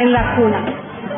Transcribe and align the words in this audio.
En 0.00 0.12
la 0.12 0.34
cuna, 0.36 0.64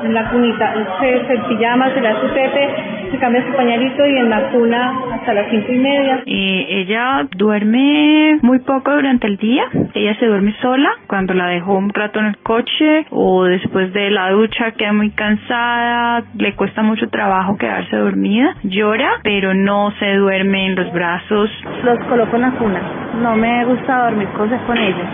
en 0.02 0.14
la 0.14 0.28
cunita. 0.30 0.74
Se, 1.00 1.26
se 1.26 1.38
pijama, 1.48 1.92
se 1.94 2.00
le 2.00 2.08
hace 2.08 2.28
pepe, 2.28 2.68
se 3.10 3.18
cambia 3.18 3.46
su 3.46 3.52
pañalito 3.52 4.06
y 4.06 4.16
en 4.16 4.28
la 4.28 4.50
cuna 4.50 4.94
hasta 5.14 5.34
las 5.34 5.48
cinco 5.50 5.72
y 5.72 5.78
media. 5.78 6.22
Eh, 6.26 6.66
ella 6.68 7.26
duerme 7.36 8.38
muy 8.42 8.58
poco 8.60 8.92
durante 8.92 9.26
el 9.28 9.36
día. 9.36 9.64
Ella 9.94 10.16
se 10.18 10.26
duerme 10.26 10.54
sola 10.60 10.90
cuando 11.06 11.32
la 11.34 11.46
dejó 11.46 11.74
un 11.74 11.90
rato 11.90 12.18
en 12.18 12.26
el 12.26 12.38
coche 12.38 13.06
o 13.10 13.44
después 13.44 13.92
de 13.92 14.10
la 14.10 14.30
ducha 14.30 14.72
queda 14.72 14.92
muy 14.92 15.10
cansada, 15.10 16.24
le 16.36 16.54
cuesta 16.54 16.82
mucho 16.82 17.08
trabajo 17.08 17.56
quedarse 17.56 17.96
dormida. 17.96 18.56
Llora, 18.64 19.20
pero 19.22 19.54
no 19.54 19.92
se 19.98 20.14
duerme 20.14 20.66
en 20.66 20.74
los 20.74 20.92
brazos. 20.92 21.50
Los 21.84 21.98
coloco 22.06 22.36
en 22.36 22.42
la 22.42 22.50
cuna. 22.52 22.80
No 23.22 23.36
me 23.36 23.64
gusta 23.64 24.04
dormir 24.04 24.28
cosas 24.28 24.60
con 24.62 24.76
ellos 24.76 25.06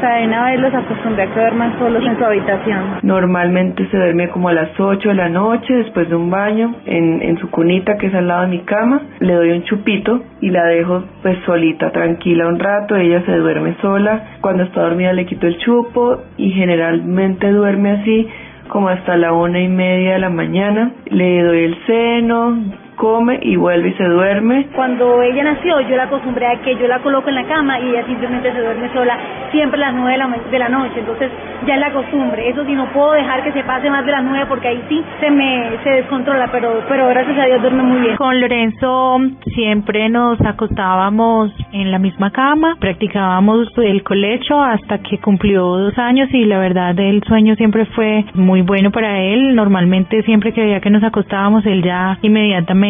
de 0.00 0.26
una 0.26 0.50
vez 0.50 0.60
los 0.60 0.74
acostumbré 0.74 1.22
a 1.22 1.26
que 1.26 1.40
duerman 1.40 1.78
solos 1.78 2.04
en 2.04 2.18
su 2.18 2.24
habitación. 2.24 2.98
Normalmente 3.02 3.86
se 3.88 3.96
duerme 3.96 4.28
como 4.28 4.48
a 4.48 4.52
las 4.52 4.78
8 4.78 5.08
de 5.08 5.14
la 5.14 5.28
noche 5.28 5.72
después 5.74 6.08
de 6.08 6.16
un 6.16 6.30
baño 6.30 6.74
en, 6.86 7.22
en 7.22 7.38
su 7.38 7.50
cunita 7.50 7.96
que 7.96 8.08
es 8.08 8.14
al 8.14 8.28
lado 8.28 8.42
de 8.42 8.48
mi 8.48 8.60
cama. 8.60 9.02
Le 9.20 9.34
doy 9.34 9.50
un 9.50 9.64
chupito 9.64 10.22
y 10.40 10.50
la 10.50 10.64
dejo 10.64 11.04
pues 11.22 11.38
solita, 11.46 11.90
tranquila 11.90 12.48
un 12.48 12.58
rato. 12.58 12.96
Ella 12.96 13.22
se 13.24 13.36
duerme 13.36 13.76
sola. 13.80 14.36
Cuando 14.40 14.64
está 14.64 14.82
dormida 14.82 15.12
le 15.12 15.26
quito 15.26 15.46
el 15.46 15.58
chupo 15.58 16.18
y 16.36 16.50
generalmente 16.50 17.50
duerme 17.50 17.92
así 17.92 18.28
como 18.68 18.88
hasta 18.88 19.16
la 19.16 19.32
una 19.32 19.60
y 19.60 19.68
media 19.68 20.14
de 20.14 20.18
la 20.18 20.30
mañana. 20.30 20.92
Le 21.06 21.42
doy 21.42 21.64
el 21.64 21.76
seno, 21.86 22.58
come 22.96 23.38
y 23.42 23.56
vuelve 23.56 23.88
y 23.88 23.94
se 23.94 24.04
duerme. 24.04 24.68
Cuando 24.74 25.22
ella 25.22 25.44
nació, 25.44 25.80
yo 25.80 25.96
la 25.96 26.04
acostumbré 26.04 26.46
a 26.46 26.60
que 26.60 26.76
yo 26.76 26.86
la 26.86 27.00
coloco 27.00 27.28
en 27.28 27.36
la 27.36 27.44
cama 27.44 27.80
y 27.80 27.90
ella 27.90 28.06
simplemente 28.06 28.52
se 28.52 28.60
duerme 28.60 28.92
sola 28.92 29.18
siempre 29.50 29.82
a 29.82 29.86
las 29.86 29.94
nueve 29.94 30.12
de 30.12 30.18
la, 30.18 30.38
de 30.50 30.58
la 30.58 30.68
noche. 30.68 31.00
Entonces 31.00 31.30
ya 31.66 31.74
es 31.74 31.80
la 31.80 31.92
costumbre. 31.92 32.48
Eso 32.48 32.64
sí, 32.64 32.72
no 32.72 32.86
puedo 32.92 33.12
dejar 33.12 33.42
que 33.42 33.52
se 33.52 33.62
pase 33.64 33.90
más 33.90 34.04
de 34.04 34.12
las 34.12 34.24
nueve 34.24 34.46
porque 34.48 34.68
ahí 34.68 34.82
sí 34.88 35.02
se 35.20 35.30
me 35.30 35.78
se 35.82 35.90
descontrola, 35.90 36.48
pero, 36.50 36.82
pero 36.88 37.08
gracias 37.08 37.38
a 37.38 37.46
Dios 37.46 37.62
duerme 37.62 37.82
muy 37.82 38.00
bien. 38.00 38.16
Con 38.16 38.40
Lorenzo 38.40 39.18
siempre 39.54 40.08
nos 40.08 40.40
acostábamos 40.40 41.52
en 41.72 41.90
la 41.90 41.98
misma 41.98 42.30
cama, 42.30 42.76
practicábamos 42.78 43.68
el 43.78 44.02
colecho 44.02 44.60
hasta 44.60 44.98
que 44.98 45.18
cumplió 45.18 45.64
dos 45.64 45.98
años 45.98 46.28
y 46.32 46.44
la 46.44 46.58
verdad 46.58 46.98
el 46.98 47.22
sueño 47.24 47.54
siempre 47.56 47.86
fue 47.86 48.24
muy 48.34 48.62
bueno 48.62 48.90
para 48.90 49.20
él. 49.20 49.54
Normalmente 49.54 50.22
siempre 50.22 50.52
que 50.52 50.62
veía 50.62 50.80
que 50.80 50.90
nos 50.90 51.02
acostábamos, 51.02 51.64
él 51.66 51.82
ya 51.82 52.18
inmediatamente 52.22 52.83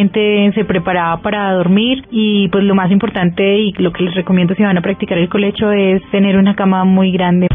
se 0.55 0.65
preparaba 0.65 1.23
para 1.23 1.53
dormir 1.53 2.05
y 2.11 2.49
pues 2.49 2.65
lo 2.65 2.75
más 2.75 2.91
importante 2.91 3.59
y 3.59 3.71
lo 3.75 3.93
que 3.93 4.03
les 4.03 4.15
recomiendo 4.17 4.53
si 4.57 4.63
van 4.65 4.77
a 4.77 4.83
practicar 4.83 5.17
el 5.19 5.29
colecho 5.29 5.71
es 5.71 6.03
tener 6.11 6.37
una 6.37 6.57
cama 6.57 6.85
muy 6.85 7.13
grande. 7.13 7.47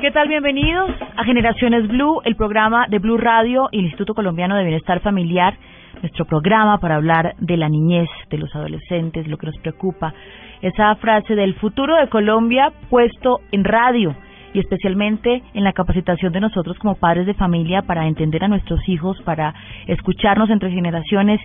¿Qué 0.00 0.10
tal? 0.12 0.28
Bienvenidos 0.28 0.90
a 1.16 1.24
Generaciones 1.24 1.88
Blue, 1.88 2.22
el 2.24 2.36
programa 2.36 2.86
de 2.88 3.00
Blue 3.00 3.18
Radio 3.18 3.68
y 3.70 3.80
el 3.80 3.84
Instituto 3.84 4.14
Colombiano 4.14 4.56
de 4.56 4.64
Bienestar 4.64 5.00
Familiar, 5.00 5.52
nuestro 6.00 6.24
programa 6.24 6.78
para 6.78 6.96
hablar 6.96 7.34
de 7.38 7.58
la 7.58 7.68
niñez, 7.68 8.08
de 8.30 8.38
los 8.38 8.54
adolescentes, 8.56 9.28
lo 9.28 9.36
que 9.36 9.46
nos 9.46 9.58
preocupa. 9.58 10.14
Esa 10.62 10.94
frase 10.94 11.34
del 11.34 11.54
futuro 11.56 11.96
de 11.96 12.08
Colombia 12.08 12.72
puesto 12.88 13.40
en 13.52 13.62
radio 13.62 14.16
y 14.52 14.60
especialmente 14.60 15.42
en 15.54 15.64
la 15.64 15.72
capacitación 15.72 16.32
de 16.32 16.40
nosotros 16.40 16.78
como 16.78 16.94
padres 16.94 17.26
de 17.26 17.34
familia 17.34 17.82
para 17.82 18.06
entender 18.06 18.44
a 18.44 18.48
nuestros 18.48 18.80
hijos, 18.88 19.20
para 19.22 19.54
escucharnos 19.86 20.50
entre 20.50 20.70
generaciones, 20.70 21.40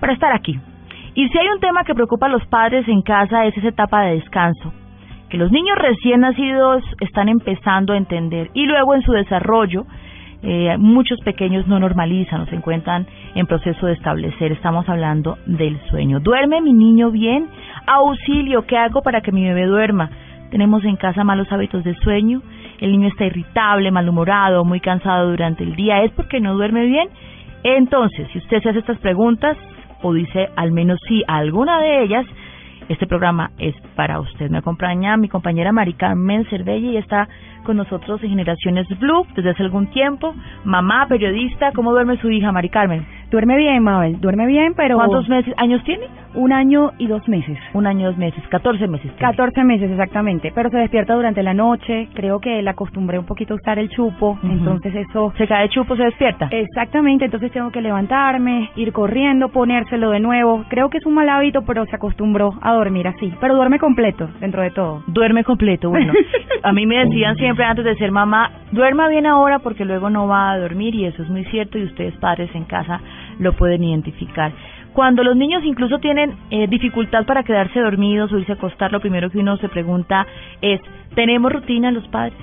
para 0.00 0.12
estar 0.12 0.32
aquí. 0.32 0.58
Y 1.14 1.28
si 1.28 1.38
hay 1.38 1.48
un 1.48 1.60
tema 1.60 1.84
que 1.84 1.94
preocupa 1.94 2.26
a 2.26 2.30
los 2.30 2.46
padres 2.46 2.86
en 2.88 3.02
casa 3.02 3.44
es 3.46 3.56
esa 3.56 3.68
etapa 3.68 4.02
de 4.02 4.14
descanso, 4.16 4.72
que 5.28 5.36
los 5.36 5.50
niños 5.50 5.76
recién 5.78 6.20
nacidos 6.20 6.82
están 7.00 7.28
empezando 7.28 7.92
a 7.92 7.96
entender 7.96 8.50
y 8.54 8.66
luego 8.66 8.94
en 8.94 9.02
su 9.02 9.12
desarrollo 9.12 9.86
eh, 10.42 10.76
muchos 10.78 11.20
pequeños 11.20 11.66
no 11.66 11.78
normalizan 11.78 12.40
o 12.40 12.46
se 12.46 12.56
encuentran 12.56 13.06
en 13.34 13.46
proceso 13.46 13.86
de 13.86 13.92
establecer. 13.92 14.52
Estamos 14.52 14.88
hablando 14.88 15.36
del 15.46 15.78
sueño. 15.90 16.20
¿Duerme 16.20 16.62
mi 16.62 16.72
niño 16.72 17.10
bien? 17.10 17.48
Auxilio, 17.86 18.66
¿qué 18.66 18.78
hago 18.78 19.02
para 19.02 19.20
que 19.20 19.32
mi 19.32 19.44
bebé 19.44 19.66
duerma? 19.66 20.10
Tenemos 20.50 20.84
en 20.84 20.96
casa 20.96 21.24
malos 21.24 21.50
hábitos 21.50 21.84
de 21.84 21.94
sueño, 21.96 22.42
el 22.80 22.92
niño 22.92 23.08
está 23.08 23.26
irritable, 23.26 23.90
malhumorado, 23.90 24.64
muy 24.64 24.80
cansado 24.80 25.30
durante 25.30 25.64
el 25.64 25.76
día, 25.76 26.02
¿es 26.02 26.12
porque 26.12 26.40
no 26.40 26.54
duerme 26.54 26.86
bien? 26.86 27.08
Entonces, 27.62 28.28
si 28.32 28.38
usted 28.38 28.62
se 28.62 28.70
hace 28.70 28.78
estas 28.80 28.98
preguntas 28.98 29.56
o 30.02 30.12
dice 30.12 30.48
al 30.56 30.72
menos 30.72 30.98
sí 31.06 31.22
a 31.26 31.36
alguna 31.36 31.80
de 31.80 32.02
ellas, 32.04 32.26
este 32.88 33.06
programa 33.06 33.50
es 33.58 33.74
para 33.94 34.18
usted. 34.18 34.50
Me 34.50 34.58
acompaña 34.58 35.16
mi 35.16 35.28
compañera 35.28 35.70
Mari 35.70 35.92
Carmen 35.94 36.44
Cervelli 36.46 36.90
y 36.90 36.96
está 36.96 37.28
con 37.64 37.76
nosotros 37.76 38.22
en 38.22 38.30
Generaciones 38.30 38.86
Blue 38.98 39.26
desde 39.34 39.50
hace 39.50 39.62
algún 39.62 39.88
tiempo. 39.88 40.34
Mamá, 40.64 41.06
periodista, 41.08 41.72
¿cómo 41.72 41.92
duerme 41.92 42.16
su 42.18 42.30
hija 42.30 42.52
Mari 42.52 42.68
Carmen? 42.68 43.06
Duerme 43.30 43.56
bien, 43.56 43.84
Mabel, 43.84 44.20
duerme 44.20 44.46
bien, 44.46 44.74
pero... 44.74 44.96
¿Cuántos 44.96 45.28
meses, 45.28 45.54
años 45.56 45.84
tiene? 45.84 46.06
Un 46.34 46.52
año 46.52 46.90
y 46.98 47.06
dos 47.06 47.28
meses. 47.28 47.56
Un 47.74 47.86
año 47.86 48.00
y 48.00 48.04
dos 48.04 48.16
meses, 48.16 48.42
catorce 48.48 48.88
meses. 48.88 49.12
Catorce 49.20 49.62
meses, 49.62 49.88
exactamente, 49.88 50.50
pero 50.52 50.68
se 50.68 50.78
despierta 50.78 51.14
durante 51.14 51.42
la 51.42 51.54
noche, 51.54 52.08
creo 52.14 52.40
que 52.40 52.60
la 52.60 52.72
acostumbré 52.72 53.20
un 53.20 53.26
poquito 53.26 53.54
a 53.54 53.56
usar 53.56 53.78
el 53.78 53.88
chupo, 53.88 54.36
entonces 54.42 54.94
eso... 54.96 55.32
¿Se 55.38 55.46
cae 55.46 55.64
el 55.64 55.70
chupo, 55.70 55.94
se 55.94 56.04
despierta? 56.04 56.48
Exactamente, 56.50 57.26
entonces 57.26 57.52
tengo 57.52 57.70
que 57.70 57.80
levantarme, 57.80 58.70
ir 58.74 58.92
corriendo, 58.92 59.50
ponérselo 59.50 60.10
de 60.10 60.18
nuevo. 60.18 60.64
Creo 60.68 60.90
que 60.90 60.98
es 60.98 61.06
un 61.06 61.14
mal 61.14 61.28
hábito, 61.28 61.62
pero 61.62 61.86
se 61.86 61.94
acostumbró 61.94 62.54
a 62.60 62.74
dormir 62.74 63.06
así, 63.06 63.32
pero 63.40 63.54
duerme 63.54 63.78
completo, 63.78 64.28
dentro 64.40 64.62
de 64.62 64.72
todo. 64.72 65.04
Duerme 65.06 65.44
completo, 65.44 65.88
bueno. 65.88 66.12
a 66.64 66.72
mí 66.72 66.84
me 66.84 66.98
decían 66.98 67.36
siempre 67.36 67.49
antes 67.58 67.84
de 67.84 67.96
ser 67.96 68.12
mamá, 68.12 68.50
duerma 68.72 69.08
bien 69.08 69.26
ahora 69.26 69.58
porque 69.58 69.84
luego 69.84 70.10
no 70.10 70.26
va 70.26 70.52
a 70.52 70.58
dormir 70.58 70.94
y 70.94 71.06
eso 71.06 71.22
es 71.22 71.28
muy 71.28 71.44
cierto 71.46 71.78
y 71.78 71.84
ustedes 71.84 72.14
padres 72.16 72.50
en 72.54 72.64
casa 72.64 73.00
lo 73.38 73.52
pueden 73.54 73.84
identificar. 73.84 74.52
Cuando 74.92 75.22
los 75.22 75.36
niños 75.36 75.62
incluso 75.64 75.98
tienen 75.98 76.34
eh, 76.50 76.66
dificultad 76.66 77.24
para 77.24 77.42
quedarse 77.42 77.80
dormidos 77.80 78.32
o 78.32 78.38
irse 78.38 78.52
a 78.52 78.56
acostar, 78.56 78.92
lo 78.92 79.00
primero 79.00 79.30
que 79.30 79.38
uno 79.38 79.56
se 79.58 79.68
pregunta 79.68 80.26
es, 80.60 80.80
¿tenemos 81.14 81.52
rutina 81.52 81.90
los 81.90 82.06
padres? 82.08 82.34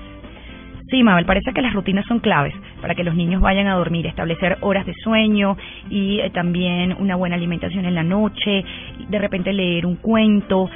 Sí, 0.90 1.02
Mabel, 1.02 1.26
parece 1.26 1.52
que 1.52 1.60
las 1.60 1.74
rutinas 1.74 2.06
son 2.06 2.20
claves 2.20 2.54
para 2.80 2.94
que 2.94 3.04
los 3.04 3.14
niños 3.14 3.42
vayan 3.42 3.66
a 3.66 3.74
dormir, 3.74 4.06
establecer 4.06 4.56
horas 4.62 4.86
de 4.86 4.94
sueño 5.04 5.58
y 5.90 6.20
eh, 6.20 6.30
también 6.30 6.96
una 6.98 7.16
buena 7.16 7.36
alimentación 7.36 7.84
en 7.84 7.94
la 7.94 8.02
noche, 8.02 8.64
de 9.08 9.18
repente 9.18 9.52
leer 9.52 9.84
un 9.84 9.96
cuento 9.96 10.70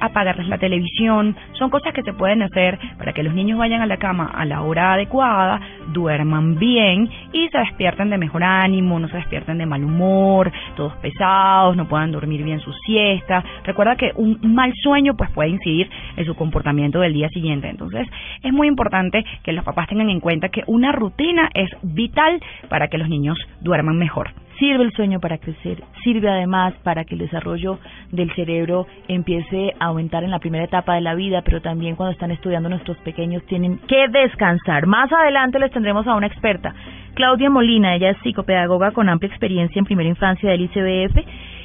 apagarles 0.00 0.48
la 0.48 0.58
televisión, 0.58 1.36
son 1.52 1.70
cosas 1.70 1.92
que 1.92 2.02
se 2.02 2.12
pueden 2.12 2.42
hacer 2.42 2.78
para 2.98 3.12
que 3.12 3.22
los 3.22 3.34
niños 3.34 3.58
vayan 3.58 3.80
a 3.80 3.86
la 3.86 3.96
cama 3.96 4.30
a 4.34 4.44
la 4.44 4.62
hora 4.62 4.94
adecuada, 4.94 5.60
duerman 5.92 6.58
bien 6.58 7.10
y 7.32 7.48
se 7.48 7.58
despierten 7.58 8.10
de 8.10 8.18
mejor 8.18 8.42
ánimo, 8.44 8.98
no 8.98 9.08
se 9.08 9.16
despierten 9.16 9.58
de 9.58 9.66
mal 9.66 9.84
humor, 9.84 10.52
todos 10.76 10.94
pesados, 10.96 11.76
no 11.76 11.88
puedan 11.88 12.12
dormir 12.12 12.42
bien 12.42 12.60
su 12.60 12.72
siesta. 12.72 13.44
Recuerda 13.64 13.96
que 13.96 14.12
un 14.16 14.38
mal 14.42 14.72
sueño 14.82 15.16
pues 15.16 15.30
puede 15.30 15.50
incidir 15.50 15.90
en 16.16 16.24
su 16.24 16.34
comportamiento 16.34 17.00
del 17.00 17.14
día 17.14 17.28
siguiente. 17.30 17.68
Entonces, 17.68 18.06
es 18.42 18.52
muy 18.52 18.68
importante 18.68 19.24
que 19.42 19.52
los 19.52 19.64
papás 19.64 19.88
tengan 19.88 20.10
en 20.10 20.20
cuenta 20.20 20.48
que 20.48 20.62
una 20.66 20.92
rutina 20.92 21.50
es 21.54 21.70
vital 21.82 22.40
para 22.68 22.88
que 22.88 22.98
los 22.98 23.08
niños 23.08 23.38
duerman 23.60 23.96
mejor 23.96 24.30
sirve 24.58 24.84
el 24.84 24.92
sueño 24.92 25.20
para 25.20 25.38
crecer, 25.38 25.82
sirve 26.02 26.28
además 26.28 26.74
para 26.82 27.04
que 27.04 27.14
el 27.14 27.20
desarrollo 27.20 27.78
del 28.10 28.34
cerebro 28.34 28.86
empiece 29.06 29.72
a 29.78 29.86
aumentar 29.86 30.24
en 30.24 30.30
la 30.30 30.38
primera 30.38 30.64
etapa 30.64 30.94
de 30.94 31.00
la 31.00 31.14
vida, 31.14 31.42
pero 31.42 31.60
también 31.60 31.96
cuando 31.96 32.12
están 32.12 32.30
estudiando 32.30 32.68
nuestros 32.68 32.96
pequeños 32.98 33.44
tienen 33.46 33.78
que 33.86 34.08
descansar. 34.08 34.86
Más 34.86 35.12
adelante 35.12 35.58
les 35.58 35.70
tendremos 35.70 36.06
a 36.06 36.14
una 36.14 36.26
experta, 36.26 36.74
Claudia 37.14 37.50
Molina, 37.50 37.96
ella 37.96 38.10
es 38.10 38.18
psicopedagoga 38.18 38.92
con 38.92 39.08
amplia 39.08 39.28
experiencia 39.28 39.80
en 39.80 39.84
primera 39.84 40.08
infancia 40.08 40.50
del 40.50 40.60
ICBF 40.60 41.18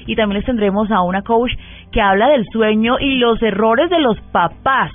y 0.07 0.15
también 0.15 0.39
les 0.39 0.45
tendremos 0.45 0.89
a 0.89 1.03
una 1.03 1.21
coach 1.21 1.51
que 1.91 2.01
habla 2.01 2.29
del 2.29 2.43
sueño 2.51 2.99
y 2.99 3.19
los 3.19 3.39
errores 3.41 3.89
de 3.91 3.99
los 3.99 4.19
papás. 4.31 4.91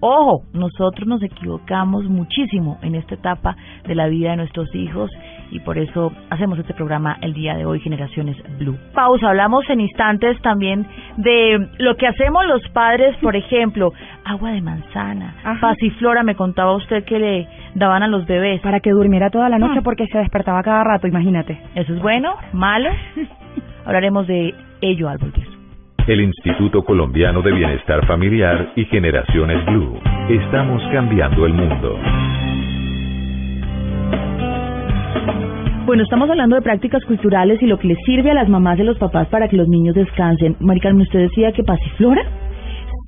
Ojo, 0.00 0.44
nosotros 0.52 1.06
nos 1.06 1.22
equivocamos 1.22 2.06
muchísimo 2.06 2.78
en 2.82 2.94
esta 2.94 3.14
etapa 3.14 3.54
de 3.86 3.94
la 3.94 4.08
vida 4.08 4.30
de 4.30 4.38
nuestros 4.38 4.74
hijos 4.74 5.10
y 5.52 5.60
por 5.60 5.76
eso 5.78 6.12
hacemos 6.30 6.58
este 6.58 6.72
programa 6.72 7.18
el 7.20 7.34
día 7.34 7.54
de 7.54 7.66
hoy, 7.66 7.78
Generaciones 7.80 8.36
Blue. 8.58 8.76
Pausa, 8.94 9.28
hablamos 9.28 9.68
en 9.68 9.80
instantes 9.80 10.40
también 10.40 10.86
de 11.18 11.68
lo 11.78 11.94
que 11.96 12.06
hacemos 12.06 12.46
los 12.46 12.66
padres, 12.70 13.14
por 13.18 13.36
ejemplo, 13.36 13.92
agua 14.24 14.52
de 14.52 14.62
manzana, 14.62 15.34
pasiflora, 15.60 16.22
me 16.22 16.34
contaba 16.34 16.74
usted 16.74 17.04
que 17.04 17.18
le 17.18 17.48
daban 17.74 18.02
a 18.02 18.08
los 18.08 18.26
bebés. 18.26 18.62
Para 18.62 18.80
que 18.80 18.90
durmiera 18.90 19.28
toda 19.28 19.50
la 19.50 19.58
noche 19.58 19.78
ah. 19.80 19.82
porque 19.84 20.06
se 20.06 20.18
despertaba 20.18 20.62
cada 20.62 20.84
rato, 20.84 21.06
imagínate. 21.06 21.60
¿Eso 21.74 21.94
es 21.94 22.00
bueno? 22.00 22.34
¿Malo? 22.52 22.90
Hablaremos 23.84 24.26
de 24.26 24.54
ello 24.80 25.08
al 25.08 25.18
volver. 25.18 25.46
El 26.06 26.20
Instituto 26.20 26.82
Colombiano 26.82 27.42
de 27.42 27.52
Bienestar 27.52 28.06
Familiar 28.06 28.72
y 28.74 28.86
Generaciones 28.86 29.64
Blue. 29.66 30.00
Estamos 30.28 30.82
cambiando 30.92 31.46
el 31.46 31.52
mundo. 31.52 31.98
Bueno, 35.84 36.04
estamos 36.04 36.30
hablando 36.30 36.54
de 36.54 36.62
prácticas 36.62 37.04
culturales 37.04 37.60
y 37.60 37.66
lo 37.66 37.76
que 37.76 37.88
les 37.88 37.98
sirve 38.06 38.30
a 38.30 38.34
las 38.34 38.48
mamás 38.48 38.78
y 38.78 38.84
los 38.84 38.98
papás 38.98 39.26
para 39.26 39.48
que 39.48 39.56
los 39.56 39.68
niños 39.68 39.96
descansen. 39.96 40.54
Maricarmen, 40.60 41.02
usted 41.02 41.18
decía 41.18 41.50
que 41.50 41.64
pasiflora. 41.64 42.22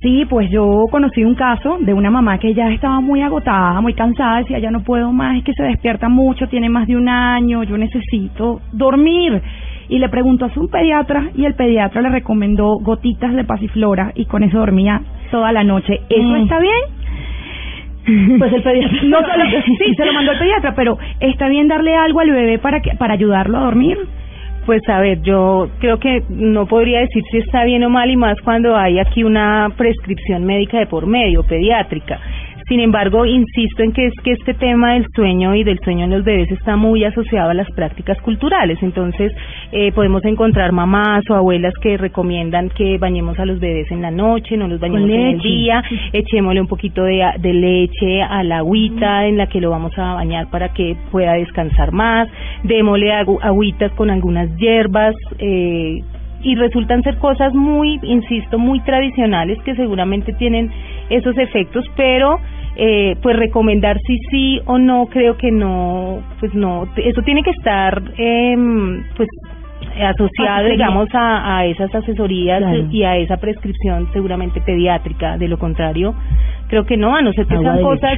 Sí, 0.01 0.25
pues 0.29 0.51
yo 0.51 0.83
conocí 0.91 1.23
un 1.23 1.35
caso 1.35 1.77
de 1.79 1.93
una 1.93 2.11
mamá 2.11 2.37
que 2.37 2.53
ya 2.53 2.69
estaba 2.71 2.99
muy 2.99 3.21
agotada, 3.21 3.79
muy 3.79 3.93
cansada, 3.93 4.39
decía 4.39 4.59
ya 4.59 4.71
no 4.71 4.83
puedo 4.83 5.13
más, 5.13 5.37
es 5.37 5.45
que 5.45 5.53
se 5.53 5.63
despierta 5.63 6.09
mucho, 6.09 6.47
tiene 6.47 6.67
más 6.69 6.85
de 6.85 6.97
un 6.97 7.07
año, 7.07 7.63
yo 7.63 7.77
necesito 7.77 8.59
dormir. 8.73 9.41
Y 9.87 9.99
le 9.99 10.09
preguntó 10.09 10.45
a 10.45 10.53
su 10.53 10.69
pediatra 10.69 11.29
y 11.33 11.45
el 11.45 11.55
pediatra 11.55 12.01
le 12.01 12.09
recomendó 12.09 12.75
gotitas 12.81 13.33
de 13.33 13.45
pasiflora 13.45 14.11
y 14.15 14.25
con 14.25 14.43
eso 14.43 14.57
dormía 14.57 15.01
toda 15.31 15.53
la 15.53 15.63
noche. 15.63 16.01
¿Eso 16.09 16.27
mm. 16.27 16.35
está 16.43 16.59
bien? 16.59 17.04
Pues 18.05 18.53
el 18.53 18.61
pediatra. 18.61 18.99
No, 19.03 19.17
sí, 19.79 19.95
se 19.95 20.05
lo 20.05 20.13
mandó 20.13 20.31
el 20.33 20.39
pediatra, 20.39 20.73
pero 20.75 20.97
¿está 21.19 21.49
bien 21.49 21.67
darle 21.67 21.95
algo 21.95 22.19
al 22.19 22.29
bebé 22.29 22.59
para, 22.59 22.79
que, 22.81 22.91
para 22.95 23.13
ayudarlo 23.13 23.57
a 23.57 23.61
dormir? 23.61 23.97
Pues 24.65 24.81
a 24.89 24.99
ver, 24.99 25.21
yo 25.21 25.69
creo 25.79 25.99
que 25.99 26.23
no 26.29 26.65
podría 26.65 26.99
decir 26.99 27.21
si 27.31 27.37
está 27.37 27.63
bien 27.65 27.83
o 27.83 27.89
mal 27.89 28.09
y 28.09 28.15
más 28.15 28.39
cuando 28.41 28.75
hay 28.75 28.99
aquí 28.99 29.23
una 29.23 29.69
prescripción 29.77 30.43
médica 30.43 30.79
de 30.79 30.87
por 30.87 31.05
medio, 31.05 31.43
pediátrica. 31.43 32.19
Sin 32.67 32.79
embargo, 32.79 33.25
insisto 33.25 33.83
en 33.83 33.91
que 33.91 34.07
es 34.07 34.13
que 34.23 34.31
este 34.31 34.55
tema 34.55 34.93
del 34.93 35.05
sueño 35.13 35.53
y 35.53 35.63
del 35.63 35.79
sueño 35.83 36.05
en 36.05 36.09
los 36.09 36.23
bebés 36.23 36.49
está 36.51 36.75
muy 36.75 37.03
asociado 37.03 37.51
a 37.51 37.53
las 37.53 37.69
prácticas 37.71 38.19
culturales. 38.21 38.79
Entonces, 38.81 39.31
eh, 39.71 39.91
podemos 39.91 40.25
encontrar 40.25 40.71
mamás 40.71 41.23
o 41.29 41.35
abuelas 41.35 41.73
que 41.79 41.95
recomiendan 41.95 42.69
que 42.69 42.97
bañemos 42.97 43.37
a 43.37 43.45
los 43.45 43.59
bebés 43.59 43.91
en 43.91 44.01
la 44.01 44.09
noche, 44.09 44.57
no 44.57 44.67
los 44.67 44.79
bañemos 44.79 45.09
en 45.09 45.27
el 45.27 45.39
día, 45.41 45.83
echémosle 46.11 46.61
un 46.61 46.67
poquito 46.67 47.03
de, 47.03 47.23
de 47.37 47.53
leche 47.53 48.23
a 48.23 48.43
la 48.43 48.57
agüita 48.57 49.27
en 49.27 49.37
la 49.37 49.45
que 49.45 49.61
lo 49.61 49.69
vamos 49.69 49.95
a 49.99 50.15
bañar 50.15 50.49
para 50.49 50.69
que 50.69 50.97
pueda 51.11 51.33
descansar 51.33 51.91
más, 51.91 52.27
démosle 52.63 53.13
agüitas 53.13 53.91
con 53.91 54.09
algunas 54.09 54.49
hierbas, 54.57 55.13
eh, 55.37 56.01
y 56.45 56.55
resultan 56.55 57.01
ser 57.01 57.17
cosas 57.17 57.53
muy, 57.55 57.99
insisto, 58.03 58.59
muy 58.59 58.79
tradicionales 58.81 59.57
que 59.63 59.75
seguramente 59.75 60.31
tienen 60.33 60.71
esos 61.09 61.35
efectos, 61.39 61.83
pero 61.97 62.39
eh, 62.75 63.15
pues 63.21 63.37
recomendar 63.37 63.97
si 64.05 64.17
sí 64.29 64.61
o 64.65 64.77
no 64.77 65.07
creo 65.07 65.37
que 65.37 65.51
no, 65.51 66.21
pues 66.39 66.53
no, 66.53 66.87
eso 66.97 67.21
tiene 67.21 67.43
que 67.43 67.51
estar 67.51 68.01
eh, 68.17 68.55
pues 69.15 69.29
asociado, 70.03 70.67
digamos, 70.67 71.07
a, 71.13 71.57
a 71.57 71.65
esas 71.65 71.93
asesorías 71.93 72.61
y 72.91 73.03
a 73.03 73.17
esa 73.17 73.37
prescripción 73.37 74.09
seguramente 74.13 74.61
pediátrica. 74.61 75.37
De 75.37 75.47
lo 75.47 75.57
contrario, 75.57 76.13
creo 76.67 76.85
que 76.85 76.97
no, 76.97 77.15
a 77.15 77.21
no 77.21 77.31
ser 77.33 77.45
que 77.45 77.57
sean 77.57 77.81
cosas, 77.81 78.17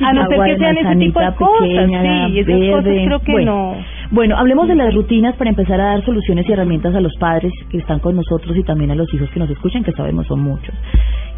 a 0.00 0.12
no 0.12 0.26
ser 0.26 0.40
que 0.44 0.56
sean 0.58 0.78
ese 0.78 0.96
tipo 0.96 1.20
de 1.20 1.34
cosas, 1.34 1.66
sí, 1.66 2.38
esas 2.38 2.60
cosas 2.70 2.94
creo 3.04 3.20
que 3.20 3.44
no. 3.44 3.76
Bueno, 4.12 4.36
hablemos 4.36 4.66
de 4.68 4.74
las 4.74 4.92
rutinas 4.94 5.36
para 5.36 5.50
empezar 5.50 5.80
a 5.80 5.84
dar 5.84 6.04
soluciones 6.04 6.48
y 6.48 6.52
herramientas 6.52 6.94
a 6.94 7.00
los 7.00 7.16
padres 7.16 7.52
que 7.70 7.78
están 7.78 8.00
con 8.00 8.16
nosotros 8.16 8.56
y 8.56 8.62
también 8.64 8.90
a 8.90 8.94
los 8.94 9.12
hijos 9.14 9.30
que 9.30 9.38
nos 9.38 9.50
escuchan, 9.50 9.84
que 9.84 9.92
sabemos 9.92 10.26
son 10.26 10.40
muchos. 10.40 10.74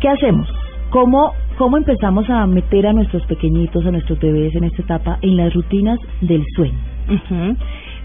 ¿Qué 0.01 0.09
hacemos? 0.09 0.49
¿Cómo, 0.93 1.33
¿Cómo 1.57 1.79
empezamos 1.79 2.29
a 2.29 2.47
meter 2.47 2.87
a 2.87 2.93
nuestros 2.93 3.25
pequeñitos, 3.25 3.87
a 3.87 3.91
nuestros 3.91 4.21
bebés 4.21 4.55
en 4.55 4.65
esta 4.65 4.83
etapa 4.83 5.19
en 5.23 5.39
las 5.39 5.55
rutinas 5.55 5.99
del 6.21 6.45
sueño? 6.55 6.79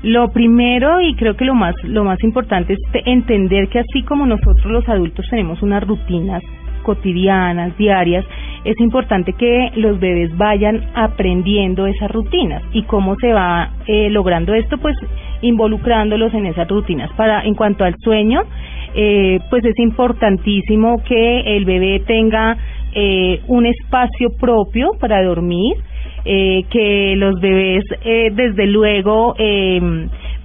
Lo 0.04 0.31
primero 0.31 1.01
y 1.01 1.13
creo 1.16 1.36
que 1.36 1.44
lo 1.44 1.54
más 1.54 1.75
lo 1.84 2.06
más 2.06 2.24
importante 2.24 2.74
es 2.74 2.80
entender 3.06 3.68
que 3.68 3.80
así 3.80 4.04
como 4.04 4.25
nosotros 4.25 4.72
los 4.72 4.88
adultos 4.88 5.25
tenemos 5.30 5.62
unas 5.62 5.86
rutinas 5.86 6.42
cotidianas, 6.84 7.78
diarias, 7.78 8.24
es 8.63 8.80
importante 8.80 9.33
que 9.33 9.72
los 9.75 10.00
bebés 10.00 10.36
vayan 10.38 10.90
aprendiendo 10.95 11.86
esas 11.86 12.10
rutinas. 12.10 12.63
¿Y 12.72 12.83
cómo 12.83 13.16
se 13.19 13.33
va 13.33 13.72
eh, 13.88 14.10
logrando 14.10 14.54
esto? 14.54 14.78
Pues 14.78 14.95
involucrándolos 15.42 16.33
en 16.33 16.45
esas 16.45 16.69
rutinas. 16.69 17.12
Para 17.18 17.44
en 17.44 17.56
cuanto 17.56 17.83
al 17.83 17.95
sueño, 18.00 18.44
eh, 18.95 19.40
pues 19.50 19.66
es 19.66 19.78
importantísimo 19.80 21.04
que 21.04 21.57
el 21.57 21.66
bebé 21.66 22.01
tenga 22.07 22.57
eh, 23.00 23.42
un 23.48 23.68
espacio 23.68 24.32
propio 24.40 24.94
para 25.00 25.22
dormir, 25.22 25.76
eh, 26.26 26.64
que 26.72 27.14
los 27.16 27.40
bebés, 27.40 27.84
eh, 28.04 28.32
desde 28.34 28.66
luego, 28.66 29.36
eh, 29.38 29.80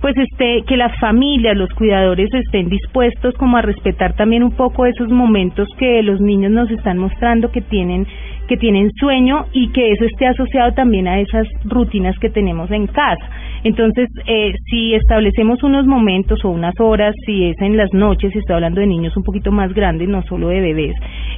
pues 0.03 0.15
esté, 0.19 0.63
que 0.67 0.77
las 0.77 0.93
familias, 1.01 1.57
los 1.57 1.71
cuidadores 1.71 2.29
estén 2.35 2.69
dispuestos 2.69 3.35
como 3.39 3.57
a 3.57 3.63
respetar 3.63 4.15
también 4.15 4.43
un 4.43 4.51
poco 4.51 4.85
esos 4.85 5.09
momentos 5.09 5.67
que 5.79 6.03
los 6.03 6.21
niños 6.21 6.53
nos 6.53 6.71
están 6.71 6.99
mostrando 6.99 7.51
que 7.51 7.63
tienen 7.63 8.07
que 8.49 8.57
tienen 8.59 8.91
sueño 9.01 9.47
y 9.53 9.71
que 9.73 9.93
eso 9.93 10.05
esté 10.05 10.27
asociado 10.27 10.73
también 10.73 11.09
a 11.09 11.21
esas 11.21 11.47
rutinas 11.65 12.19
que 12.19 12.29
tenemos 12.29 12.71
en 12.71 12.87
casa. 12.87 13.25
Entonces, 13.65 14.09
eh, 14.27 14.53
si 14.71 14.95
establecemos 14.95 15.63
unos 15.63 15.87
momentos 15.87 16.45
o 16.45 16.51
unas 16.51 16.75
horas, 16.81 17.15
si 17.27 17.45
es 17.45 17.61
en 17.61 17.77
las 17.77 17.93
noches, 17.93 18.33
si 18.33 18.39
estoy 18.39 18.55
hablando 18.55 18.81
de 18.81 18.87
niños 18.87 19.17
un 19.17 19.23
poquito 19.23 19.53
más 19.53 19.73
grandes, 19.73 20.09
no 20.09 20.23
solo 20.23 20.49
de 20.49 20.61
bebés, 20.61 20.95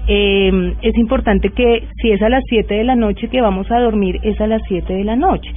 eh, 0.08 0.74
es 0.82 0.96
importante 0.96 1.50
que 1.50 1.84
si 2.00 2.10
es 2.12 2.22
a 2.22 2.28
las 2.28 2.42
7 2.48 2.74
de 2.74 2.84
la 2.84 2.96
noche 2.96 3.28
que 3.28 3.40
vamos 3.40 3.70
a 3.70 3.80
dormir, 3.80 4.20
es 4.22 4.40
a 4.40 4.46
las 4.46 4.62
7 4.68 4.92
de 4.92 5.04
la 5.04 5.16
noche 5.16 5.50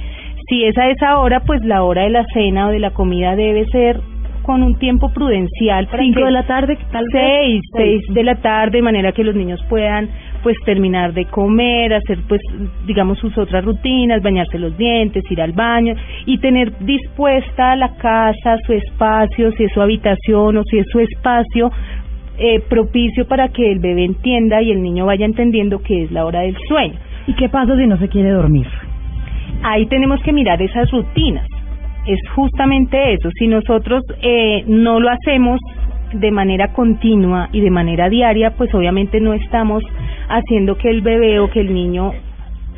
si 0.48 0.64
es 0.64 0.76
a 0.78 0.88
esa 0.88 1.18
hora, 1.18 1.40
pues 1.40 1.62
la 1.64 1.82
hora 1.82 2.02
de 2.04 2.10
la 2.10 2.24
cena 2.32 2.68
o 2.68 2.70
de 2.70 2.78
la 2.78 2.90
comida 2.92 3.36
debe 3.36 3.66
ser 3.66 4.00
con 4.42 4.62
un 4.62 4.78
tiempo 4.78 5.10
prudencial. 5.10 5.88
Para 5.88 6.02
¿Cinco 6.02 6.24
de 6.24 6.30
la 6.30 6.46
tarde? 6.46 6.78
Tal 6.90 7.04
seis, 7.12 7.60
seis 7.76 8.02
de 8.08 8.24
la 8.24 8.36
tarde, 8.36 8.78
de 8.78 8.82
manera 8.82 9.12
que 9.12 9.22
los 9.22 9.34
niños 9.34 9.60
puedan 9.68 10.08
pues 10.42 10.56
terminar 10.64 11.12
de 11.12 11.24
comer, 11.26 11.94
hacer 11.94 12.18
pues 12.28 12.40
digamos 12.86 13.18
sus 13.18 13.36
otras 13.38 13.64
rutinas, 13.64 14.22
bañarse 14.22 14.58
los 14.58 14.76
dientes, 14.76 15.24
ir 15.30 15.40
al 15.40 15.52
baño 15.52 15.94
y 16.26 16.38
tener 16.38 16.78
dispuesta 16.78 17.76
la 17.76 17.94
casa, 17.96 18.56
su 18.66 18.72
espacio, 18.72 19.52
si 19.52 19.64
es 19.64 19.72
su 19.72 19.80
habitación 19.80 20.56
o 20.56 20.62
si 20.64 20.78
es 20.78 20.86
su 20.90 21.00
espacio 21.00 21.70
eh, 22.38 22.60
propicio 22.68 23.26
para 23.26 23.48
que 23.48 23.70
el 23.70 23.80
bebé 23.80 24.04
entienda 24.04 24.62
y 24.62 24.70
el 24.70 24.82
niño 24.82 25.06
vaya 25.06 25.26
entendiendo 25.26 25.80
que 25.80 26.04
es 26.04 26.12
la 26.12 26.24
hora 26.24 26.40
del 26.40 26.56
sueño. 26.68 26.94
¿Y 27.26 27.34
qué 27.34 27.48
pasa 27.48 27.76
si 27.76 27.86
no 27.86 27.98
se 27.98 28.08
quiere 28.08 28.30
dormir? 28.30 28.66
ahí 29.62 29.86
tenemos 29.86 30.20
que 30.22 30.32
mirar 30.32 30.60
esas 30.62 30.90
rutinas. 30.90 31.46
Es 32.06 32.18
justamente 32.34 33.14
eso. 33.14 33.30
Si 33.38 33.46
nosotros 33.46 34.02
eh, 34.22 34.64
no 34.66 35.00
lo 35.00 35.10
hacemos 35.10 35.60
de 36.12 36.30
manera 36.30 36.72
continua 36.72 37.48
y 37.52 37.60
de 37.60 37.70
manera 37.70 38.08
diaria, 38.08 38.52
pues 38.56 38.74
obviamente 38.74 39.20
no 39.20 39.34
estamos 39.34 39.82
haciendo 40.28 40.76
que 40.76 40.90
el 40.90 41.02
bebé 41.02 41.38
o 41.40 41.50
que 41.50 41.60
el 41.60 41.72
niño 41.72 42.12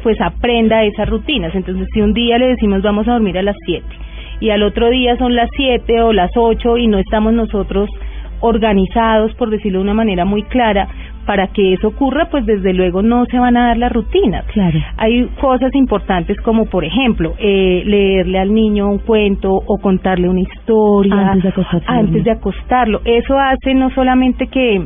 pues 0.03 0.21
aprenda 0.21 0.85
esas 0.85 1.09
rutinas. 1.09 1.55
Entonces, 1.55 1.89
si 1.93 2.01
un 2.01 2.13
día 2.13 2.39
le 2.39 2.49
decimos 2.49 2.83
vamos 2.83 3.07
a 3.09 3.13
dormir 3.13 3.39
a 3.39 3.43
las 3.43 3.57
7 3.67 3.85
y 4.41 4.51
al 4.51 4.63
otro 4.63 4.89
día 4.89 5.17
son 5.17 5.35
las 5.35 5.49
7 5.57 6.03
o 6.03 6.13
las 6.13 6.31
8 6.37 6.79
y 6.79 6.87
no 6.87 6.99
estamos 6.99 7.33
nosotros 7.33 7.91
organizados, 8.41 9.35
por 9.35 9.51
decirlo 9.51 9.81
de 9.81 9.85
una 9.85 9.95
manera 9.95 10.25
muy 10.25 10.43
clara, 10.45 10.89
para 11.31 11.47
que 11.47 11.75
eso 11.75 11.87
ocurra, 11.87 12.27
pues 12.29 12.45
desde 12.45 12.73
luego 12.73 13.03
no 13.03 13.25
se 13.27 13.39
van 13.39 13.57
a 13.57 13.69
dar 13.69 13.77
las 13.77 13.93
rutinas. 13.93 14.45
Claro. 14.47 14.81
Hay 14.97 15.27
cosas 15.41 15.73
importantes 15.77 16.37
como, 16.41 16.67
por 16.67 16.85
ejemplo, 16.85 17.35
eh, 17.39 17.85
leerle 17.87 18.37
al 18.41 18.53
niño 18.53 18.89
un 18.91 18.99
cuento 18.99 19.53
o 19.53 19.79
contarle 19.79 20.29
una 20.29 20.41
historia 20.41 21.31
antes 21.31 21.55
de, 21.55 21.65
antes 21.87 22.25
de 22.25 22.31
acostarlo. 22.33 23.01
Eso 23.05 23.39
hace 23.39 23.75
no 23.75 23.91
solamente 23.91 24.49
que 24.49 24.85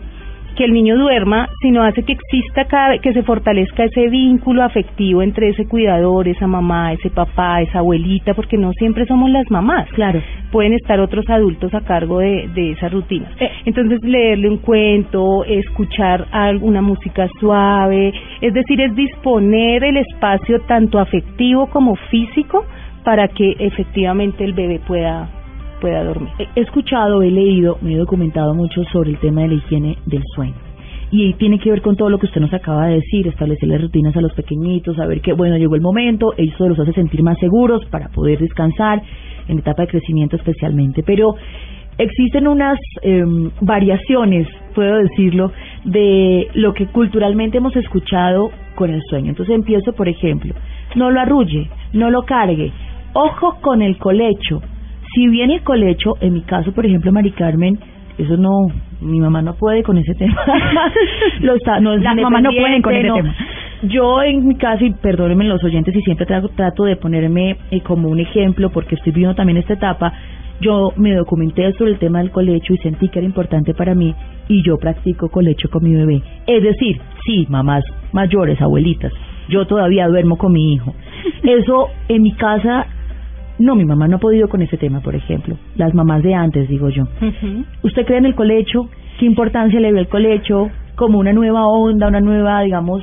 que 0.55 0.65
el 0.65 0.73
niño 0.73 0.97
duerma, 0.97 1.49
sino 1.61 1.83
hace 1.83 2.03
que 2.03 2.13
exista 2.13 2.65
cada 2.67 2.99
que 2.99 3.13
se 3.13 3.23
fortalezca 3.23 3.85
ese 3.85 4.09
vínculo 4.09 4.63
afectivo 4.63 5.23
entre 5.23 5.49
ese 5.49 5.67
cuidador, 5.67 6.29
esa 6.29 6.47
mamá, 6.47 6.93
ese 6.93 7.11
papá, 7.11 7.61
esa 7.63 7.81
abuelita, 7.81 8.35
porque 8.35 8.57
no 8.57 8.73
siempre 8.73 9.07
somos 9.07 9.31
las 9.31 9.51
mamás. 9.51 9.89
Claro. 9.91 10.23
Pueden 10.51 10.73
estar 10.75 11.01
otros 11.01 11.29
adultos 11.29 11.75
a 11.75 11.81
cargo 11.81 12.21
de, 12.21 12.49
de 12.55 12.73
esa 12.73 12.89
rutina. 12.89 13.31
Eh. 13.41 13.51
Entonces, 13.65 14.01
leerle 14.03 14.49
un 14.49 14.59
cuento, 14.59 15.45
escuchar 15.45 16.27
alguna 16.31 16.83
música 16.83 17.29
suave, 17.41 18.13
es 18.41 18.55
decir, 18.55 18.81
es 18.81 18.95
disponer 18.95 19.85
el 19.85 19.97
espacio 19.97 20.61
tanto 20.63 20.99
afectivo 20.99 21.67
como 21.67 21.97
físico 22.11 22.65
para 23.05 23.29
que 23.29 23.55
efectivamente 23.59 24.45
el 24.45 24.55
bebé 24.55 24.81
pueda 24.87 25.29
pueda 25.85 26.03
dormir. 26.03 26.31
He 26.57 26.61
escuchado, 26.63 27.21
he 27.21 27.31
leído, 27.31 27.77
me 27.83 27.93
he 27.93 27.99
documentado 27.99 28.55
mucho 28.55 28.83
sobre 28.85 29.11
el 29.11 29.19
tema 29.19 29.43
de 29.43 29.49
la 29.49 29.55
higiene 29.55 29.99
del 30.07 30.23
sueño. 30.35 30.55
y 31.11 31.35
tiene 31.35 31.59
que 31.59 31.71
ver 31.71 31.83
con 31.83 31.95
todo 31.95 32.09
lo 32.09 32.19
que 32.19 32.27
usted 32.27 32.41
nos 32.41 32.53
acaba 32.53 32.87
de 32.87 32.95
decir, 32.95 33.29
establecerle 33.29 33.79
rutinas 33.79 34.17
a 34.17 34.21
los 34.21 34.33
pequeñitos, 34.33 34.97
saber 34.97 35.21
que, 35.21 35.33
bueno, 35.35 35.57
llegó 35.59 35.77
el 35.77 35.83
momento, 35.83 36.33
eso 36.37 36.67
los 36.67 36.79
hace 36.79 36.93
sentir 36.93 37.23
más 37.23 37.39
seguros 37.39 37.85
para 37.91 38.09
poder 38.09 38.39
descansar 38.39 39.01
en 39.47 39.59
etapa 39.59 39.83
de 39.83 39.89
crecimiento 39.89 40.37
especialmente. 40.37 41.03
Pero 41.05 41.37
existen 41.99 42.49
unas 42.49 42.79
em, 43.03 43.51
variaciones, 43.61 44.49
puedo 44.75 44.97
decirlo, 44.97 45.53
de 45.85 46.49
lo 46.55 46.73
que 46.73 46.87
culturalmente 46.87 47.59
hemos 47.59 47.77
escuchado 47.77 48.51
con 48.75 48.91
el 48.91 49.03
sueño. 49.03 49.29
Entonces 49.29 49.55
empiezo, 49.55 49.93
por 49.93 50.09
ejemplo, 50.09 50.55
no 50.97 51.11
lo 51.11 51.21
arrulle, 51.21 51.69
no 51.93 52.11
lo 52.11 52.23
cargue, 52.23 52.73
ojo 53.13 53.59
con 53.61 53.83
el 53.83 53.99
colecho. 53.99 54.63
Si 55.15 55.29
viene 55.29 55.57
el 55.57 55.63
colecho, 55.63 56.15
en 56.21 56.35
mi 56.35 56.43
caso, 56.43 56.73
por 56.73 56.87
ejemplo, 56.87 57.13
Mari 57.13 57.31
Carmen, 57.33 57.79
eso 58.19 58.37
no, 58.37 58.51
mi 59.01 59.21
mamá 59.21 59.43
no 59.43 59.55
puede 59.55 59.83
con 59.83 59.99
ese 59.99 60.15
tema. 60.15 60.37
Lo 61.41 61.55
está, 61.55 61.81
no, 61.81 61.97
Las 61.97 62.17
mamás 62.17 62.43
no 62.43 62.51
pueden 62.51 62.83
con 62.83 62.95
ese 62.95 63.11
tema. 63.13 63.35
Yo 63.83 64.23
en 64.23 64.47
mi 64.47 64.57
caso, 64.57 64.85
y 64.85 64.93
perdónenme 64.93 65.45
los 65.45 65.63
oyentes, 65.63 65.95
y 65.95 66.01
siempre 66.01 66.25
trato, 66.25 66.49
trato 66.49 66.85
de 66.85 66.97
ponerme 66.97 67.57
eh, 67.71 67.81
como 67.83 68.09
un 68.09 68.19
ejemplo, 68.19 68.71
porque 68.71 68.95
estoy 68.95 69.13
viviendo 69.13 69.35
también 69.35 69.59
esta 69.59 69.75
etapa, 69.75 70.13
yo 70.61 70.93
me 70.97 71.15
documenté 71.15 71.71
sobre 71.73 71.93
el 71.93 71.99
tema 71.99 72.21
del 72.21 72.31
colecho 72.31 72.73
y 72.73 72.79
sentí 72.79 73.09
que 73.09 73.19
era 73.19 73.27
importante 73.27 73.75
para 73.75 73.95
mí 73.95 74.15
y 74.49 74.63
yo 74.63 74.79
practico 74.79 75.29
colecho 75.29 75.69
con 75.69 75.85
mi 75.85 75.95
bebé. 75.95 76.23
Es 76.47 76.63
decir, 76.63 77.01
sí, 77.27 77.47
mamás 77.49 77.85
mayores, 78.13 78.61
abuelitas, 78.63 79.13
yo 79.49 79.67
todavía 79.67 80.07
duermo 80.09 80.37
con 80.37 80.53
mi 80.53 80.73
hijo. 80.73 80.95
Eso 81.43 81.89
en 82.09 82.23
mi 82.23 82.33
casa, 82.33 82.87
no, 83.59 83.77
mi 83.77 83.85
mamá 83.85 84.09
no 84.09 84.17
ha 84.17 84.21
podido 84.21 84.49
con 84.49 84.63
ese 84.63 84.77
tema, 84.77 85.01
por 85.01 85.15
ejemplo. 85.15 85.57
Las 85.77 85.95
mamás 85.95 86.23
de 86.23 86.35
antes, 86.35 86.69
digo 86.69 86.89
yo. 86.89 87.05
¿Usted 87.83 88.05
cree 88.05 88.19
en 88.19 88.27
el 88.27 88.35
colecho? 88.35 88.89
¿Qué 89.19 89.27
importancia 89.27 89.79
le 89.79 89.93
ve 89.93 90.01
el 90.01 90.09
colecho? 90.09 90.71
Como 90.97 91.19
una 91.19 91.33
nueva 91.33 91.67
onda, 91.67 92.09
una 92.09 92.21
nueva, 92.21 92.63
digamos, 92.63 93.03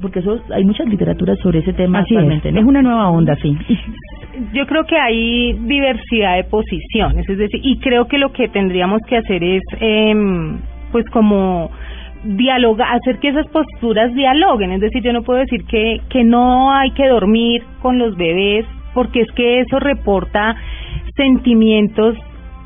porque 0.00 0.20
eso 0.20 0.40
hay 0.54 0.64
muchas 0.64 0.86
literaturas 0.88 1.38
sobre 1.40 1.60
ese 1.60 1.72
tema 1.72 2.00
actualmente. 2.00 2.48
Es. 2.48 2.64
una 2.64 2.82
nueva 2.82 3.08
onda, 3.10 3.36
sí. 3.36 3.56
Yo 4.52 4.66
creo 4.66 4.84
que 4.84 4.96
hay 4.96 5.52
diversidad 5.54 6.36
de 6.36 6.44
posiciones, 6.44 7.28
es 7.28 7.38
decir, 7.38 7.60
y 7.62 7.78
creo 7.78 8.06
que 8.06 8.18
lo 8.18 8.32
que 8.32 8.48
tendríamos 8.48 9.02
que 9.08 9.16
hacer 9.16 9.42
es, 9.42 9.62
eh, 9.80 10.14
pues, 10.92 11.04
como 11.10 11.72
dialogar, 12.22 12.94
hacer 12.94 13.18
que 13.18 13.28
esas 13.28 13.48
posturas 13.48 14.14
dialoguen, 14.14 14.72
es 14.72 14.80
decir, 14.80 15.02
yo 15.02 15.12
no 15.12 15.22
puedo 15.22 15.40
decir 15.40 15.64
que 15.64 16.00
que 16.08 16.24
no 16.24 16.72
hay 16.72 16.90
que 16.92 17.06
dormir 17.06 17.62
con 17.80 17.98
los 17.98 18.16
bebés 18.16 18.66
porque 18.94 19.20
es 19.20 19.30
que 19.32 19.60
eso 19.60 19.78
reporta 19.78 20.56
sentimientos 21.16 22.16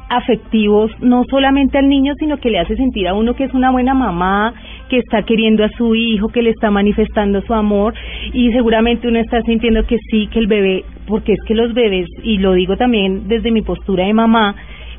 afectivos 0.08 0.90
no 1.00 1.24
solamente 1.30 1.78
al 1.78 1.88
niño, 1.88 2.12
sino 2.18 2.36
que 2.36 2.50
le 2.50 2.58
hace 2.58 2.76
sentir 2.76 3.08
a 3.08 3.14
uno 3.14 3.34
que 3.34 3.44
es 3.44 3.54
una 3.54 3.70
buena 3.70 3.94
mamá, 3.94 4.52
que 4.90 4.98
está 4.98 5.22
queriendo 5.22 5.64
a 5.64 5.70
su 5.70 5.94
hijo, 5.94 6.28
que 6.28 6.42
le 6.42 6.50
está 6.50 6.70
manifestando 6.70 7.40
su 7.40 7.54
amor 7.54 7.94
y 8.32 8.52
seguramente 8.52 9.08
uno 9.08 9.18
está 9.18 9.40
sintiendo 9.42 9.84
que 9.84 9.96
sí, 10.10 10.26
que 10.26 10.38
el 10.38 10.48
bebé, 10.48 10.84
porque 11.06 11.32
es 11.32 11.38
que 11.46 11.54
los 11.54 11.72
bebés, 11.72 12.06
y 12.22 12.38
lo 12.38 12.52
digo 12.52 12.76
también 12.76 13.26
desde 13.26 13.50
mi 13.50 13.62
postura 13.62 14.04
de 14.04 14.12
mamá, 14.12 14.54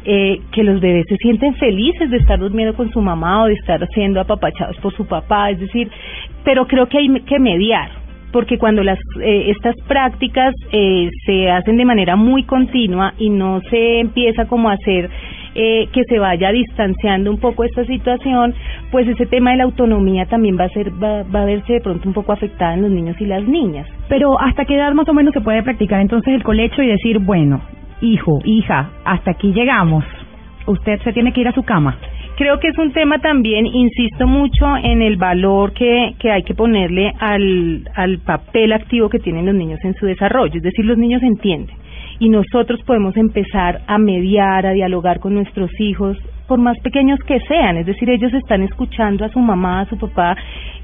eh, 0.05 0.41
que 0.51 0.63
los 0.63 0.81
bebés 0.81 1.05
se 1.07 1.15
sienten 1.17 1.55
felices 1.55 2.09
de 2.09 2.17
estar 2.17 2.39
durmiendo 2.39 2.75
con 2.75 2.91
su 2.91 2.99
mamá 2.99 3.43
o 3.43 3.47
de 3.47 3.53
estar 3.53 3.87
siendo 3.93 4.19
apapachados 4.19 4.77
por 4.77 4.93
su 4.93 5.05
papá, 5.05 5.51
es 5.51 5.59
decir, 5.59 5.89
pero 6.43 6.65
creo 6.65 6.87
que 6.87 6.97
hay 6.97 7.21
que 7.21 7.39
mediar, 7.39 7.89
porque 8.33 8.57
cuando 8.57 8.83
las 8.83 8.99
eh, 9.21 9.51
estas 9.55 9.75
prácticas 9.87 10.53
eh, 10.71 11.09
se 11.25 11.49
hacen 11.49 11.77
de 11.77 11.85
manera 11.85 12.15
muy 12.17 12.43
continua 12.43 13.13
y 13.17 13.29
no 13.29 13.61
se 13.69 13.99
empieza 13.99 14.45
como 14.45 14.69
a 14.69 14.73
hacer 14.73 15.09
eh, 15.55 15.87
que 15.93 16.01
se 16.09 16.17
vaya 16.17 16.51
distanciando 16.51 17.29
un 17.29 17.37
poco 17.37 17.63
esta 17.63 17.85
situación, 17.85 18.55
pues 18.91 19.07
ese 19.07 19.27
tema 19.27 19.51
de 19.51 19.57
la 19.57 19.65
autonomía 19.65 20.25
también 20.25 20.57
va 20.59 20.65
a 20.65 20.69
ser 20.69 20.91
va, 20.91 21.19
a 21.19 21.45
verse 21.45 21.73
de 21.73 21.81
pronto 21.81 22.07
un 22.07 22.15
poco 22.15 22.31
afectada 22.31 22.73
en 22.73 22.81
los 22.81 22.91
niños 22.91 23.15
y 23.21 23.27
las 23.27 23.47
niñas. 23.47 23.87
Pero 24.09 24.39
hasta 24.41 24.65
qué 24.65 24.75
edad 24.75 24.91
más 24.93 25.07
o 25.07 25.13
menos 25.13 25.31
se 25.31 25.41
puede 25.41 25.61
practicar 25.61 26.01
entonces 26.01 26.33
el 26.33 26.43
colecho 26.43 26.81
y 26.81 26.87
decir, 26.87 27.19
bueno, 27.19 27.61
hijo, 28.01 28.39
hija, 28.43 28.89
hasta 29.05 29.31
aquí 29.31 29.53
llegamos. 29.53 30.03
Usted 30.65 30.99
se 31.03 31.13
tiene 31.13 31.31
que 31.31 31.41
ir 31.41 31.47
a 31.47 31.53
su 31.53 31.61
cama. 31.61 31.97
Creo 32.43 32.59
que 32.59 32.67
es 32.67 32.77
un 32.77 32.91
tema 32.91 33.19
también, 33.19 33.65
insisto 33.65 34.27
mucho 34.27 34.75
en 34.83 35.01
el 35.01 35.15
valor 35.15 35.71
que, 35.71 36.13
que 36.19 36.29
hay 36.29 36.43
que 36.43 36.53
ponerle 36.53 37.13
al, 37.17 37.89
al 37.95 38.19
papel 38.19 38.73
activo 38.73 39.07
que 39.07 39.19
tienen 39.19 39.45
los 39.45 39.55
niños 39.55 39.79
en 39.85 39.93
su 39.93 40.05
desarrollo. 40.05 40.57
Es 40.57 40.61
decir, 40.61 40.83
los 40.83 40.97
niños 40.97 41.23
entienden 41.23 41.73
y 42.19 42.27
nosotros 42.27 42.81
podemos 42.83 43.15
empezar 43.15 43.83
a 43.87 43.97
mediar, 43.97 44.65
a 44.65 44.73
dialogar 44.73 45.21
con 45.21 45.35
nuestros 45.35 45.71
hijos, 45.79 46.17
por 46.45 46.59
más 46.59 46.77
pequeños 46.79 47.17
que 47.25 47.39
sean. 47.47 47.77
Es 47.77 47.85
decir, 47.85 48.09
ellos 48.09 48.33
están 48.33 48.61
escuchando 48.63 49.23
a 49.23 49.29
su 49.29 49.39
mamá, 49.39 49.79
a 49.79 49.85
su 49.85 49.97
papá 49.97 50.35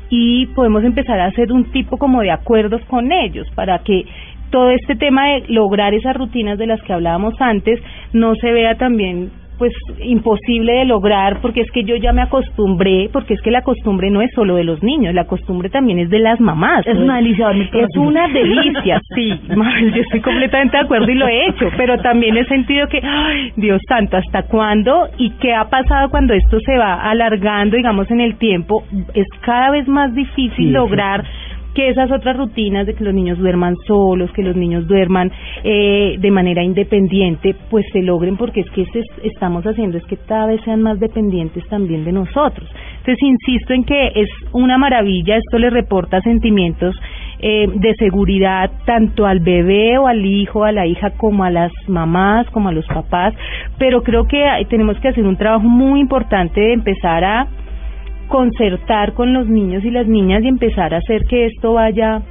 y 0.09 0.45
podemos 0.55 0.85
empezar 0.85 1.19
a 1.19 1.25
hacer 1.25 1.51
un 1.51 1.65
tipo 1.73 1.97
como 1.97 2.21
de 2.21 2.31
acuerdos 2.31 2.81
con 2.85 3.11
ellos 3.11 3.45
para 3.53 3.79
que 3.79 4.05
todo 4.49 4.69
este 4.69 4.95
tema 4.95 5.27
de 5.27 5.43
lograr 5.49 5.93
esas 5.93 6.15
rutinas 6.15 6.57
de 6.57 6.67
las 6.67 6.81
que 6.83 6.93
hablábamos 6.93 7.33
antes 7.41 7.81
no 8.13 8.33
se 8.35 8.49
vea 8.49 8.75
también 8.75 9.29
pues 9.59 9.73
imposible 10.01 10.73
de 10.73 10.85
lograr 10.85 11.41
porque 11.41 11.61
es 11.61 11.71
que 11.71 11.83
yo 11.83 11.97
ya 11.97 12.13
me 12.13 12.21
acostumbré, 12.21 13.09
porque 13.11 13.33
es 13.33 13.41
que 13.41 13.51
la 13.51 13.61
costumbre 13.61 14.09
no 14.09 14.21
es 14.21 14.31
solo 14.33 14.55
de 14.55 14.63
los 14.63 14.81
niños, 14.81 15.13
la 15.13 15.25
costumbre 15.25 15.69
también 15.69 15.99
es 15.99 16.09
de 16.09 16.19
las 16.19 16.39
mamás. 16.39 16.87
Es 16.87 16.97
una 16.97 17.17
delicia 17.17 17.51
Es 17.51 17.97
una 17.97 18.27
delicia, 18.29 19.01
sí, 19.15 19.39
yo 19.47 20.01
estoy 20.01 20.21
completamente 20.21 20.77
de 20.77 20.83
acuerdo 20.83 21.11
y 21.11 21.15
lo 21.15 21.27
he 21.27 21.49
hecho, 21.49 21.69
pero 21.77 21.97
también 21.97 22.37
he 22.37 22.45
sentido 22.45 22.87
que, 22.87 23.01
ay, 23.03 23.51
Dios 23.57 23.81
santo, 23.87 24.17
¿hasta 24.17 24.43
cuándo? 24.43 25.09
¿Y 25.17 25.31
qué 25.41 25.53
ha 25.53 25.69
pasado 25.69 26.09
cuando 26.09 26.33
esto 26.33 26.57
se 26.65 26.77
va 26.77 27.01
alargando, 27.09 27.75
digamos, 27.75 28.09
en 28.09 28.21
el 28.21 28.37
tiempo? 28.37 28.83
Es 29.13 29.27
cada 29.41 29.71
vez 29.71 29.87
más 29.87 30.15
difícil 30.15 30.71
lograr 30.71 31.25
que 31.79 31.87
esas 31.87 32.11
otras 32.11 32.35
rutinas 32.35 32.85
de 32.85 32.93
que 32.93 33.05
los 33.05 33.13
niños 33.13 33.37
duerman 33.37 33.77
solos, 33.87 34.29
que 34.33 34.43
los 34.43 34.53
niños 34.53 34.85
duerman 34.85 35.31
eh, 35.63 36.17
de 36.19 36.29
manera 36.29 36.61
independiente, 36.61 37.55
pues 37.69 37.85
se 37.93 38.01
logren 38.01 38.35
porque 38.35 38.59
es 38.59 38.69
que 38.71 38.81
este 38.81 39.01
estamos 39.23 39.63
haciendo 39.63 39.97
es 39.97 40.03
que 40.03 40.17
cada 40.17 40.47
vez 40.47 40.59
sean 40.65 40.81
más 40.81 40.99
dependientes 40.99 41.65
también 41.69 42.03
de 42.03 42.11
nosotros. 42.11 42.69
Entonces 42.97 43.23
insisto 43.23 43.73
en 43.73 43.85
que 43.85 44.11
es 44.13 44.27
una 44.51 44.77
maravilla, 44.77 45.37
esto 45.37 45.57
le 45.57 45.69
reporta 45.69 46.19
sentimientos 46.19 46.93
eh, 47.39 47.67
de 47.73 47.95
seguridad 47.95 48.69
tanto 48.85 49.25
al 49.25 49.39
bebé 49.39 49.97
o 49.99 50.07
al 50.07 50.25
hijo, 50.25 50.65
a 50.65 50.73
la 50.73 50.85
hija, 50.85 51.11
como 51.11 51.45
a 51.45 51.49
las 51.49 51.71
mamás, 51.87 52.45
como 52.49 52.67
a 52.67 52.73
los 52.73 52.85
papás, 52.87 53.33
pero 53.77 54.03
creo 54.03 54.27
que 54.27 54.43
tenemos 54.69 54.99
que 54.99 55.07
hacer 55.07 55.25
un 55.25 55.37
trabajo 55.37 55.63
muy 55.63 56.01
importante 56.01 56.59
de 56.59 56.73
empezar 56.73 57.23
a 57.23 57.47
concertar 58.29 59.13
con 59.13 59.33
los 59.33 59.47
niños 59.47 59.83
y 59.83 59.91
las 59.91 60.07
niñas 60.07 60.43
y 60.43 60.47
empezar 60.47 60.93
a 60.93 60.97
hacer 60.97 61.25
que 61.25 61.47
esto 61.47 61.73
vaya 61.73 62.21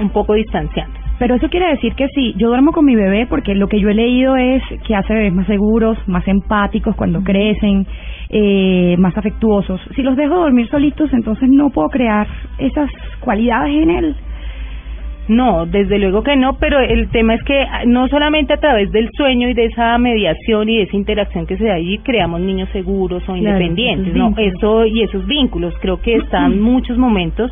un 0.00 0.10
poco 0.10 0.34
distanciando. 0.34 0.98
Pero 1.18 1.34
eso 1.34 1.48
quiere 1.48 1.68
decir 1.70 1.94
que 1.94 2.08
sí, 2.14 2.34
yo 2.36 2.48
duermo 2.48 2.72
con 2.72 2.84
mi 2.84 2.94
bebé 2.94 3.26
porque 3.26 3.54
lo 3.54 3.68
que 3.68 3.80
yo 3.80 3.88
he 3.88 3.94
leído 3.94 4.36
es 4.36 4.62
que 4.86 4.94
hace 4.94 5.14
bebés 5.14 5.32
más 5.32 5.46
seguros, 5.46 5.96
más 6.06 6.26
empáticos 6.28 6.94
cuando 6.94 7.22
crecen, 7.22 7.86
eh, 8.28 8.96
más 8.98 9.16
afectuosos. 9.16 9.80
Si 9.94 10.02
los 10.02 10.16
dejo 10.16 10.34
dormir 10.34 10.68
solitos, 10.68 11.10
entonces 11.14 11.48
no 11.48 11.70
puedo 11.70 11.88
crear 11.88 12.26
esas 12.58 12.90
cualidades 13.20 13.74
en 13.82 13.90
él. 13.90 14.16
No, 15.28 15.66
desde 15.66 15.98
luego 15.98 16.22
que 16.22 16.36
no, 16.36 16.56
pero 16.58 16.78
el 16.80 17.08
tema 17.10 17.34
es 17.34 17.42
que 17.42 17.66
no 17.86 18.06
solamente 18.08 18.52
a 18.52 18.58
través 18.58 18.92
del 18.92 19.10
sueño 19.16 19.48
y 19.48 19.54
de 19.54 19.66
esa 19.66 19.98
mediación 19.98 20.68
y 20.68 20.76
de 20.76 20.82
esa 20.84 20.96
interacción 20.96 21.46
que 21.46 21.56
se 21.56 21.64
da 21.64 21.74
allí 21.74 21.98
creamos 21.98 22.40
niños 22.40 22.68
seguros 22.70 23.28
o 23.28 23.36
independientes, 23.36 24.14
no, 24.14 24.34
eso 24.36 24.86
y 24.86 25.02
esos 25.02 25.26
vínculos, 25.26 25.74
creo 25.80 26.00
que 26.00 26.16
están 26.16 26.60
muchos 26.60 26.96
momentos. 26.96 27.50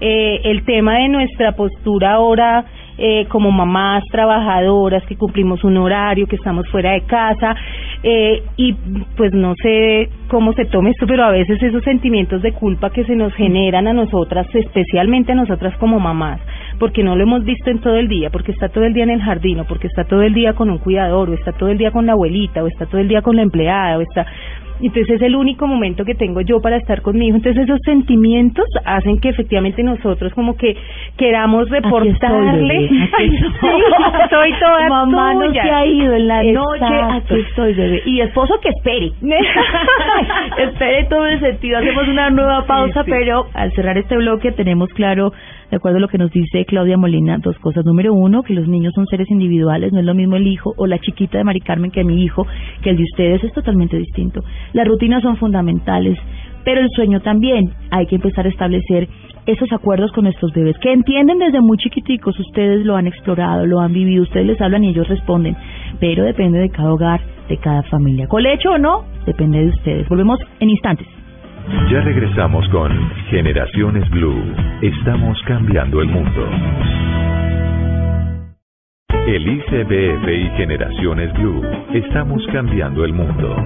Eh, 0.00 0.40
el 0.44 0.64
tema 0.64 0.98
de 0.98 1.08
nuestra 1.08 1.52
postura 1.52 2.12
ahora 2.12 2.64
eh, 2.98 3.26
como 3.28 3.50
mamás 3.50 4.02
trabajadoras 4.10 5.04
que 5.06 5.16
cumplimos 5.16 5.64
un 5.64 5.76
horario, 5.76 6.26
que 6.26 6.36
estamos 6.36 6.68
fuera 6.68 6.92
de 6.92 7.02
casa 7.02 7.54
eh, 8.02 8.42
y 8.56 8.74
pues 9.16 9.32
no 9.32 9.54
sé 9.62 10.08
cómo 10.28 10.52
se 10.52 10.66
tome 10.66 10.90
esto, 10.90 11.06
pero 11.06 11.24
a 11.24 11.30
veces 11.30 11.62
esos 11.62 11.82
sentimientos 11.82 12.42
de 12.42 12.52
culpa 12.52 12.90
que 12.90 13.04
se 13.04 13.16
nos 13.16 13.32
generan 13.34 13.86
a 13.86 13.92
nosotras, 13.92 14.46
especialmente 14.54 15.32
a 15.32 15.34
nosotras 15.34 15.76
como 15.78 15.98
mamás, 15.98 16.40
porque 16.78 17.02
no 17.02 17.16
lo 17.16 17.22
hemos 17.22 17.44
visto 17.44 17.70
en 17.70 17.80
todo 17.80 17.96
el 17.96 18.08
día, 18.08 18.30
porque 18.30 18.52
está 18.52 18.68
todo 18.68 18.84
el 18.84 18.94
día 18.94 19.04
en 19.04 19.10
el 19.10 19.22
jardín, 19.22 19.60
o 19.60 19.64
porque 19.64 19.86
está 19.86 20.04
todo 20.04 20.22
el 20.22 20.34
día 20.34 20.54
con 20.54 20.70
un 20.70 20.78
cuidador, 20.78 21.30
o 21.30 21.34
está 21.34 21.52
todo 21.52 21.68
el 21.68 21.78
día 21.78 21.90
con 21.90 22.06
la 22.06 22.12
abuelita, 22.12 22.62
o 22.62 22.66
está 22.66 22.86
todo 22.86 23.00
el 23.00 23.08
día 23.08 23.22
con 23.22 23.36
la 23.36 23.42
empleada, 23.42 23.98
o 23.98 24.00
está 24.00 24.26
entonces 24.80 25.16
es 25.16 25.22
el 25.22 25.36
único 25.36 25.66
momento 25.66 26.04
que 26.04 26.14
tengo 26.14 26.40
yo 26.40 26.60
para 26.60 26.76
estar 26.76 27.02
conmigo. 27.02 27.36
Entonces 27.36 27.64
esos 27.64 27.80
sentimientos 27.84 28.64
hacen 28.84 29.18
que 29.18 29.30
efectivamente 29.30 29.82
nosotros 29.82 30.32
como 30.34 30.56
que 30.56 30.76
queramos 31.16 31.68
reportarle. 31.70 32.86
Aquí 33.12 33.36
estoy, 34.22 34.52
toda 34.60 34.88
Mamá 34.88 35.34
no 35.34 35.52
se 35.52 35.60
ha 35.60 35.86
ido 35.86 36.14
en 36.14 36.28
la 36.28 36.42
noche, 36.42 37.00
aquí 37.12 37.40
estoy 37.48 37.74
bebé. 37.74 38.02
Y 38.06 38.20
esposo 38.20 38.58
que 38.60 38.68
espere. 38.68 39.12
espere 40.58 41.04
todo 41.04 41.26
el 41.26 41.40
sentido. 41.40 41.78
Hacemos 41.78 42.08
una 42.08 42.30
nueva 42.30 42.66
pausa, 42.66 43.04
pero 43.04 43.46
al 43.54 43.72
cerrar 43.72 43.98
este 43.98 44.16
bloque 44.16 44.52
tenemos 44.52 44.88
claro 44.90 45.32
de 45.70 45.76
acuerdo 45.76 45.98
a 45.98 46.00
lo 46.00 46.08
que 46.08 46.18
nos 46.18 46.30
dice 46.30 46.64
Claudia 46.64 46.96
Molina, 46.96 47.38
dos 47.38 47.58
cosas. 47.58 47.84
Número 47.84 48.14
uno, 48.14 48.42
que 48.42 48.54
los 48.54 48.68
niños 48.68 48.92
son 48.94 49.06
seres 49.06 49.30
individuales, 49.30 49.92
no 49.92 50.00
es 50.00 50.04
lo 50.04 50.14
mismo 50.14 50.36
el 50.36 50.46
hijo 50.46 50.72
o 50.76 50.86
la 50.86 50.98
chiquita 50.98 51.38
de 51.38 51.44
Mari 51.44 51.60
Carmen 51.60 51.90
que 51.90 52.04
mi 52.04 52.22
hijo, 52.22 52.46
que 52.82 52.90
el 52.90 52.96
de 52.96 53.04
ustedes, 53.04 53.44
es 53.44 53.52
totalmente 53.52 53.96
distinto. 53.96 54.42
Las 54.72 54.86
rutinas 54.86 55.22
son 55.22 55.36
fundamentales, 55.36 56.18
pero 56.64 56.80
el 56.80 56.90
sueño 56.90 57.20
también. 57.20 57.70
Hay 57.90 58.06
que 58.06 58.16
empezar 58.16 58.46
a 58.46 58.50
establecer 58.50 59.08
esos 59.46 59.72
acuerdos 59.72 60.10
con 60.12 60.24
nuestros 60.24 60.52
bebés, 60.52 60.76
que 60.78 60.92
entienden 60.92 61.38
desde 61.38 61.60
muy 61.60 61.78
chiquiticos, 61.78 62.38
ustedes 62.38 62.84
lo 62.84 62.96
han 62.96 63.06
explorado, 63.06 63.64
lo 63.64 63.80
han 63.80 63.92
vivido, 63.92 64.24
ustedes 64.24 64.46
les 64.46 64.60
hablan 64.60 64.82
y 64.82 64.88
ellos 64.88 65.08
responden, 65.08 65.56
pero 66.00 66.24
depende 66.24 66.58
de 66.58 66.68
cada 66.68 66.92
hogar, 66.92 67.20
de 67.48 67.56
cada 67.56 67.82
familia. 67.84 68.26
¿Colecho 68.26 68.70
o 68.70 68.78
no? 68.78 69.04
Depende 69.24 69.60
de 69.60 69.68
ustedes. 69.68 70.08
Volvemos 70.08 70.40
en 70.58 70.70
instantes. 70.70 71.15
Ya 71.68 72.00
regresamos 72.00 72.68
con 72.68 72.92
Generaciones 73.28 74.08
Blue. 74.10 74.54
Estamos 74.82 75.36
cambiando 75.48 76.00
el 76.00 76.08
mundo. 76.08 76.48
El 79.26 79.48
ICBF 79.48 80.28
y 80.28 80.56
Generaciones 80.56 81.32
Blue. 81.34 81.62
Estamos 81.92 82.46
cambiando 82.52 83.04
el 83.04 83.12
mundo. 83.12 83.56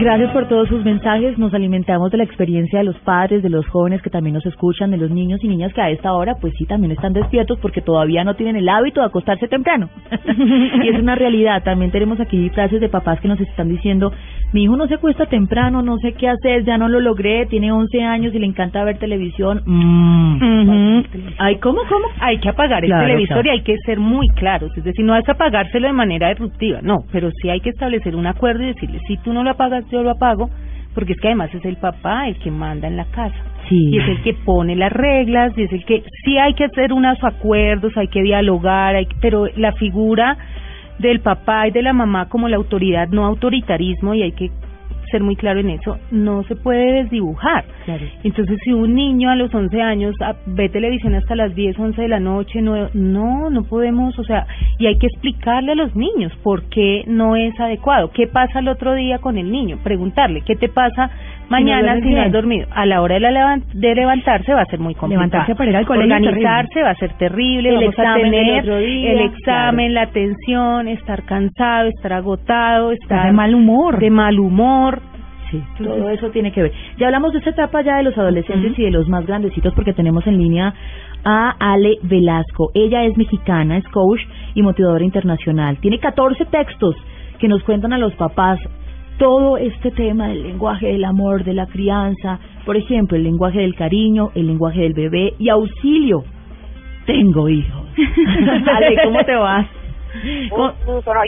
Gracias 0.00 0.30
por 0.30 0.46
todos 0.46 0.68
sus 0.68 0.84
mensajes. 0.84 1.36
Nos 1.38 1.52
alimentamos 1.54 2.12
de 2.12 2.18
la 2.18 2.24
experiencia 2.24 2.78
de 2.78 2.84
los 2.84 2.96
padres, 3.00 3.42
de 3.42 3.50
los 3.50 3.66
jóvenes 3.66 4.00
que 4.00 4.10
también 4.10 4.34
nos 4.34 4.46
escuchan, 4.46 4.92
de 4.92 4.96
los 4.96 5.10
niños 5.10 5.42
y 5.42 5.48
niñas 5.48 5.72
que 5.74 5.80
a 5.80 5.90
esta 5.90 6.12
hora, 6.12 6.36
pues 6.40 6.54
sí, 6.56 6.66
también 6.66 6.92
están 6.92 7.12
despiertos 7.12 7.58
porque 7.58 7.80
todavía 7.80 8.22
no 8.22 8.34
tienen 8.34 8.54
el 8.54 8.68
hábito 8.68 9.00
de 9.00 9.06
acostarse 9.06 9.48
temprano. 9.48 9.88
y 10.84 10.88
es 10.88 11.00
una 11.00 11.16
realidad. 11.16 11.64
También 11.64 11.90
tenemos 11.90 12.20
aquí 12.20 12.48
frases 12.50 12.80
de 12.80 12.88
papás 12.88 13.20
que 13.20 13.26
nos 13.26 13.40
están 13.40 13.68
diciendo, 13.68 14.12
mi 14.52 14.64
hijo 14.64 14.76
no 14.76 14.86
se 14.86 14.94
acuesta 14.94 15.26
temprano, 15.26 15.82
no 15.82 15.98
sé 15.98 16.14
qué 16.14 16.28
hacer, 16.28 16.64
ya 16.64 16.78
no 16.78 16.88
lo 16.88 17.00
logré, 17.00 17.46
tiene 17.46 17.70
11 17.70 18.02
años 18.02 18.34
y 18.34 18.38
le 18.38 18.46
encanta 18.46 18.82
ver 18.82 18.98
televisión. 18.98 19.62
Mm. 19.66 21.02
Ay, 21.38 21.56
¿cómo, 21.56 21.80
cómo? 21.88 22.06
Hay 22.20 22.38
que 22.38 22.48
apagar 22.48 22.84
el 22.84 22.90
televisor 22.90 23.46
y 23.46 23.50
hay 23.50 23.62
que 23.62 23.76
ser 23.84 24.00
muy 24.00 24.26
claros. 24.28 24.70
Es 24.76 24.84
decir, 24.84 25.04
no 25.04 25.16
es 25.16 25.28
apagárselo 25.28 25.86
de 25.86 25.92
manera 25.92 26.30
disruptiva, 26.30 26.80
no, 26.82 27.00
pero 27.12 27.30
sí 27.42 27.50
hay 27.50 27.60
que 27.60 27.70
establecer 27.70 28.16
un 28.16 28.26
acuerdo 28.26 28.62
y 28.62 28.68
decirle, 28.68 29.00
si 29.06 29.18
tú 29.18 29.32
no 29.34 29.44
lo 29.44 29.50
apagas, 29.50 29.84
yo 29.90 30.02
lo 30.02 30.10
apago, 30.10 30.48
porque 30.94 31.12
es 31.12 31.20
que 31.20 31.28
además 31.28 31.54
es 31.54 31.64
el 31.64 31.76
papá 31.76 32.26
el 32.28 32.38
que 32.38 32.50
manda 32.50 32.88
en 32.88 32.96
la 32.96 33.04
casa. 33.04 33.36
Y 33.70 33.98
es 33.98 34.08
el 34.08 34.22
que 34.22 34.32
pone 34.32 34.76
las 34.76 34.90
reglas, 34.90 35.52
y 35.58 35.64
es 35.64 35.72
el 35.72 35.84
que 35.84 36.02
sí 36.24 36.38
hay 36.38 36.54
que 36.54 36.64
hacer 36.64 36.94
unos 36.94 37.22
acuerdos, 37.22 37.94
hay 37.98 38.08
que 38.08 38.22
dialogar, 38.22 38.94
hay, 38.94 39.06
pero 39.20 39.46
la 39.56 39.72
figura 39.72 40.38
del 40.98 41.20
papá 41.20 41.68
y 41.68 41.70
de 41.70 41.82
la 41.82 41.92
mamá 41.92 42.28
como 42.28 42.48
la 42.48 42.56
autoridad, 42.56 43.08
no 43.08 43.24
autoritarismo, 43.24 44.14
y 44.14 44.22
hay 44.22 44.32
que 44.32 44.50
ser 45.10 45.22
muy 45.22 45.36
claro 45.36 45.60
en 45.60 45.70
eso, 45.70 45.98
no 46.10 46.42
se 46.44 46.56
puede 46.56 47.02
desdibujar. 47.02 47.64
Entonces, 48.22 48.58
si 48.62 48.72
un 48.72 48.94
niño 48.94 49.30
a 49.30 49.36
los 49.36 49.54
11 49.54 49.80
años 49.80 50.14
ah, 50.20 50.34
ve 50.46 50.68
televisión 50.68 51.14
hasta 51.14 51.34
las 51.34 51.54
10, 51.54 51.78
11 51.78 52.02
de 52.02 52.08
la 52.08 52.20
noche, 52.20 52.60
no, 52.60 52.88
no, 52.92 53.50
no 53.50 53.62
podemos, 53.64 54.18
o 54.18 54.24
sea, 54.24 54.46
y 54.78 54.86
hay 54.86 54.98
que 54.98 55.06
explicarle 55.06 55.72
a 55.72 55.76
los 55.76 55.96
niños 55.96 56.32
por 56.42 56.64
qué 56.64 57.04
no 57.06 57.36
es 57.36 57.58
adecuado. 57.58 58.10
¿Qué 58.10 58.26
pasa 58.26 58.58
el 58.58 58.68
otro 58.68 58.94
día 58.94 59.18
con 59.18 59.38
el 59.38 59.50
niño? 59.50 59.78
Preguntarle, 59.82 60.42
¿qué 60.42 60.56
te 60.56 60.68
pasa 60.68 61.10
mañana 61.48 62.00
si 62.00 62.10
no, 62.10 62.22
has 62.22 62.32
dormido? 62.32 62.66
A 62.70 62.86
la 62.86 63.02
hora 63.02 63.14
de, 63.14 63.20
la 63.20 63.60
de 63.72 63.94
levantarse 63.94 64.52
va 64.52 64.62
a 64.62 64.66
ser 64.66 64.78
muy 64.78 64.94
complicado. 64.94 65.26
Levantarse 65.26 65.54
para 65.54 65.70
ir 65.70 65.76
al 65.76 65.86
colegio 65.86 66.14
Organizarse 66.14 66.82
va 66.82 66.90
a 66.90 66.94
ser 66.96 67.12
terrible, 67.18 67.74
el 67.74 67.82
examen 67.84 68.26
a 68.26 68.30
tener 68.30 68.68
el 68.68 69.20
examen, 69.20 69.94
la 69.94 70.06
tensión, 70.06 70.88
estar 70.88 71.24
cansado, 71.24 71.88
estar 71.88 72.12
agotado, 72.12 72.92
estar 72.92 73.26
de 73.26 73.32
mal 73.32 73.54
humor. 73.54 73.98
De 73.98 74.10
mal 74.10 74.38
humor 74.38 75.00
Sí, 75.50 75.62
todo 75.78 76.10
eso 76.10 76.30
tiene 76.30 76.52
que 76.52 76.62
ver. 76.62 76.72
Ya 76.98 77.06
hablamos 77.06 77.32
de 77.32 77.38
esta 77.38 77.50
etapa 77.50 77.80
ya 77.80 77.96
de 77.96 78.02
los 78.02 78.18
adolescentes 78.18 78.78
y 78.78 78.82
de 78.82 78.90
los 78.90 79.08
más 79.08 79.26
grandecitos 79.26 79.72
porque 79.74 79.94
tenemos 79.94 80.26
en 80.26 80.36
línea 80.36 80.74
a 81.24 81.54
Ale 81.58 81.96
Velasco. 82.02 82.70
Ella 82.74 83.04
es 83.04 83.16
mexicana, 83.16 83.78
es 83.78 83.88
coach 83.88 84.20
y 84.54 84.62
motivadora 84.62 85.04
internacional. 85.04 85.78
Tiene 85.78 85.98
14 86.00 86.44
textos 86.46 86.96
que 87.38 87.48
nos 87.48 87.62
cuentan 87.62 87.94
a 87.94 87.98
los 87.98 88.14
papás 88.14 88.60
todo 89.18 89.58
este 89.58 89.90
tema 89.90 90.28
del 90.28 90.44
lenguaje 90.44 90.86
del 90.86 91.04
amor, 91.04 91.44
de 91.44 91.52
la 91.52 91.66
crianza, 91.66 92.38
por 92.64 92.76
ejemplo, 92.76 93.16
el 93.16 93.24
lenguaje 93.24 93.60
del 93.60 93.74
cariño, 93.74 94.30
el 94.34 94.46
lenguaje 94.46 94.80
del 94.80 94.94
bebé 94.94 95.34
y 95.38 95.48
auxilio. 95.48 96.24
Tengo 97.04 97.48
hijos. 97.48 97.86
Ale, 98.74 98.96
¿cómo 99.02 99.24
te 99.24 99.34
vas? 99.34 99.66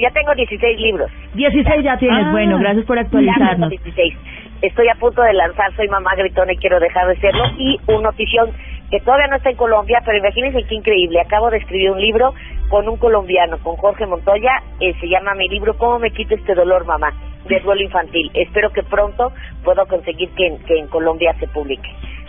ya 0.01 0.11
tengo 0.11 0.35
16 0.35 0.81
libros. 0.81 1.11
16 1.35 1.85
ya 1.85 1.97
tienes, 1.99 2.27
ah. 2.27 2.31
bueno, 2.33 2.59
gracias 2.59 2.87
por 2.87 2.99
actualizarnos. 2.99 3.71
16. 3.71 4.15
Estoy 4.63 4.89
a 4.89 4.95
punto 4.99 5.23
de 5.23 5.33
lanzar 5.33 5.75
Soy 5.75 5.89
Mamá 5.89 6.11
Gritona 6.17 6.53
y 6.53 6.57
quiero 6.57 6.79
dejar 6.81 7.09
de 7.09 7.17
serlo. 7.17 7.45
Y 7.59 7.79
una 7.89 8.11
notición 8.11 8.51
que 8.91 9.01
todavía 9.01 9.29
no 9.29 9.37
está 9.37 9.51
en 9.51 9.57
Colombia, 9.57 10.01
pero 10.05 10.19
imagínense 10.19 10.65
qué 10.65 10.75
increíble. 10.75 11.21
Acabo 11.21 11.51
de 11.51 11.59
escribir 11.59 11.91
un 11.91 12.01
libro 12.01 12.35
con 12.69 12.89
un 12.89 12.99
colombiano, 12.99 13.59
con 13.63 13.77
Jorge 13.77 14.07
Montoya. 14.07 14.63
Eh, 14.81 14.95
se 15.01 15.09
llama 15.09 15.35
mi 15.35 15.49
libro 15.49 15.75
¿Cómo 15.79 15.99
me 15.99 16.11
quito 16.11 16.35
este 16.35 16.55
dolor, 16.55 16.85
mamá? 16.85 17.13
De 17.47 17.61
duelo 17.61 17.83
infantil. 17.83 18.31
Espero 18.35 18.71
que 18.71 18.83
pronto 18.83 19.33
pueda 19.65 19.87
conseguir 19.87 20.31
que, 20.31 20.59
que 20.67 20.79
en 20.79 20.87
Colombia 20.89 21.35
se 21.39 21.49
publique. 21.49 21.89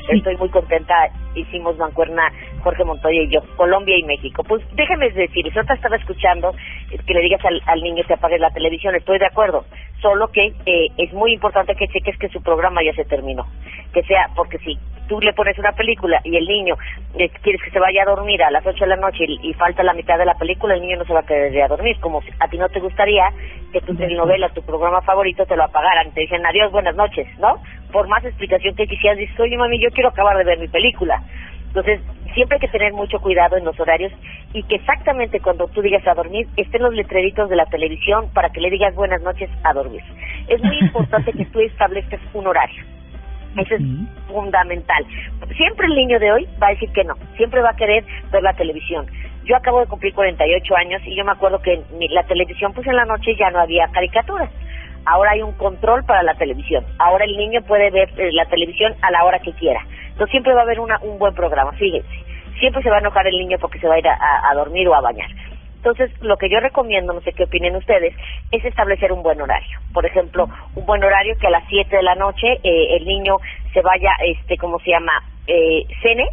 Estoy 0.09 0.35
muy 0.37 0.49
contenta. 0.49 0.93
Hicimos 1.35 1.77
mancuerna 1.77 2.31
Jorge 2.63 2.83
Montoya 2.83 3.21
y 3.21 3.29
yo, 3.29 3.41
Colombia 3.55 3.97
y 3.97 4.03
México. 4.03 4.43
Pues 4.43 4.63
déjeme 4.73 5.09
decir, 5.09 5.51
si 5.51 5.59
otra 5.59 5.75
estaba 5.75 5.95
escuchando 5.95 6.53
que 7.05 7.13
le 7.13 7.21
digas 7.21 7.43
al, 7.45 7.61
al, 7.65 7.81
niño 7.81 8.03
que 8.07 8.13
apague 8.13 8.37
la 8.39 8.51
televisión, 8.51 8.95
estoy 8.95 9.19
de 9.19 9.27
acuerdo. 9.27 9.65
Solo 10.01 10.27
que 10.29 10.53
eh, 10.65 10.87
es 10.97 11.13
muy 11.13 11.33
importante 11.33 11.75
que 11.75 11.87
cheques 11.87 12.17
que 12.17 12.29
su 12.29 12.41
programa 12.41 12.81
ya 12.83 12.93
se 12.93 13.05
terminó. 13.05 13.45
Que 13.93 14.03
sea, 14.03 14.29
porque 14.35 14.57
si 14.59 14.77
tú 15.07 15.19
le 15.19 15.33
pones 15.33 15.57
una 15.59 15.73
película 15.73 16.21
y 16.23 16.37
el 16.37 16.45
niño 16.45 16.75
eh, 17.17 17.29
quieres 17.41 17.61
que 17.61 17.71
se 17.71 17.79
vaya 17.79 18.03
a 18.03 18.05
dormir 18.05 18.41
a 18.41 18.51
las 18.51 18.65
8 18.65 18.79
de 18.79 18.87
la 18.87 18.95
noche 18.95 19.25
y, 19.27 19.53
falta 19.53 19.83
la 19.83 19.93
mitad 19.93 20.17
de 20.17 20.25
la 20.25 20.35
película, 20.35 20.73
el 20.73 20.81
niño 20.81 20.97
no 20.97 21.05
se 21.05 21.13
va 21.13 21.19
a 21.19 21.25
querer 21.25 21.53
ir 21.53 21.61
a 21.61 21.67
dormir. 21.67 21.99
Como 21.99 22.21
si 22.21 22.29
a 22.39 22.47
ti 22.47 22.57
no 22.57 22.69
te 22.69 22.79
gustaría 22.79 23.25
que 23.71 23.81
tu 23.81 23.95
telenovela, 23.95 24.49
tu 24.49 24.61
programa 24.63 25.01
favorito, 25.01 25.45
te 25.45 25.55
lo 25.55 25.63
apagaran. 25.63 26.11
Te 26.11 26.21
dicen 26.21 26.45
adiós, 26.45 26.71
buenas 26.71 26.95
noches, 26.95 27.27
¿no? 27.39 27.61
por 27.91 28.07
más 28.07 28.23
explicación 28.25 28.75
que 28.75 28.87
quisieras, 28.87 29.17
dices, 29.17 29.39
oye 29.39 29.57
mami, 29.57 29.79
yo 29.79 29.89
quiero 29.91 30.09
acabar 30.09 30.37
de 30.37 30.43
ver 30.43 30.59
mi 30.59 30.67
película. 30.67 31.20
Entonces, 31.67 32.01
siempre 32.33 32.55
hay 32.55 32.59
que 32.59 32.67
tener 32.67 32.91
mucho 32.93 33.19
cuidado 33.19 33.55
en 33.57 33.63
los 33.63 33.79
horarios 33.79 34.11
y 34.53 34.63
que 34.63 34.75
exactamente 34.75 35.39
cuando 35.39 35.67
tú 35.67 35.81
digas 35.81 36.05
a 36.05 36.13
dormir 36.13 36.47
estén 36.57 36.81
los 36.81 36.93
letreritos 36.93 37.49
de 37.49 37.55
la 37.55 37.65
televisión 37.65 38.29
para 38.33 38.49
que 38.49 38.59
le 38.59 38.69
digas 38.69 38.93
buenas 38.95 39.21
noches 39.21 39.49
a 39.63 39.73
dormir. 39.73 40.01
Es 40.47 40.61
muy 40.61 40.77
importante 40.81 41.31
que 41.31 41.45
tú 41.45 41.59
establezcas 41.61 42.19
un 42.33 42.47
horario. 42.47 42.83
Eso 43.57 43.75
es 43.75 43.81
fundamental. 44.27 45.05
Siempre 45.57 45.87
el 45.87 45.95
niño 45.95 46.19
de 46.19 46.31
hoy 46.31 46.47
va 46.61 46.67
a 46.67 46.71
decir 46.71 46.89
que 46.91 47.03
no, 47.03 47.15
siempre 47.35 47.61
va 47.61 47.71
a 47.71 47.75
querer 47.75 48.05
ver 48.31 48.43
la 48.43 48.53
televisión. 48.53 49.05
Yo 49.43 49.57
acabo 49.57 49.81
de 49.81 49.87
cumplir 49.87 50.13
48 50.13 50.75
años 50.77 51.01
y 51.05 51.15
yo 51.15 51.25
me 51.25 51.31
acuerdo 51.31 51.61
que 51.61 51.73
en 51.73 52.13
la 52.13 52.23
televisión, 52.23 52.71
pues 52.73 52.87
en 52.87 52.95
la 52.95 53.05
noche 53.05 53.35
ya 53.37 53.49
no 53.49 53.59
había 53.59 53.87
caricaturas 53.89 54.49
ahora 55.05 55.31
hay 55.31 55.41
un 55.41 55.53
control 55.53 56.03
para 56.03 56.23
la 56.23 56.35
televisión. 56.35 56.85
Ahora 56.99 57.25
el 57.25 57.35
niño 57.37 57.61
puede 57.63 57.89
ver 57.91 58.09
eh, 58.17 58.31
la 58.33 58.45
televisión 58.45 58.93
a 59.01 59.11
la 59.11 59.23
hora 59.23 59.39
que 59.39 59.53
quiera. 59.53 59.81
Entonces 60.21 60.33
siempre 60.33 60.53
va 60.53 60.59
a 60.59 60.63
haber 60.65 60.79
una, 60.79 60.99
un 61.01 61.17
buen 61.17 61.33
programa, 61.33 61.71
fíjense. 61.71 62.07
Siempre 62.59 62.83
se 62.83 62.91
va 62.91 62.97
a 62.97 62.99
enojar 62.99 63.25
el 63.25 63.35
niño 63.39 63.57
porque 63.59 63.79
se 63.79 63.87
va 63.87 63.95
a 63.95 63.97
ir 63.97 64.07
a, 64.07 64.53
dormir 64.53 64.87
o 64.87 64.93
a 64.93 65.01
bañar. 65.01 65.27
Entonces, 65.77 66.11
lo 66.21 66.37
que 66.37 66.47
yo 66.47 66.59
recomiendo, 66.59 67.11
no 67.11 67.21
sé 67.21 67.33
qué 67.33 67.45
opinen 67.45 67.75
ustedes, 67.75 68.13
es 68.51 68.63
establecer 68.63 69.11
un 69.11 69.23
buen 69.23 69.41
horario. 69.41 69.79
Por 69.91 70.05
ejemplo, 70.05 70.47
un 70.75 70.85
buen 70.85 71.03
horario 71.03 71.35
que 71.39 71.47
a 71.47 71.49
las 71.49 71.63
7 71.69 71.95
de 71.95 72.03
la 72.03 72.13
noche 72.13 72.59
eh, 72.61 72.97
el 72.97 73.05
niño 73.05 73.37
se 73.73 73.81
vaya, 73.81 74.11
este, 74.23 74.59
¿cómo 74.59 74.77
se 74.81 74.91
llama? 74.91 75.23
Eh, 75.47 75.87
cene, 76.03 76.27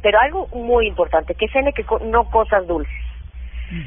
pero 0.00 0.20
algo 0.20 0.46
muy 0.54 0.86
importante, 0.86 1.34
que 1.34 1.48
cene 1.48 1.72
que 1.72 1.84
no 2.04 2.30
cosas 2.30 2.64
dulces 2.68 3.04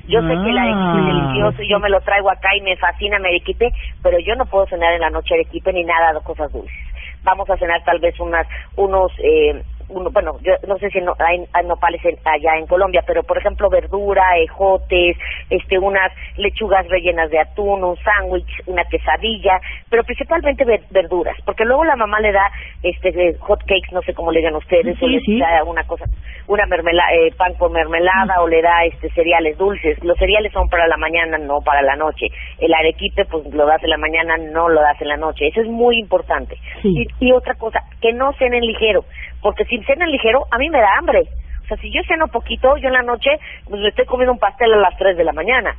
yo 0.08 0.22
sé 0.22 0.28
que 0.28 0.34
arequipe 0.34 0.60
es 0.60 0.76
ah. 0.76 1.04
delicioso 1.06 1.62
y 1.62 1.70
yo 1.70 1.80
me 1.80 1.90
lo 1.90 2.02
traigo 2.02 2.30
acá 2.30 2.56
y 2.56 2.62
me 2.62 2.76
fascina, 2.78 3.20
me 3.20 3.30
arequipe, 3.30 3.72
pero 4.02 4.20
yo 4.20 4.36
no 4.36 4.46
puedo 4.46 4.66
cenar 4.68 4.94
en 4.94 5.02
la 5.02 5.10
noche 5.10 5.36
arequipe 5.36 5.72
ni 5.72 5.84
nada 5.84 6.14
de 6.14 6.22
cosas 6.22 6.52
dulces. 6.52 6.76
Vamos 7.24 7.50
a 7.50 7.58
cenar 7.58 7.84
tal 7.84 8.00
vez 8.00 8.20
unas, 8.20 8.48
unos, 8.76 9.12
eh, 9.20 9.64
uno, 9.89 10.10
bueno, 10.12 10.38
yo 10.41 10.54
no 10.67 10.78
sé 10.78 10.89
si 10.89 11.00
no, 11.02 11.13
hay, 11.19 11.45
nopales 11.65 12.02
allá 12.26 12.58
en 12.58 12.67
Colombia, 12.67 13.04
pero 13.06 13.23
por 13.23 13.38
ejemplo 13.38 13.69
verdura, 13.69 14.23
ejotes, 14.38 15.17
este, 15.50 15.80
unas 15.80 16.12
lechugas 16.38 16.88
rellenas 16.88 17.30
de 17.30 17.39
atún, 17.39 17.84
un 17.84 17.97
sándwich, 17.97 18.50
una 18.65 18.84
quesadilla, 18.86 19.60
pero 19.89 20.04
principalmente 20.04 20.65
verduras, 20.89 21.38
porque 21.45 21.65
luego 21.65 21.86
la 21.86 21.95
mamá 21.95 22.19
le 22.19 22.32
da 22.32 22.52
este 22.84 23.36
hot 23.39 23.60
cakes, 23.62 23.91
no 23.91 24.02
sé 24.02 24.13
cómo 24.13 24.32
le 24.32 24.39
digan 24.39 24.56
ustedes, 24.56 25.02
o 25.02 25.08
le 25.08 25.21
da 25.39 25.63
una 25.63 25.84
cosa, 25.84 26.06
una 26.47 26.65
mermelada, 26.65 27.13
eh, 27.13 27.32
pan 27.38 27.54
con 27.56 27.71
mermelada, 27.71 28.41
o 28.41 28.47
le 28.47 28.62
da 28.62 28.86
este 28.86 29.10
cereales 29.12 29.58
dulces. 29.58 30.02
Los 30.04 30.17
cereales 30.17 30.52
son 30.54 30.69
para 30.69 30.88
la 30.88 30.97
mañana, 30.97 31.38
no 31.38 31.60
para 31.62 31.82
la 31.82 31.95
noche. 31.95 32.28
El 32.60 32.73
arequipe, 32.73 33.26
pues 33.26 33.45
lo 33.54 33.65
das 33.65 33.84
en 33.84 33.89
la 33.89 33.97
mañana, 33.97 34.38
no 34.38 34.69
lo 34.69 34.82
das 34.82 35.00
en 35.02 35.10
la 35.10 35.17
noche. 35.17 35.47
Eso 35.47 35.62
es 35.62 35.67
muy 35.67 35.97
importante. 36.00 36.58
Y, 36.84 37.08
y 37.19 37.32
otra 37.32 37.56
cosa, 37.56 37.80
que 38.02 38.13
no 38.13 38.32
cenen 38.34 38.62
ligero 38.62 39.04
porque 39.41 39.65
si 39.65 39.78
cena 39.84 40.06
ligero, 40.06 40.45
a 40.52 40.58
mí 40.58 40.69
me 40.69 40.80
da 40.80 40.97
hambre. 40.97 41.23
O 41.63 41.67
sea, 41.67 41.78
si 41.78 41.91
yo 41.91 42.02
ceno 42.08 42.28
poquito, 42.28 42.78
yo 42.78 42.88
en 42.88 42.93
la 42.93 43.02
noche 43.02 43.30
pues, 43.65 43.82
me 43.82 43.89
estoy 43.89 44.06
comiendo 44.06 44.34
un 44.34 44.39
pastel 44.39 44.73
a 44.73 44.78
las 44.78 44.97
3 44.97 45.17
de 45.17 45.23
la 45.23 45.34
mañana. 45.34 45.76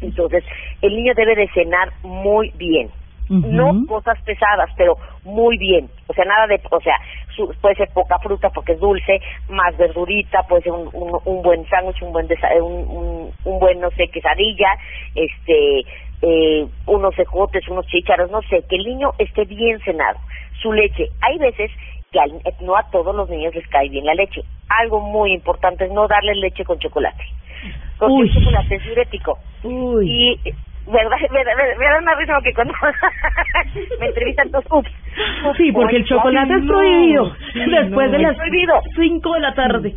Entonces, 0.00 0.44
el 0.82 0.94
niño 0.94 1.12
debe 1.14 1.34
de 1.34 1.48
cenar 1.48 1.90
muy 2.02 2.50
bien. 2.56 2.90
No 3.30 3.86
cosas 3.86 4.20
pesadas, 4.22 4.70
pero 4.76 4.96
muy 5.22 5.56
bien. 5.56 5.88
O 6.08 6.12
sea, 6.12 6.24
nada 6.24 6.48
de, 6.48 6.60
o 6.68 6.80
sea, 6.80 6.96
puede 7.60 7.76
ser 7.76 7.88
poca 7.94 8.18
fruta 8.18 8.50
porque 8.50 8.72
es 8.72 8.80
dulce, 8.80 9.20
más 9.48 9.76
verdurita, 9.76 10.42
puede 10.48 10.62
ser 10.62 10.72
un, 10.72 10.90
un, 10.92 11.42
buen 11.42 11.64
sándwich, 11.68 12.02
un 12.02 12.12
buen 12.12 12.26
un, 12.60 13.32
un, 13.44 13.58
buen, 13.60 13.78
no 13.78 13.88
sé, 13.90 14.08
quesadilla, 14.08 14.74
este, 15.14 15.84
eh, 16.22 16.66
unos 16.86 17.16
ejotes, 17.16 17.68
unos 17.68 17.86
chícharos, 17.86 18.32
no 18.32 18.42
sé, 18.42 18.64
que 18.68 18.74
el 18.74 18.84
niño 18.84 19.12
esté 19.18 19.44
bien 19.44 19.78
cenado. 19.84 20.18
Su 20.60 20.72
leche, 20.72 21.08
hay 21.20 21.38
veces 21.38 21.70
que 22.10 22.64
no 22.64 22.76
a 22.76 22.82
todos 22.90 23.14
los 23.14 23.28
niños 23.30 23.54
les 23.54 23.66
cae 23.68 23.88
bien 23.88 24.04
la 24.04 24.14
leche. 24.14 24.42
Algo 24.68 25.00
muy 25.00 25.32
importante 25.32 25.84
es 25.84 25.92
no 25.92 26.08
darles 26.08 26.36
leche 26.38 26.64
con 26.64 26.78
chocolate. 26.78 27.22
Porque 27.98 28.22
el 28.22 28.34
chocolate 28.34 28.74
es 28.74 28.84
diurético. 28.84 29.38
Y 30.02 30.38
¿verdad? 30.86 31.16
Me, 31.30 31.44
da 31.44 31.98
una 31.98 32.14
risa 32.16 32.40
que 32.42 32.52
cuando 32.52 32.74
me 34.00 34.06
entrevistan 34.06 34.50
dos 34.50 34.64
ups. 34.70 34.90
Sí, 35.56 35.70
porque 35.70 35.96
el 35.96 36.04
chocolate 36.04 36.52
es 36.54 36.66
prohibido 36.66 37.32
después 37.54 38.10
de 38.10 38.18
las 38.18 38.36
prohibido. 38.36 38.80
5 38.96 39.34
de 39.34 39.40
la 39.40 39.54
tarde. 39.54 39.94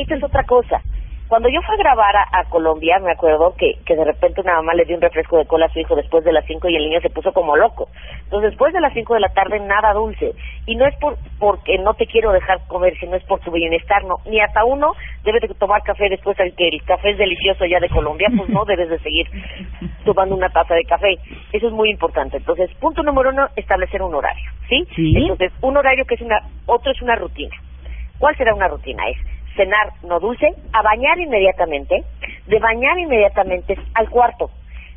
Esta 0.00 0.16
es 0.16 0.22
otra 0.24 0.42
cosa. 0.44 0.82
Cuando 1.30 1.48
yo 1.48 1.62
fui 1.62 1.76
a 1.76 1.78
grabar 1.78 2.16
a, 2.16 2.44
Colombia, 2.50 2.98
me 2.98 3.12
acuerdo 3.12 3.54
que, 3.56 3.74
que 3.86 3.94
de 3.94 4.04
repente 4.04 4.40
una 4.40 4.56
mamá 4.56 4.74
le 4.74 4.84
dio 4.84 4.96
un 4.96 5.00
refresco 5.00 5.38
de 5.38 5.46
cola 5.46 5.66
a 5.66 5.72
su 5.72 5.78
hijo 5.78 5.94
después 5.94 6.24
de 6.24 6.32
las 6.32 6.44
5 6.44 6.68
y 6.68 6.74
el 6.74 6.82
niño 6.82 7.00
se 7.00 7.08
puso 7.08 7.32
como 7.32 7.56
loco. 7.56 7.88
Entonces, 8.24 8.50
después 8.50 8.72
de 8.72 8.80
las 8.80 8.92
5 8.94 9.14
de 9.14 9.20
la 9.20 9.28
tarde, 9.28 9.60
nada 9.60 9.92
dulce. 9.92 10.32
Y 10.66 10.74
no 10.74 10.88
es 10.88 10.96
por 10.96 11.18
porque 11.38 11.78
no 11.78 11.94
te 11.94 12.08
quiero 12.08 12.32
dejar 12.32 12.66
comer, 12.66 12.98
sino 12.98 13.14
es 13.14 13.22
por 13.22 13.38
tu 13.38 13.52
bienestar, 13.52 14.02
no. 14.02 14.16
Ni 14.26 14.40
hasta 14.40 14.64
uno 14.64 14.94
debe 15.22 15.38
de 15.38 15.54
tomar 15.54 15.84
café 15.84 16.08
después 16.08 16.36
de 16.36 16.50
que 16.50 16.66
el 16.66 16.82
café 16.82 17.10
es 17.10 17.18
delicioso 17.18 17.64
ya 17.64 17.78
de 17.78 17.88
Colombia, 17.90 18.26
pues 18.36 18.48
no 18.48 18.64
debes 18.64 18.88
de 18.88 18.98
seguir 18.98 19.28
tomando 20.04 20.34
una 20.34 20.48
taza 20.48 20.74
de 20.74 20.82
café. 20.82 21.16
Eso 21.52 21.68
es 21.68 21.72
muy 21.72 21.90
importante. 21.90 22.38
Entonces, 22.38 22.74
punto 22.80 23.04
número 23.04 23.30
uno, 23.30 23.46
establecer 23.54 24.02
un 24.02 24.16
horario, 24.16 24.50
¿sí? 24.68 24.84
¿Sí? 24.96 25.14
Entonces, 25.16 25.52
un 25.62 25.76
horario 25.76 26.04
que 26.06 26.16
es 26.16 26.22
una, 26.22 26.40
otro 26.66 26.90
es 26.90 27.00
una 27.00 27.14
rutina. 27.14 27.54
¿Cuál 28.18 28.36
será 28.36 28.52
una 28.52 28.66
rutina? 28.66 29.04
Es 29.08 29.29
cenar 29.56 29.92
no 30.02 30.20
dulce, 30.20 30.54
a 30.72 30.82
bañar 30.82 31.18
inmediatamente, 31.18 32.04
de 32.46 32.58
bañar 32.58 32.98
inmediatamente 32.98 33.76
al 33.94 34.08
cuarto. 34.08 34.50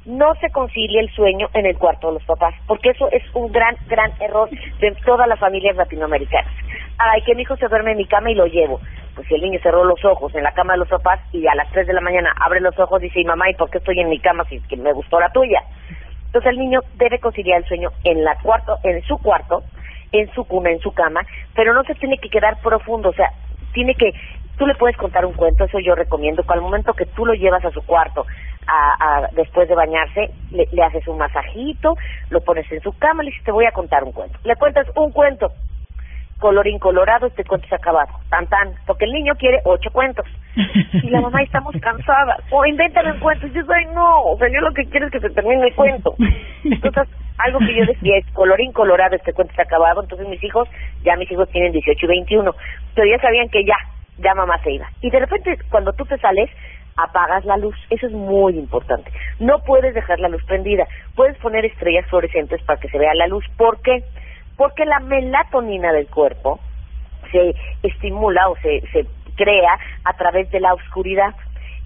No 0.05 0.35
se 0.35 0.49
concilia 0.49 0.99
el 0.99 1.09
sueño 1.11 1.47
en 1.53 1.65
el 1.65 1.77
cuarto 1.77 2.07
de 2.07 2.15
los 2.15 2.23
papás, 2.25 2.53
porque 2.67 2.89
eso 2.89 3.09
es 3.11 3.23
un 3.33 3.51
gran, 3.51 3.75
gran 3.87 4.11
error 4.19 4.49
de 4.79 4.91
todas 5.05 5.27
las 5.27 5.39
familias 5.39 5.77
latinoamericanas. 5.77 6.51
Ay, 6.97 7.21
que 7.21 7.35
mi 7.35 7.43
hijo 7.43 7.55
se 7.55 7.67
duerme 7.67 7.91
en 7.91 7.97
mi 7.97 8.05
cama 8.05 8.29
y 8.29 8.35
lo 8.35 8.45
llevo. 8.45 8.81
Pues 9.15 9.27
si 9.27 9.35
el 9.35 9.41
niño 9.41 9.59
cerró 9.63 9.85
los 9.85 10.03
ojos 10.03 10.33
en 10.35 10.43
la 10.43 10.51
cama 10.51 10.73
de 10.73 10.79
los 10.79 10.89
papás 10.89 11.19
y 11.31 11.47
a 11.47 11.55
las 11.55 11.71
3 11.71 11.87
de 11.87 11.93
la 11.93 12.01
mañana 12.01 12.33
abre 12.35 12.59
los 12.59 12.77
ojos 12.79 13.01
y 13.01 13.05
dice, 13.05 13.23
mamá, 13.23 13.49
¿y 13.49 13.53
por 13.53 13.69
qué 13.69 13.77
estoy 13.77 13.99
en 13.99 14.09
mi 14.09 14.19
cama 14.19 14.43
si 14.49 14.59
que 14.61 14.75
me 14.75 14.91
gustó 14.91 15.19
la 15.19 15.29
tuya? 15.29 15.63
Entonces 16.25 16.51
el 16.51 16.57
niño 16.57 16.81
debe 16.95 17.19
conciliar 17.19 17.59
el 17.59 17.67
sueño 17.67 17.91
en 18.03 18.23
la 18.23 18.35
cuarto, 18.41 18.77
en 18.83 19.03
su 19.03 19.17
cuarto, 19.19 19.63
en 20.11 20.31
su 20.33 20.45
cuna, 20.45 20.71
en 20.71 20.79
su 20.79 20.91
cama, 20.91 21.21
pero 21.55 21.73
no 21.73 21.83
se 21.83 21.95
tiene 21.95 22.17
que 22.17 22.29
quedar 22.29 22.59
profundo, 22.61 23.09
o 23.09 23.13
sea, 23.13 23.31
tiene 23.73 23.93
que 23.95 24.13
Tú 24.57 24.67
le 24.67 24.75
puedes 24.75 24.95
contar 24.97 25.25
un 25.25 25.33
cuento, 25.33 25.65
eso 25.65 25.79
yo 25.79 25.95
recomiendo, 25.95 26.43
que 26.43 26.53
al 26.53 26.61
momento 26.61 26.93
que 26.93 27.05
tú 27.05 27.25
lo 27.25 27.33
llevas 27.33 27.65
a 27.65 27.71
su 27.71 27.81
cuarto, 27.85 28.25
a, 28.67 29.27
después 29.33 29.67
de 29.67 29.75
bañarse, 29.75 30.31
le, 30.51 30.83
haces 30.83 31.07
un 31.07 31.17
masajito, 31.17 31.95
lo 32.29 32.41
pones 32.41 32.71
en 32.71 32.81
su 32.81 32.97
cama, 32.97 33.23
le 33.23 33.31
dices, 33.31 33.43
te 33.43 33.51
voy 33.51 33.65
a 33.65 33.71
contar 33.71 34.03
un 34.03 34.11
cuento. 34.11 34.37
Le 34.43 34.55
cuentas 34.55 34.87
un 34.95 35.11
cuento, 35.11 35.51
color 36.39 36.67
incolorado, 36.67 37.27
este 37.27 37.43
cuento 37.43 37.67
se 37.67 37.75
acabado, 37.75 38.11
tan 38.29 38.47
tan, 38.47 38.73
porque 38.85 39.05
el 39.05 39.13
niño 39.13 39.33
quiere 39.35 39.59
ocho 39.65 39.89
cuentos. 39.91 40.25
Y 40.55 41.09
la 41.09 41.21
mamá 41.21 41.41
estamos 41.41 41.75
cansadas, 41.81 42.39
o 42.51 42.65
invéntale 42.65 43.11
un 43.11 43.19
cuento, 43.19 43.47
y 43.47 43.49
dices, 43.49 43.65
ay 43.69 43.85
no, 43.93 44.21
o 44.21 44.37
sea, 44.37 44.47
yo 44.49 44.61
lo 44.61 44.73
que 44.73 44.85
quiero 44.85 45.07
es 45.07 45.11
que 45.11 45.19
se 45.19 45.29
termine 45.29 45.65
el 45.65 45.75
cuento. 45.75 46.15
Entonces, 46.63 47.07
algo 47.37 47.59
que 47.59 47.75
yo 47.75 47.85
decía 47.85 48.17
es 48.17 48.25
color 48.33 48.61
incolorado, 48.61 49.15
este 49.15 49.33
cuento 49.33 49.53
se 49.55 49.61
acabado, 49.61 50.01
entonces 50.01 50.27
mis 50.27 50.43
hijos, 50.43 50.67
ya 51.03 51.15
mis 51.15 51.31
hijos 51.31 51.49
tienen 51.49 51.71
18 51.71 52.05
y 52.05 52.09
21, 52.09 52.55
pero 52.93 53.07
ya 53.07 53.19
sabían 53.19 53.49
que 53.49 53.65
ya, 53.65 53.77
ya 54.17 54.33
mamá 54.35 54.59
se 54.63 54.71
iba. 54.71 54.89
Y 55.01 55.09
de 55.09 55.19
repente, 55.19 55.57
cuando 55.69 55.93
tú 55.93 56.05
te 56.05 56.17
sales, 56.17 56.49
apagas 56.95 57.45
la 57.45 57.57
luz. 57.57 57.75
Eso 57.89 58.07
es 58.07 58.13
muy 58.13 58.57
importante. 58.57 59.11
No 59.39 59.59
puedes 59.59 59.93
dejar 59.93 60.19
la 60.19 60.29
luz 60.29 60.43
prendida. 60.45 60.87
Puedes 61.15 61.37
poner 61.37 61.65
estrellas 61.65 62.05
fluorescentes 62.07 62.61
para 62.63 62.79
que 62.79 62.89
se 62.89 62.97
vea 62.97 63.13
la 63.15 63.27
luz. 63.27 63.45
¿Por 63.57 63.81
qué? 63.81 64.03
Porque 64.57 64.85
la 64.85 64.99
melatonina 64.99 65.91
del 65.91 66.07
cuerpo 66.07 66.59
se 67.31 67.55
estimula 67.81 68.49
o 68.49 68.55
se, 68.57 68.81
se 68.91 69.07
crea 69.35 69.79
a 70.03 70.13
través 70.13 70.49
de 70.51 70.59
la 70.59 70.73
oscuridad. 70.73 71.33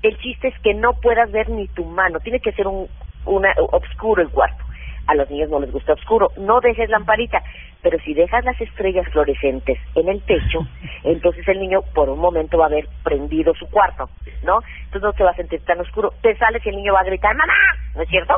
El 0.03 0.17
chiste 0.19 0.49
es 0.49 0.59
que 0.59 0.73
no 0.73 0.93
puedas 0.93 1.31
ver 1.31 1.49
ni 1.49 1.67
tu 1.69 1.85
mano. 1.85 2.19
Tiene 2.19 2.39
que 2.39 2.51
ser 2.51 2.67
un 2.67 2.87
una, 3.27 3.53
oscuro 3.71 4.21
el 4.21 4.29
cuarto. 4.29 4.63
A 5.07 5.15
los 5.15 5.29
niños 5.29 5.49
no 5.49 5.59
les 5.59 5.71
gusta 5.71 5.93
oscuro. 5.93 6.31
No 6.37 6.59
dejes 6.59 6.89
lamparita. 6.89 7.41
Pero 7.81 7.97
si 7.99 8.13
dejas 8.13 8.43
las 8.43 8.59
estrellas 8.59 9.07
fluorescentes 9.11 9.77
en 9.95 10.09
el 10.09 10.21
techo, 10.23 10.59
entonces 11.03 11.47
el 11.47 11.59
niño 11.59 11.81
por 11.93 12.09
un 12.09 12.19
momento 12.19 12.57
va 12.57 12.65
a 12.65 12.67
haber 12.67 12.87
prendido 13.03 13.53
su 13.55 13.69
cuarto, 13.69 14.09
¿no? 14.43 14.59
Entonces 14.85 15.01
no 15.01 15.13
te 15.13 15.23
va 15.23 15.31
a 15.31 15.35
sentir 15.35 15.63
tan 15.63 15.79
oscuro. 15.79 16.13
Te 16.21 16.35
sales 16.37 16.65
y 16.65 16.69
el 16.69 16.75
niño 16.75 16.93
va 16.93 17.01
a 17.01 17.05
gritar, 17.05 17.35
mamá, 17.35 17.53
¿no 17.95 18.01
es 18.01 18.09
cierto? 18.09 18.35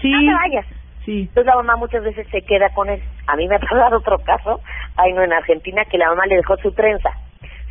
Sí. 0.00 0.10
No 0.10 0.20
te 0.20 0.34
vayas. 0.34 0.66
Sí. 1.04 1.20
Entonces 1.20 1.46
la 1.46 1.56
mamá 1.56 1.76
muchas 1.76 2.02
veces 2.02 2.26
se 2.30 2.42
queda 2.42 2.70
con 2.74 2.88
él. 2.88 3.02
A 3.26 3.36
mí 3.36 3.46
me 3.48 3.56
ha 3.56 3.60
pasado 3.60 3.98
otro 3.98 4.18
caso, 4.18 4.60
ahí 4.96 5.12
no 5.12 5.22
en 5.22 5.32
Argentina, 5.32 5.84
que 5.84 5.98
la 5.98 6.08
mamá 6.08 6.26
le 6.26 6.36
dejó 6.36 6.56
su 6.58 6.72
trenza. 6.72 7.10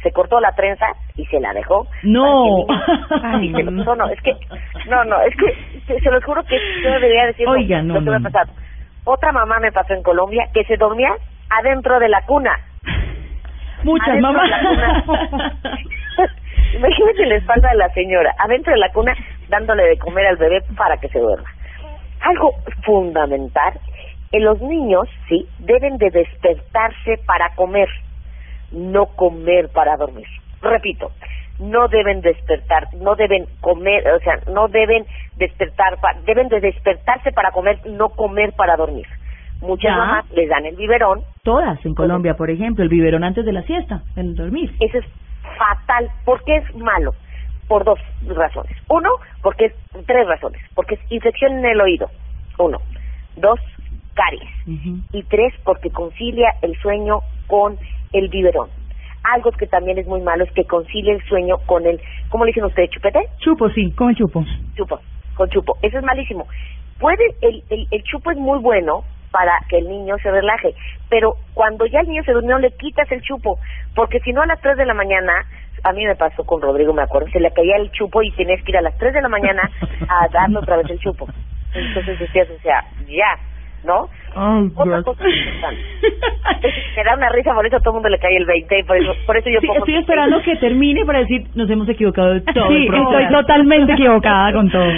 Se 0.07 0.13
cortó 0.13 0.39
la 0.39 0.53
trenza 0.53 0.85
y 1.17 1.25
se 1.25 1.39
la 1.41 1.51
dejó. 1.51 1.85
No. 2.03 2.65
no, 2.65 3.95
no, 3.95 4.09
es 4.09 4.21
que, 4.21 4.33
no, 4.87 5.03
no, 5.03 5.21
es 5.21 5.35
que 5.35 5.99
se, 5.99 6.09
lo 6.09 6.21
juro 6.21 6.43
que 6.43 6.57
yo 6.81 6.91
debería 6.91 7.25
decir 7.25 7.45
Oiga, 7.47 7.81
no, 7.81 7.95
lo 7.95 7.99
que 7.99 8.09
me 8.11 8.15
ha 8.15 8.19
pasado 8.31 8.53
otra 9.07 9.31
mamá 9.31 9.59
me 9.59 9.71
pasó 9.71 9.93
en 9.93 10.03
Colombia 10.03 10.49
que 10.53 10.65
se 10.65 10.75
dormía 10.75 11.15
adentro 11.49 11.97
de 11.99 12.09
la 12.09 12.21
cuna. 12.23 12.59
Muchas 13.83 14.19
mamás. 14.19 14.49
Imagínate 16.75 17.25
la 17.25 17.35
espalda 17.35 17.69
de 17.69 17.77
la 17.77 17.89
señora, 17.93 18.35
adentro 18.37 18.73
de 18.73 18.79
la 18.79 18.91
cuna, 18.91 19.15
dándole 19.47 19.83
de 19.83 19.97
comer 19.97 20.27
al 20.27 20.35
bebé 20.35 20.61
para 20.75 20.97
que 20.97 21.07
se 21.07 21.19
duerma. 21.19 21.49
Algo 22.19 22.51
fundamental, 22.83 23.79
en 24.33 24.43
los 24.43 24.61
niños, 24.61 25.07
sí, 25.29 25.47
deben 25.59 25.97
de 25.97 26.09
despertarse 26.09 27.17
para 27.25 27.55
comer, 27.55 27.87
no 28.71 29.07
comer 29.07 29.69
para 29.69 29.97
dormir. 29.97 30.27
Repito, 30.61 31.11
no 31.59 31.87
deben 31.87 32.21
despertar, 32.21 32.87
no 32.95 33.15
deben 33.15 33.45
comer, 33.61 34.07
o 34.07 34.19
sea, 34.19 34.39
no 34.51 34.67
deben 34.67 35.05
despertar, 35.37 35.97
deben 36.25 36.49
de 36.49 36.59
despertarse 36.59 37.31
para 37.31 37.51
comer, 37.51 37.79
no 37.85 38.09
comer 38.09 38.53
para 38.53 38.75
dormir. 38.75 39.07
Muchas 39.61 39.97
mamás 39.97 40.29
les 40.31 40.49
dan 40.49 40.65
el 40.65 40.75
biberón. 40.75 41.21
Todas 41.43 41.83
en 41.83 41.95
Colombia, 41.95 42.35
por 42.35 42.51
ejemplo, 42.51 42.83
el 42.83 42.89
biberón 42.89 43.23
antes 43.23 43.43
de 43.43 43.53
la 43.53 43.63
siesta, 43.63 44.03
en 44.15 44.35
dormir. 44.35 44.71
Eso 44.79 44.99
es 44.99 45.05
fatal. 45.57 46.09
¿Por 46.25 46.43
qué 46.43 46.57
es 46.57 46.75
malo? 46.75 47.13
Por 47.67 47.83
dos 47.83 47.99
razones. 48.27 48.77
Uno, 48.87 49.09
porque 49.41 49.65
es 49.65 49.73
tres 50.05 50.27
razones. 50.27 50.61
Porque 50.75 50.95
es 50.95 51.01
infección 51.11 51.57
en 51.57 51.65
el 51.65 51.81
oído. 51.81 52.07
Uno. 52.59 52.77
Dos, 53.35 53.59
caries. 54.13 54.49
Y 55.11 55.23
tres, 55.23 55.53
porque 55.63 55.89
concilia 55.89 56.53
el 56.61 56.75
sueño 56.79 57.21
con 57.47 57.77
el 58.13 58.29
biberón. 58.29 58.69
Algo 59.23 59.51
que 59.51 59.67
también 59.67 59.97
es 59.97 60.07
muy 60.07 60.21
malo 60.21 60.43
es 60.43 60.51
que 60.51 60.65
concilie 60.65 61.13
el 61.13 61.23
sueño 61.25 61.57
con 61.65 61.85
el, 61.85 61.99
¿cómo 62.29 62.45
le 62.45 62.49
dicen 62.49 62.65
ustedes? 62.65 62.89
¿Chupete? 62.91 63.19
Chupo, 63.39 63.69
sí, 63.69 63.91
con 63.91 64.15
chupo. 64.15 64.43
Chupo, 64.75 64.99
con 65.35 65.49
chupo. 65.49 65.77
Eso 65.81 65.97
es 65.97 66.03
malísimo. 66.03 66.47
Puede, 66.99 67.23
el, 67.41 67.63
el, 67.69 67.87
el 67.91 68.03
chupo 68.03 68.31
es 68.31 68.37
muy 68.37 68.59
bueno 68.59 69.03
para 69.31 69.59
que 69.69 69.77
el 69.77 69.87
niño 69.87 70.15
se 70.23 70.31
relaje, 70.31 70.73
pero 71.09 71.35
cuando 71.53 71.85
ya 71.85 71.99
el 71.99 72.07
niño 72.07 72.23
se 72.23 72.31
durmió 72.31 72.57
le 72.57 72.71
quitas 72.71 73.11
el 73.11 73.21
chupo, 73.21 73.59
porque 73.95 74.19
si 74.21 74.31
no 74.31 74.41
a 74.41 74.45
las 74.45 74.59
3 74.61 74.77
de 74.77 74.85
la 74.85 74.93
mañana, 74.93 75.31
a 75.83 75.93
mí 75.93 76.05
me 76.05 76.15
pasó 76.15 76.43
con 76.43 76.61
Rodrigo, 76.61 76.93
me 76.93 77.03
acuerdo, 77.03 77.29
se 77.29 77.39
le 77.39 77.51
caía 77.51 77.75
el 77.77 77.91
chupo 77.91 78.21
y 78.23 78.31
tenías 78.31 78.63
que 78.63 78.71
ir 78.71 78.77
a 78.77 78.81
las 78.81 78.97
3 78.97 79.13
de 79.13 79.21
la 79.21 79.29
mañana 79.29 79.69
a 80.07 80.27
darle 80.29 80.57
otra 80.59 80.77
vez 80.77 80.89
el 80.89 80.99
chupo. 80.99 81.27
Entonces 81.73 82.19
decías, 82.19 82.47
o 82.49 82.61
sea, 82.61 82.83
ya, 83.07 83.37
¿no? 83.87 84.09
Otra 84.75 85.01
cosa 85.01 85.23
importante. 85.27 85.81
Me 86.95 87.03
da 87.05 87.15
una 87.15 87.29
risa, 87.29 87.53
por 87.53 87.65
eso 87.65 87.77
a 87.77 87.79
todo 87.79 87.91
el 87.91 87.95
mundo 87.95 88.09
le 88.09 88.19
cae 88.19 88.37
el 88.37 88.45
20, 88.45 88.83
por 88.83 88.97
eso, 88.97 89.13
por 89.25 89.37
eso 89.37 89.49
yo 89.49 89.59
sí, 89.61 89.67
Estoy 89.75 89.95
esperando 89.95 90.41
que 90.43 90.55
termine 90.57 91.05
para 91.05 91.19
decir, 91.19 91.47
nos 91.55 91.69
hemos 91.69 91.89
equivocado 91.89 92.33
de 92.33 92.41
todo. 92.41 92.67
Sí, 92.67 92.87
estoy 92.87 93.27
totalmente 93.29 93.93
equivocada 93.93 94.53
con 94.53 94.69
todo. 94.69 94.91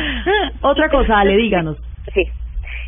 Otra 0.62 0.90
cosa, 0.90 1.20
Ale, 1.20 1.38
díganos. 1.38 1.78
Sí. 2.14 2.24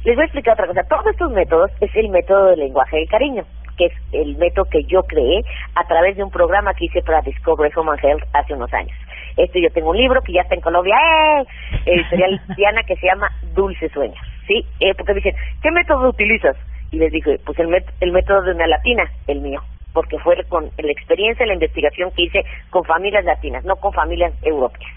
Les 0.04 0.16
voy 0.16 0.24
a 0.24 0.26
explicar 0.26 0.56
otra 0.56 0.68
cosa. 0.68 0.82
Todos 0.90 1.06
estos 1.08 1.32
métodos 1.32 1.72
es 1.80 1.96
el 1.96 2.10
método 2.10 2.48
del 2.48 2.60
lenguaje 2.60 2.98
del 2.98 3.08
cariño, 3.08 3.44
que 3.78 3.86
es 3.86 3.94
el 4.12 4.36
método 4.38 4.66
que 4.66 4.84
yo 4.86 5.04
creé 5.04 5.42
a 5.76 5.88
través 5.88 6.18
de 6.18 6.24
un 6.24 6.32
programa 6.32 6.74
que 6.74 6.86
hice 6.86 7.02
para 7.04 7.22
Discovery 7.22 7.72
Home 7.76 7.92
and 7.92 8.04
Health 8.04 8.24
hace 8.34 8.54
unos 8.54 8.74
años. 8.74 8.98
Este 9.42 9.60
yo 9.60 9.70
tengo 9.72 9.90
un 9.90 9.98
libro 9.98 10.22
que 10.22 10.34
ya 10.34 10.42
está 10.42 10.54
en 10.54 10.62
Colombia, 10.62 10.96
¡eh! 10.96 11.46
editorial 11.86 12.42
Diana, 12.56 12.84
que 12.84 12.96
se 12.98 13.08
llama 13.08 13.28
Dulce 13.56 13.90
Sueños. 13.90 14.20
¿sí? 14.48 14.64
Eh, 14.80 14.94
porque 14.96 15.14
me 15.14 15.22
dicen, 15.22 15.36
¿qué 15.64 15.72
método 15.72 16.10
utilizas? 16.10 16.56
Y 16.92 16.98
les 16.98 17.12
dije, 17.12 17.40
pues 17.44 17.58
el, 17.58 17.84
el 18.02 18.12
método 18.12 18.44
de 18.44 18.54
una 18.54 18.68
latina, 18.68 19.10
el 19.26 19.42
mío, 19.42 19.62
porque 19.94 20.20
fue 20.20 20.36
con 20.48 20.70
la 20.78 20.92
experiencia, 20.92 21.46
la 21.46 21.54
investigación 21.54 22.12
que 22.12 22.24
hice 22.24 22.46
con 22.70 22.84
familias 22.84 23.26
latinas, 23.26 23.64
no 23.66 23.78
con 23.78 23.94
familias 23.94 24.34
europeas. 24.44 24.92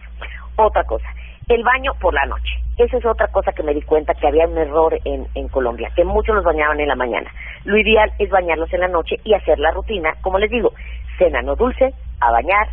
Otra 0.56 0.84
cosa, 0.84 1.08
el 1.48 1.62
baño 1.62 1.92
por 2.00 2.12
la 2.12 2.26
noche. 2.26 2.52
Esa 2.76 2.98
es 2.98 3.06
otra 3.06 3.28
cosa 3.28 3.52
que 3.52 3.62
me 3.62 3.72
di 3.72 3.82
cuenta 3.82 4.14
que 4.14 4.26
había 4.26 4.46
un 4.46 4.58
error 4.58 4.98
en, 5.04 5.26
en 5.34 5.48
Colombia, 5.48 5.90
que 5.94 6.04
muchos 6.04 6.34
los 6.34 6.44
bañaban 6.44 6.80
en 6.80 6.88
la 6.88 6.96
mañana. 6.96 7.30
Lo 7.64 7.78
ideal 7.78 8.12
es 8.18 8.28
bañarlos 8.28 8.72
en 8.74 8.80
la 8.80 8.88
noche 8.88 9.16
y 9.24 9.32
hacer 9.32 9.58
la 9.58 9.70
rutina, 9.70 10.14
como 10.20 10.38
les 10.38 10.50
digo, 10.50 10.72
cena 11.16 11.40
no 11.40 11.54
dulce, 11.54 11.94
a 12.20 12.32
bañar, 12.32 12.68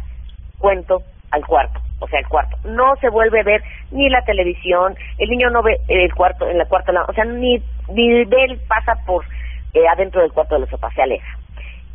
cuento, 0.58 1.04
al 1.32 1.46
cuarto, 1.46 1.80
o 2.00 2.08
sea, 2.08 2.20
el 2.20 2.28
cuarto. 2.28 2.58
No 2.66 2.96
se 2.98 3.10
vuelve 3.10 3.40
a 3.40 3.44
ver 3.44 3.64
ni 3.92 4.10
la 4.10 4.22
televisión, 4.24 4.96
el 5.18 5.30
niño 5.30 5.50
no 5.50 5.64
ve 5.64 5.80
el 5.88 6.14
cuarto, 6.14 6.48
en 6.48 6.58
la 6.58 6.66
cuarta, 6.66 6.92
o 7.08 7.14
sea, 7.14 7.26
ni, 7.26 7.62
ni 7.90 8.26
ve, 8.26 8.60
pasa 8.68 8.96
por 9.06 9.26
eh, 9.74 9.88
adentro 9.88 10.22
del 10.22 10.32
cuarto 10.32 10.56
de 10.56 10.62
los 10.62 10.70
sofás, 10.70 10.94
se 10.94 11.02
aleja. 11.02 11.38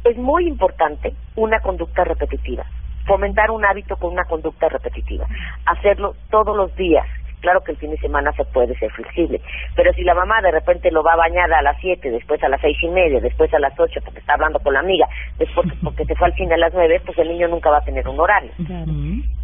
Es 0.04 0.16
muy 0.16 0.46
importante 0.46 1.12
una 1.34 1.60
conducta 1.60 2.04
repetitiva, 2.04 2.64
fomentar 3.06 3.50
un 3.50 3.64
hábito 3.64 3.96
con 3.96 4.12
una 4.12 4.24
conducta 4.24 4.68
repetitiva, 4.68 5.26
hacerlo 5.66 6.14
todos 6.30 6.56
los 6.56 6.74
días, 6.76 7.06
Claro 7.46 7.62
que 7.62 7.70
el 7.70 7.78
fin 7.78 7.92
de 7.92 7.98
semana 7.98 8.32
se 8.32 8.44
puede 8.46 8.76
ser 8.76 8.90
flexible, 8.90 9.40
pero 9.76 9.92
si 9.92 10.02
la 10.02 10.14
mamá 10.14 10.42
de 10.42 10.50
repente 10.50 10.90
lo 10.90 11.04
va 11.04 11.12
a 11.12 11.16
bañar 11.16 11.52
a 11.52 11.62
las 11.62 11.76
siete, 11.80 12.10
después 12.10 12.42
a 12.42 12.48
las 12.48 12.60
seis 12.60 12.76
y 12.82 12.88
media, 12.88 13.20
después 13.20 13.54
a 13.54 13.60
las 13.60 13.72
ocho 13.78 14.00
porque 14.04 14.18
está 14.18 14.34
hablando 14.34 14.58
con 14.58 14.74
la 14.74 14.80
amiga, 14.80 15.06
después 15.38 15.64
porque 15.84 16.04
se 16.06 16.16
fue 16.16 16.26
al 16.26 16.34
cine 16.34 16.54
a 16.54 16.58
las 16.58 16.74
nueve, 16.74 17.00
pues 17.06 17.16
el 17.18 17.28
niño 17.28 17.46
nunca 17.46 17.70
va 17.70 17.78
a 17.78 17.84
tener 17.84 18.08
un 18.08 18.18
horario. 18.18 18.50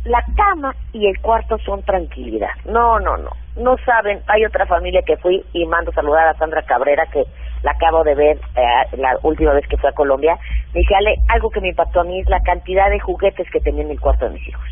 La 0.04 0.20
cama 0.34 0.74
y 0.92 1.06
el 1.06 1.20
cuarto 1.20 1.58
son 1.58 1.84
tranquilidad. 1.84 2.50
No, 2.64 2.98
no, 2.98 3.16
no. 3.18 3.30
No 3.56 3.76
saben, 3.86 4.20
hay 4.26 4.44
otra 4.46 4.66
familia 4.66 5.02
que 5.06 5.16
fui 5.18 5.40
y 5.52 5.64
mando 5.66 5.92
saludar 5.92 6.26
a 6.26 6.34
Sandra 6.34 6.62
Cabrera 6.62 7.06
que 7.06 7.22
la 7.62 7.70
acabo 7.70 8.02
de 8.02 8.16
ver 8.16 8.36
eh, 8.56 8.96
la 8.96 9.16
última 9.22 9.52
vez 9.52 9.64
que 9.68 9.76
fue 9.76 9.90
a 9.90 9.92
Colombia. 9.92 10.36
Me 10.74 10.80
dice, 10.80 10.96
Ale, 10.96 11.14
algo 11.28 11.50
que 11.50 11.60
me 11.60 11.68
impactó 11.68 12.00
a 12.00 12.04
mí 12.04 12.18
es 12.18 12.28
la 12.28 12.40
cantidad 12.40 12.90
de 12.90 12.98
juguetes 12.98 13.48
que 13.52 13.60
tenía 13.60 13.84
en 13.84 13.92
el 13.92 14.00
cuarto 14.00 14.24
de 14.24 14.32
mis 14.32 14.48
hijos. 14.48 14.66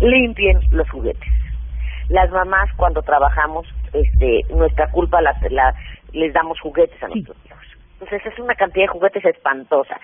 Limpien 0.00 0.58
los 0.72 0.90
juguetes 0.90 1.43
las 2.08 2.30
mamás 2.30 2.70
cuando 2.76 3.02
trabajamos, 3.02 3.66
este, 3.92 4.42
nuestra 4.50 4.90
culpa 4.90 5.20
la, 5.20 5.34
les 6.12 6.32
damos 6.32 6.60
juguetes 6.60 7.02
a 7.02 7.08
nuestros 7.08 7.36
hijos. 7.44 7.58
Entonces 8.00 8.32
es 8.32 8.38
una 8.38 8.54
cantidad 8.54 8.84
de 8.84 8.92
juguetes 8.92 9.24
espantosa. 9.24 9.98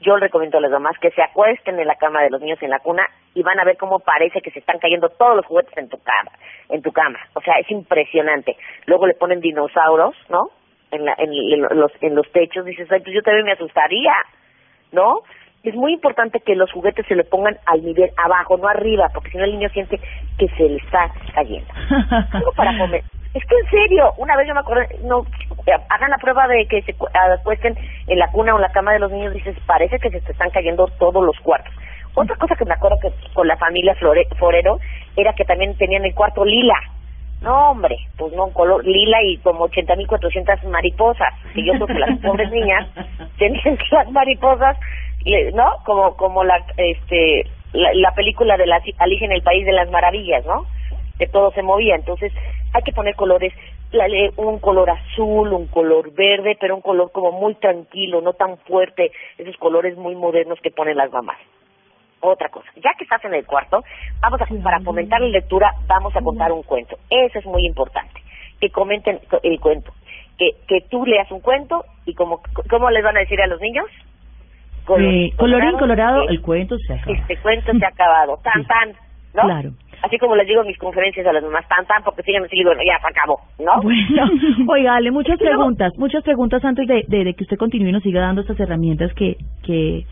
Yo 0.00 0.16
les 0.16 0.28
recomiendo 0.28 0.58
a 0.58 0.60
las 0.60 0.70
mamás 0.70 0.96
que 1.00 1.10
se 1.10 1.22
acuesten 1.22 1.78
en 1.78 1.86
la 1.86 1.96
cama 1.96 2.22
de 2.22 2.30
los 2.30 2.40
niños 2.40 2.62
en 2.62 2.70
la 2.70 2.78
cuna 2.78 3.08
y 3.34 3.42
van 3.42 3.58
a 3.58 3.64
ver 3.64 3.76
cómo 3.76 3.98
parece 3.98 4.40
que 4.40 4.50
se 4.50 4.60
están 4.60 4.78
cayendo 4.78 5.08
todos 5.08 5.36
los 5.36 5.46
juguetes 5.46 5.76
en 5.76 5.88
tu 5.88 5.98
cama, 5.98 6.30
en 6.68 6.82
tu 6.82 6.92
cama. 6.92 7.18
O 7.34 7.40
sea, 7.40 7.54
es 7.58 7.70
impresionante. 7.70 8.56
Luego 8.86 9.06
le 9.06 9.14
ponen 9.14 9.40
dinosaurios, 9.40 10.14
¿no? 10.28 10.50
En, 10.90 11.04
la, 11.04 11.14
en, 11.18 11.62
los 11.62 11.92
en 12.00 12.14
los 12.14 12.30
techos 12.32 12.64
dices, 12.64 12.90
ay, 12.90 13.00
pues 13.00 13.14
yo 13.14 13.22
también 13.22 13.44
me 13.44 13.52
asustaría, 13.52 14.12
¿no? 14.92 15.22
Es 15.64 15.74
muy 15.74 15.92
importante 15.92 16.40
que 16.40 16.54
los 16.54 16.70
juguetes 16.72 17.06
se 17.06 17.16
le 17.16 17.24
pongan 17.24 17.58
al 17.66 17.84
nivel 17.84 18.10
abajo, 18.16 18.56
no 18.56 18.68
arriba, 18.68 19.08
porque 19.12 19.30
si 19.30 19.38
no 19.38 19.44
el 19.44 19.52
niño 19.52 19.68
siente 19.70 19.98
que 20.38 20.48
se 20.56 20.68
le 20.68 20.76
está 20.76 21.10
cayendo. 21.34 21.68
para 22.56 22.78
comer. 22.78 23.02
Es 23.34 23.44
que 23.44 23.54
en 23.56 23.70
serio, 23.70 24.12
una 24.16 24.36
vez 24.36 24.48
yo 24.48 24.54
me 24.54 24.60
acuerdo, 24.60 24.84
no, 25.04 25.26
hagan 25.90 26.10
la 26.10 26.18
prueba 26.18 26.48
de 26.48 26.66
que 26.66 26.82
se 26.82 26.94
acuesten 27.38 27.76
en 28.06 28.18
la 28.18 28.28
cuna 28.28 28.54
o 28.54 28.56
en 28.56 28.62
la 28.62 28.72
cama 28.72 28.92
de 28.92 29.00
los 29.00 29.12
niños, 29.12 29.34
dices, 29.34 29.56
parece 29.66 29.98
que 29.98 30.10
se 30.10 30.20
te 30.20 30.32
están 30.32 30.50
cayendo 30.50 30.86
todos 30.98 31.24
los 31.24 31.38
cuartos. 31.40 31.72
Otra 32.14 32.36
cosa 32.36 32.56
que 32.56 32.64
me 32.64 32.74
acuerdo 32.74 32.98
que 33.00 33.12
con 33.34 33.46
la 33.46 33.56
familia 33.56 33.94
Flore, 33.96 34.26
Forero 34.38 34.78
era 35.16 35.34
que 35.34 35.44
también 35.44 35.76
tenían 35.76 36.04
el 36.04 36.14
cuarto 36.14 36.44
lila. 36.44 36.74
No, 37.42 37.70
hombre, 37.70 37.96
pues 38.16 38.32
no, 38.32 38.48
color 38.48 38.84
lila 38.84 39.18
y 39.22 39.36
como 39.38 39.68
80.400 39.68 40.64
mariposas. 40.64 41.32
Que 41.54 41.64
yo 41.64 41.74
creo 41.74 41.86
que 41.86 41.94
las 41.94 42.18
pobres 42.18 42.50
niñas 42.50 42.88
tenían 43.38 43.78
las 43.92 44.10
mariposas 44.10 44.76
¿no? 45.54 45.76
Como 45.84 46.16
como 46.16 46.44
la 46.44 46.64
este 46.76 47.44
la, 47.72 48.14
película 48.14 48.56
de 48.56 48.66
la 48.66 48.80
Alicia 48.98 49.26
en 49.26 49.32
el 49.32 49.42
País 49.42 49.64
de 49.66 49.72
las 49.72 49.90
Maravillas, 49.90 50.44
¿no? 50.46 50.66
Que 51.18 51.26
todo 51.26 51.50
se 51.52 51.62
movía. 51.62 51.94
Entonces 51.94 52.32
hay 52.72 52.82
que 52.82 52.92
poner 52.92 53.14
colores, 53.14 53.52
un 54.36 54.58
color 54.58 54.90
azul, 54.90 55.52
un 55.52 55.66
color 55.66 56.12
verde, 56.12 56.56
pero 56.60 56.76
un 56.76 56.82
color 56.82 57.10
como 57.12 57.32
muy 57.32 57.54
tranquilo, 57.56 58.20
no 58.20 58.32
tan 58.34 58.58
fuerte, 58.58 59.10
esos 59.36 59.56
colores 59.56 59.96
muy 59.96 60.14
modernos 60.14 60.58
que 60.60 60.70
ponen 60.70 60.96
las 60.96 61.12
mamás. 61.12 61.38
Otra 62.20 62.48
cosa, 62.48 62.68
ya 62.76 62.90
que 62.98 63.04
estás 63.04 63.24
en 63.24 63.34
el 63.34 63.46
cuarto, 63.46 63.84
vamos 64.20 64.40
a, 64.40 64.46
para 64.62 64.80
fomentar 64.80 65.20
la 65.20 65.28
lectura, 65.28 65.72
vamos 65.86 66.16
a 66.16 66.20
contar 66.20 66.50
un 66.50 66.64
cuento. 66.64 66.98
Eso 67.10 67.38
es 67.38 67.46
muy 67.46 67.64
importante, 67.64 68.20
que 68.60 68.70
comenten 68.70 69.20
el 69.42 69.60
cuento. 69.60 69.92
Que, 70.36 70.50
que 70.66 70.80
tú 70.88 71.04
leas 71.04 71.30
un 71.30 71.40
cuento 71.40 71.84
y 72.06 72.14
como, 72.14 72.40
¿cómo 72.68 72.90
les 72.90 73.04
van 73.04 73.16
a 73.16 73.20
decir 73.20 73.40
a 73.40 73.46
los 73.46 73.60
niños? 73.60 73.86
Colorín, 74.88 75.36
colorado, 75.36 75.78
colorado, 75.78 76.28
el 76.28 76.40
cuento 76.40 76.76
se 76.78 76.92
ha 76.92 76.96
acabado. 76.96 77.20
Este 77.20 77.36
cuento 77.42 77.72
se 77.72 77.84
ha 77.84 77.88
acabado, 77.88 78.38
tan, 78.42 78.64
tan, 78.66 78.88
¿no? 79.34 79.42
Claro. 79.42 79.70
Así 80.02 80.16
como 80.18 80.36
les 80.36 80.46
digo 80.46 80.62
en 80.62 80.68
mis 80.68 80.78
conferencias 80.78 81.26
a 81.26 81.32
las 81.32 81.42
mamás, 81.42 81.66
tan, 81.68 81.84
tan, 81.86 82.02
porque 82.04 82.22
siguen 82.22 82.44
así, 82.44 82.62
bueno, 82.62 82.80
ya 82.86 82.98
se 83.00 83.08
acabó, 83.08 83.40
¿no? 83.58 83.82
Bueno, 83.82 84.30
oiga, 84.72 84.92
dale 84.92 85.10
muchas 85.10 85.38
preguntas, 85.38 85.92
muchas 85.98 86.22
preguntas 86.22 86.64
antes 86.64 86.86
de, 86.86 87.04
de, 87.08 87.24
de 87.24 87.34
que 87.34 87.44
usted 87.44 87.56
continúe 87.56 87.88
y 87.88 87.92
nos 87.92 88.02
siga 88.02 88.20
dando 88.20 88.42
estas 88.42 88.58
herramientas 88.60 89.12
que, 89.14 89.36
que 89.64 90.06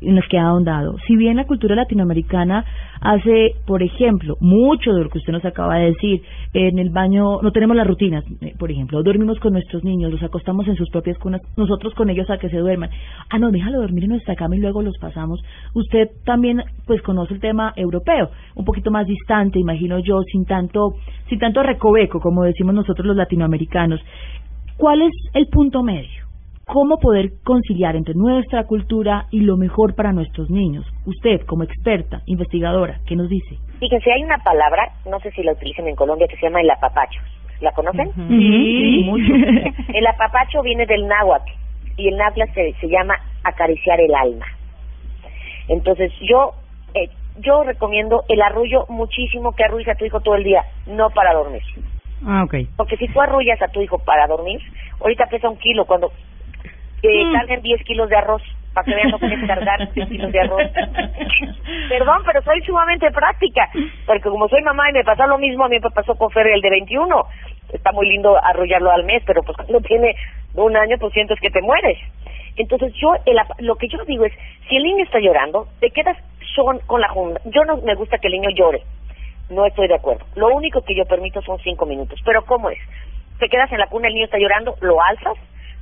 nos 0.00 0.26
queda 0.28 0.48
ahondado. 0.48 0.96
Si 1.06 1.16
bien 1.16 1.36
la 1.36 1.46
cultura 1.46 1.74
latinoamericana 1.74 2.64
hace, 3.00 3.52
por 3.66 3.82
ejemplo, 3.82 4.36
mucho 4.40 4.92
de 4.92 5.04
lo 5.04 5.10
que 5.10 5.18
usted 5.18 5.32
nos 5.32 5.44
acaba 5.44 5.76
de 5.76 5.86
decir, 5.86 6.22
en 6.52 6.78
el 6.78 6.90
baño 6.90 7.40
no 7.42 7.52
tenemos 7.52 7.76
las 7.76 7.86
rutinas, 7.86 8.24
eh, 8.40 8.54
por 8.58 8.70
ejemplo, 8.70 9.02
dormimos 9.02 9.38
con 9.40 9.52
nuestros 9.52 9.84
niños, 9.84 10.10
los 10.12 10.22
acostamos 10.22 10.66
en 10.68 10.76
sus 10.76 10.88
propias 10.90 11.18
cunas, 11.18 11.40
nosotros 11.56 11.94
con 11.94 12.10
ellos 12.10 12.28
a 12.30 12.38
que 12.38 12.48
se 12.48 12.58
duerman. 12.58 12.90
Ah, 13.30 13.38
no, 13.38 13.50
déjalo 13.50 13.80
dormir 13.80 14.04
en 14.04 14.10
nuestra 14.10 14.36
cama 14.36 14.56
y 14.56 14.60
luego 14.60 14.82
los 14.82 14.96
pasamos. 14.98 15.40
Usted 15.74 16.08
también, 16.24 16.62
pues, 16.86 17.02
conoce 17.02 17.34
el 17.34 17.40
tema 17.40 17.72
europeo, 17.76 18.30
un 18.54 18.64
poquito 18.64 18.90
más 18.90 19.06
distante, 19.06 19.58
imagino 19.58 19.98
yo, 19.98 20.20
sin 20.30 20.44
tanto, 20.44 20.94
sin 21.28 21.38
tanto 21.38 21.62
recoveco, 21.62 22.20
como 22.20 22.44
decimos 22.44 22.74
nosotros 22.74 23.06
los 23.06 23.16
latinoamericanos. 23.16 24.00
¿Cuál 24.76 25.02
es 25.02 25.12
el 25.34 25.48
punto 25.48 25.82
medio? 25.82 26.27
Cómo 26.68 26.98
poder 26.98 27.30
conciliar 27.44 27.96
entre 27.96 28.14
nuestra 28.14 28.64
cultura 28.64 29.26
y 29.30 29.40
lo 29.40 29.56
mejor 29.56 29.94
para 29.94 30.12
nuestros 30.12 30.50
niños. 30.50 30.86
Usted, 31.06 31.40
como 31.46 31.64
experta, 31.64 32.20
investigadora, 32.26 33.00
¿qué 33.06 33.16
nos 33.16 33.28
dice? 33.28 33.56
Fíjense, 33.80 34.12
hay 34.12 34.22
una 34.22 34.38
palabra, 34.38 34.92
no 35.08 35.18
sé 35.20 35.30
si 35.32 35.42
la 35.42 35.52
utilizan 35.52 35.88
en 35.88 35.96
Colombia, 35.96 36.28
que 36.28 36.36
se 36.36 36.46
llama 36.46 36.60
el 36.60 36.70
apapacho. 36.70 37.20
¿La 37.60 37.72
conocen? 37.72 38.12
Sí, 38.28 39.02
mucho. 39.04 39.32
el 39.94 40.06
apapacho 40.06 40.62
viene 40.62 40.86
del 40.86 41.08
náhuatl 41.08 41.50
y 41.96 42.08
el 42.08 42.16
náhuatl 42.16 42.52
se, 42.54 42.74
se 42.80 42.88
llama 42.88 43.14
acariciar 43.42 44.00
el 44.00 44.14
alma. 44.14 44.46
Entonces, 45.68 46.12
yo 46.20 46.52
eh, 46.94 47.08
yo 47.40 47.62
recomiendo 47.64 48.24
el 48.28 48.42
arrullo 48.42 48.84
muchísimo 48.88 49.52
que 49.52 49.64
arrulles 49.64 49.88
a 49.88 49.94
tu 49.94 50.04
hijo 50.04 50.20
todo 50.20 50.34
el 50.34 50.44
día, 50.44 50.64
no 50.86 51.10
para 51.10 51.34
dormir. 51.34 51.62
Ah, 52.26 52.42
ok. 52.44 52.54
Porque 52.76 52.96
si 52.96 53.06
tú 53.08 53.20
arrullas 53.20 53.60
a 53.62 53.68
tu 53.68 53.80
hijo 53.80 53.98
para 53.98 54.26
dormir, 54.26 54.60
ahorita 55.00 55.26
pesa 55.26 55.48
un 55.48 55.56
kilo, 55.56 55.84
cuando 55.84 56.10
que 57.02 57.24
mm. 57.24 57.32
carguen 57.32 57.62
10 57.62 57.84
kilos 57.84 58.08
de 58.08 58.16
arroz 58.16 58.42
para 58.74 58.84
que 58.84 58.94
vean 58.94 59.10
lo 59.10 59.18
que 59.18 59.26
es 59.26 59.46
cargar 59.46 59.92
10 59.92 60.08
kilos 60.08 60.32
de 60.32 60.40
arroz. 60.40 60.62
Perdón, 61.88 62.22
pero 62.24 62.42
soy 62.42 62.60
sumamente 62.62 63.10
práctica, 63.10 63.68
porque 64.06 64.28
como 64.28 64.48
soy 64.48 64.62
mamá 64.62 64.90
y 64.90 64.92
me 64.92 65.04
pasa 65.04 65.26
lo 65.26 65.38
mismo, 65.38 65.64
a 65.64 65.68
mí 65.68 65.78
me 65.80 65.90
pasó 65.90 66.14
con 66.14 66.30
Ferry 66.30 66.52
el 66.52 66.60
de 66.60 66.70
21. 66.70 67.24
Está 67.72 67.92
muy 67.92 68.08
lindo 68.08 68.38
arrollarlo 68.42 68.90
al 68.90 69.04
mes, 69.04 69.22
pero 69.26 69.42
pues 69.42 69.56
cuando 69.56 69.80
tiene 69.80 70.14
un 70.54 70.76
año, 70.76 70.96
pues 70.98 71.12
sientes 71.12 71.38
que 71.40 71.50
te 71.50 71.60
mueres. 71.60 71.98
Entonces 72.56 72.92
yo, 72.94 73.14
lo 73.58 73.76
que 73.76 73.88
yo 73.88 74.04
digo 74.04 74.24
es, 74.24 74.32
si 74.68 74.76
el 74.76 74.82
niño 74.82 75.04
está 75.04 75.20
llorando, 75.20 75.68
te 75.80 75.90
quedas 75.90 76.16
son 76.54 76.80
con 76.86 77.00
la 77.00 77.08
junta. 77.08 77.40
Yo 77.44 77.64
no 77.64 77.76
me 77.78 77.94
gusta 77.94 78.18
que 78.18 78.26
el 78.26 78.34
niño 78.34 78.50
llore, 78.50 78.82
no 79.50 79.64
estoy 79.64 79.88
de 79.88 79.94
acuerdo. 79.94 80.24
Lo 80.34 80.48
único 80.48 80.82
que 80.82 80.94
yo 80.94 81.04
permito 81.04 81.40
son 81.42 81.58
cinco 81.60 81.86
minutos. 81.86 82.20
Pero 82.24 82.44
¿cómo 82.44 82.70
es? 82.70 82.78
Te 83.38 83.48
quedas 83.48 83.70
en 83.70 83.78
la 83.78 83.86
cuna, 83.86 84.08
el 84.08 84.14
niño 84.14 84.24
está 84.24 84.38
llorando, 84.38 84.74
lo 84.80 85.00
alzas, 85.00 85.34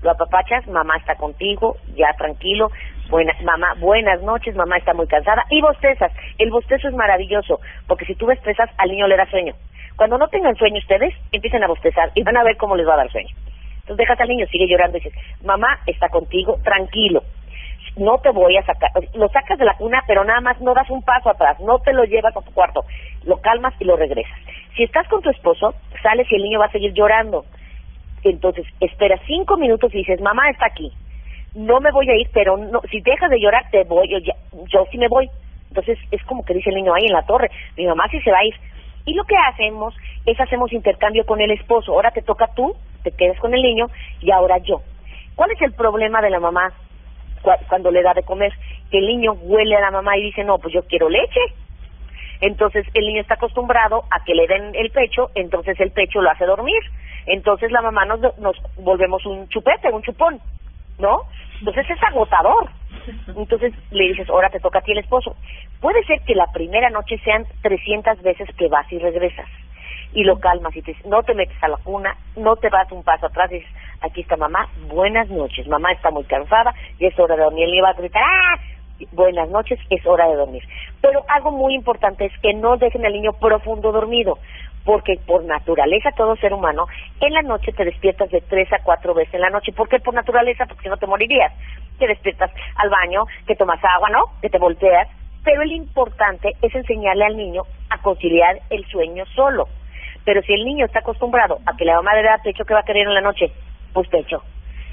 lo 0.07 0.13
apapachas, 0.13 0.67
mamá 0.69 0.97
está 0.97 1.17
contigo, 1.17 1.77
ya 1.97 2.13
tranquilo, 2.17 2.71
buena, 3.11 3.35
mamá, 3.43 3.75
buenas 3.79 4.23
noches, 4.23 4.55
mamá 4.55 4.79
está 4.79 4.95
muy 4.95 5.07
cansada, 5.09 5.45
y 5.51 5.61
bostezas. 5.61 6.13
El 6.39 6.51
bostezo 6.51 6.89
es 6.89 6.95
maravilloso, 6.95 7.61
porque 7.89 8.07
si 8.07 8.15
tú 8.15 8.27
bostezas, 8.27 8.71
al 8.79 8.91
niño 8.91 9.09
le 9.09 9.17
da 9.17 9.27
sueño. 9.27 9.55
Cuando 9.97 10.17
no 10.17 10.29
tengan 10.29 10.55
sueño 10.55 10.79
ustedes, 10.79 11.13
empiecen 11.33 11.65
a 11.65 11.67
bostezar 11.67 12.11
y 12.15 12.23
van 12.23 12.37
a 12.37 12.45
ver 12.45 12.57
cómo 12.57 12.77
les 12.77 12.87
va 12.87 12.95
a 12.95 12.99
dar 12.99 13.11
sueño. 13.11 13.35
Entonces 13.81 13.97
dejas 13.97 14.21
al 14.21 14.29
niño, 14.29 14.47
sigue 14.47 14.69
llorando 14.69 14.97
y 14.97 15.01
dices, 15.01 15.19
mamá 15.45 15.81
está 15.87 16.09
contigo, 16.09 16.57
tranquilo. 16.63 17.23
No 17.97 18.19
te 18.19 18.31
voy 18.31 18.57
a 18.57 18.63
sacar, 18.63 18.91
lo 19.15 19.29
sacas 19.29 19.59
de 19.59 19.65
la 19.65 19.75
cuna, 19.75 20.03
pero 20.07 20.23
nada 20.23 20.41
más 20.41 20.61
no 20.61 20.75
das 20.75 20.89
un 20.91 21.03
paso 21.03 21.31
atrás, 21.31 21.59
no 21.61 21.79
te 21.79 21.93
lo 21.93 22.05
llevas 22.05 22.37
a 22.37 22.43
tu 22.43 22.53
cuarto, 22.53 22.85
lo 23.25 23.39
calmas 23.39 23.75
y 23.81 23.85
lo 23.85 23.97
regresas. 23.97 24.39
Si 24.77 24.85
estás 24.85 25.09
con 25.09 25.23
tu 25.23 25.31
esposo, 25.31 25.75
sales 26.03 26.31
y 26.31 26.37
el 26.37 26.43
niño 26.43 26.61
va 26.61 26.67
a 26.67 26.71
seguir 26.71 26.93
llorando 26.93 27.45
entonces 28.31 28.67
esperas 28.81 29.21
cinco 29.27 29.57
minutos 29.57 29.93
y 29.95 29.99
dices, 29.99 30.21
mamá 30.21 30.51
está 30.51 30.67
aquí, 30.67 30.93
no 31.55 31.81
me 31.81 31.91
voy 31.91 32.09
a 32.11 32.17
ir, 32.17 32.29
pero 32.33 32.57
no, 32.57 32.81
si 32.91 33.01
dejas 33.01 33.31
de 33.31 33.41
llorar, 33.41 33.71
te 33.71 33.85
voy, 33.85 34.09
yo, 34.09 34.33
yo 34.67 34.87
sí 34.91 34.99
me 34.99 35.09
voy. 35.09 35.29
Entonces 35.69 35.99
es 36.11 36.23
como 36.25 36.45
que 36.45 36.55
dice 36.55 36.71
el 36.71 36.77
niño 36.77 36.95
ahí 36.95 37.07
en 37.07 37.13
la 37.13 37.27
torre, 37.27 37.51
mi 37.77 37.87
mamá 37.87 38.09
sí 38.11 38.21
se 38.21 38.31
va 38.31 38.39
a 38.39 38.45
ir. 38.45 38.55
Y 39.07 39.15
lo 39.15 39.25
que 39.25 39.37
hacemos 39.37 39.95
es 40.27 40.39
hacemos 40.41 40.73
intercambio 40.73 41.25
con 41.25 41.41
el 41.41 41.51
esposo, 41.51 41.93
ahora 41.93 42.11
te 42.11 42.23
toca 42.23 42.49
tú, 42.55 42.75
te 43.03 43.13
quedas 43.13 43.39
con 43.39 43.55
el 43.55 43.63
niño 43.63 43.87
y 44.21 44.31
ahora 44.31 44.59
yo. 44.59 44.83
¿Cuál 45.35 45.53
es 45.53 45.63
el 45.63 45.73
problema 45.73 46.21
de 46.21 46.31
la 46.31 46.41
mamá 46.41 46.73
cuando 47.69 47.91
le 47.91 48.03
da 48.03 48.15
de 48.15 48.23
comer? 48.23 48.53
Que 48.91 48.99
el 48.99 49.07
niño 49.07 49.33
huele 49.43 49.77
a 49.77 49.81
la 49.81 49.91
mamá 49.91 50.17
y 50.17 50.23
dice, 50.23 50.45
no, 50.45 50.59
pues 50.59 50.75
yo 50.75 50.83
quiero 50.87 51.09
leche. 51.09 51.41
Entonces 52.41 52.87
el 52.95 53.07
niño 53.07 53.21
está 53.21 53.35
acostumbrado 53.35 54.05
a 54.11 54.25
que 54.25 54.35
le 54.35 54.47
den 54.47 54.75
el 54.75 54.91
pecho, 54.91 55.31
entonces 55.35 55.79
el 55.81 55.91
pecho 55.93 56.21
lo 56.21 56.31
hace 56.31 56.45
dormir. 56.45 56.83
Entonces 57.27 57.71
la 57.73 57.83
mamá 57.83 58.05
nos, 58.05 58.21
nos 58.39 58.57
volvemos 58.77 59.25
un 59.27 59.49
chupete, 59.49 59.91
un 59.91 60.03
chupón, 60.03 60.41
¿no? 60.99 61.23
Entonces 61.59 61.91
es 61.91 62.03
agotador. 62.03 62.71
Entonces 63.37 63.73
le 63.91 64.09
dices, 64.09 64.29
ahora 64.31 64.51
te 64.51 64.61
toca 64.61 64.79
a 64.79 64.83
ti 64.83 64.93
el 64.93 64.99
esposo. 64.99 65.37
Puede 65.81 66.05
ser 66.05 66.21
que 66.23 66.35
la 66.35 66.47
primera 66.53 66.91
noche 66.91 67.19
sean 67.25 67.45
300 67.63 68.23
veces 68.23 68.49
que 68.57 68.69
vas 68.69 68.91
y 68.93 68.99
regresas. 68.99 69.49
Y 70.13 70.25
lo 70.25 70.39
calmas 70.39 70.75
y 70.75 70.83
te 70.83 70.93
dices, 70.93 71.07
no 71.07 71.23
te 71.23 71.35
metes 71.35 71.63
a 71.63 71.69
la 71.69 71.77
cuna, 71.79 72.17
no 72.37 72.57
te 72.57 72.71
vas 72.71 72.91
un 72.93 73.03
paso 73.03 73.27
atrás 73.27 73.51
y 73.51 73.57
dices, 73.57 73.71
aquí 74.01 74.23
está 74.23 74.37
mamá, 74.37 74.69
buenas 74.89 75.29
noches. 75.29 75.67
Mamá 75.67 75.93
está 75.93 76.11
muy 76.11 76.25
cansada 76.25 76.75
y 76.99 77.07
es 77.07 77.19
hora 77.19 77.37
de 77.37 77.43
dormir. 77.43 77.69
Le 77.69 77.83
va 77.83 77.91
a 77.91 77.95
gritar, 77.95 78.23
¡ah! 78.23 78.61
buenas 79.13 79.49
noches, 79.51 79.79
es 79.91 80.07
hora 80.07 80.27
de 80.29 80.37
dormir. 80.37 80.63
Pero 81.01 81.25
algo 81.29 81.51
muy 81.51 81.75
importante 81.75 82.25
es 82.25 82.33
que 82.41 82.55
no 82.55 82.77
dejen 82.77 83.05
al 83.05 83.13
niño 83.13 83.33
profundo 83.35 83.93
dormido, 83.93 84.39
porque 84.87 85.19
por 85.27 85.45
naturaleza 85.45 86.13
todo 86.17 86.37
ser 86.37 86.55
humano, 86.55 86.87
en 87.21 87.33
la 87.35 87.43
noche 87.43 87.73
te 87.73 87.85
despiertas 87.85 88.31
de 88.31 88.41
tres 88.41 88.73
a 88.73 88.79
cuatro 88.85 89.15
veces 89.15 89.35
en 89.35 89.41
la 89.41 89.51
noche. 89.51 89.73
¿Por 89.73 89.89
qué 89.89 89.99
por 89.99 90.15
naturaleza? 90.15 90.65
Porque 90.65 90.85
si 90.85 90.89
no 90.89 90.97
te 90.97 91.09
morirías. 91.09 91.53
Te 91.99 92.07
despiertas 92.07 92.53
al 92.77 92.89
baño, 92.89 93.25
que 93.47 93.57
tomas 93.57 93.81
agua, 93.83 94.09
¿no? 94.11 94.41
Que 94.41 94.49
te 94.49 94.59
volteas. 94.59 95.09
Pero 95.45 95.65
lo 95.65 95.73
importante 95.73 96.53
es 96.63 96.73
enseñarle 96.73 97.25
al 97.25 97.37
niño 97.37 97.63
a 97.91 97.99
conciliar 97.99 98.61
el 98.71 98.87
sueño 98.87 99.25
solo. 99.35 99.67
Pero 100.25 100.41
si 100.43 100.53
el 100.53 100.65
niño 100.65 100.87
está 100.87 101.01
acostumbrado 101.01 101.59
a 101.67 101.77
que 101.77 101.85
la 101.85 101.97
mamá 101.97 102.15
le 102.15 102.23
da 102.23 102.39
pecho, 102.43 102.65
¿qué 102.65 102.75
va 102.75 102.81
a 102.81 102.85
querer 102.85 103.09
en 103.09 103.15
la 103.15 103.21
noche? 103.21 103.51
Pues 103.93 104.09
pecho. 104.09 104.43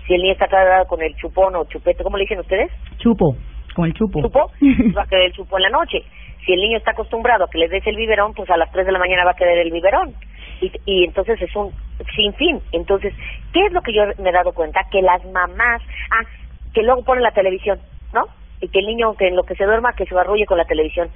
Si 0.07 0.15
el 0.15 0.21
niño 0.21 0.33
está 0.33 0.45
acostumbrado 0.45 0.85
con 0.87 1.01
el 1.03 1.15
chupón 1.17 1.55
o 1.55 1.65
chupete, 1.65 2.03
¿cómo 2.03 2.17
le 2.17 2.23
dicen 2.23 2.39
ustedes? 2.39 2.71
Chupo. 2.97 3.35
Con 3.75 3.85
el 3.85 3.93
chupo. 3.93 4.21
¿Chupo? 4.21 4.51
va 4.97 5.03
a 5.03 5.07
querer 5.07 5.25
el 5.25 5.33
chupo 5.33 5.57
en 5.57 5.63
la 5.63 5.69
noche. 5.69 6.03
Si 6.45 6.53
el 6.53 6.61
niño 6.61 6.77
está 6.77 6.91
acostumbrado 6.91 7.45
a 7.45 7.49
que 7.49 7.57
le 7.57 7.69
des 7.69 7.85
el 7.87 7.95
biberón, 7.95 8.33
pues 8.33 8.49
a 8.49 8.57
las 8.57 8.71
3 8.71 8.85
de 8.85 8.91
la 8.91 8.99
mañana 8.99 9.25
va 9.25 9.31
a 9.31 9.35
querer 9.35 9.59
el 9.59 9.71
biberón. 9.71 10.13
Y, 10.61 10.71
y 10.85 11.03
entonces 11.05 11.41
es 11.41 11.55
un 11.55 11.71
sin 12.15 12.33
fin. 12.33 12.61
Entonces, 12.71 13.13
¿qué 13.53 13.65
es 13.65 13.71
lo 13.71 13.81
que 13.81 13.93
yo 13.93 14.03
me 14.19 14.29
he 14.29 14.33
dado 14.33 14.53
cuenta? 14.53 14.81
Que 14.91 15.01
las 15.01 15.23
mamás, 15.25 15.81
ah, 16.11 16.25
que 16.73 16.83
luego 16.83 17.03
ponen 17.03 17.23
la 17.23 17.31
televisión, 17.31 17.79
¿no? 18.13 18.25
Y 18.61 18.67
que 18.67 18.79
el 18.79 18.87
niño, 18.87 19.13
que 19.15 19.27
en 19.27 19.35
lo 19.35 19.43
que 19.43 19.55
se 19.55 19.65
duerma, 19.65 19.93
que 19.93 20.05
se 20.05 20.17
arrulle 20.17 20.45
con 20.45 20.57
la 20.57 20.65
televisión. 20.65 21.09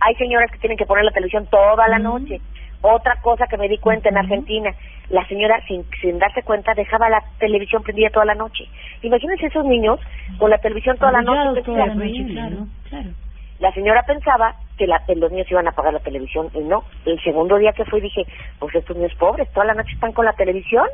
Hay 0.00 0.14
señoras 0.14 0.50
que 0.50 0.58
tienen 0.58 0.78
que 0.78 0.86
poner 0.86 1.04
la 1.04 1.12
televisión 1.12 1.46
toda 1.50 1.88
la 1.88 1.98
noche. 1.98 2.40
Otra 2.82 3.20
cosa 3.20 3.46
que 3.46 3.58
me 3.58 3.68
di 3.68 3.76
cuenta 3.76 4.08
en 4.08 4.16
Argentina, 4.16 4.74
la 5.10 5.26
señora 5.26 5.62
sin, 5.66 5.84
sin 6.00 6.18
darse 6.18 6.42
cuenta 6.42 6.72
dejaba 6.72 7.10
la 7.10 7.22
televisión 7.38 7.82
prendida 7.82 8.08
toda 8.08 8.24
la 8.24 8.34
noche. 8.34 8.64
Imagínense 9.02 9.46
esos 9.46 9.66
niños 9.66 10.00
con 10.38 10.48
la 10.48 10.58
televisión 10.58 10.96
toda 10.96 11.12
la 11.12 11.20
noche. 11.20 11.62
toda 11.62 11.86
la 11.86 11.94
noche, 11.94 12.26
claro, 12.28 12.66
claro. 12.88 13.10
La 13.58 13.72
señora 13.72 14.02
pensaba 14.04 14.54
que 14.80 14.86
la, 14.86 15.02
los 15.14 15.30
niños 15.30 15.50
iban 15.50 15.66
a 15.66 15.70
apagar 15.70 15.92
la 15.92 16.00
televisión 16.00 16.48
y 16.54 16.60
no. 16.60 16.84
El 17.04 17.20
segundo 17.22 17.58
día 17.58 17.72
que 17.72 17.84
fui 17.84 18.00
dije, 18.00 18.24
pues 18.58 18.74
estos 18.74 18.96
niños 18.96 19.12
pobres, 19.18 19.52
toda 19.52 19.66
la 19.66 19.74
noche 19.74 19.92
están 19.92 20.12
con 20.12 20.24
la 20.24 20.32
televisión. 20.32 20.86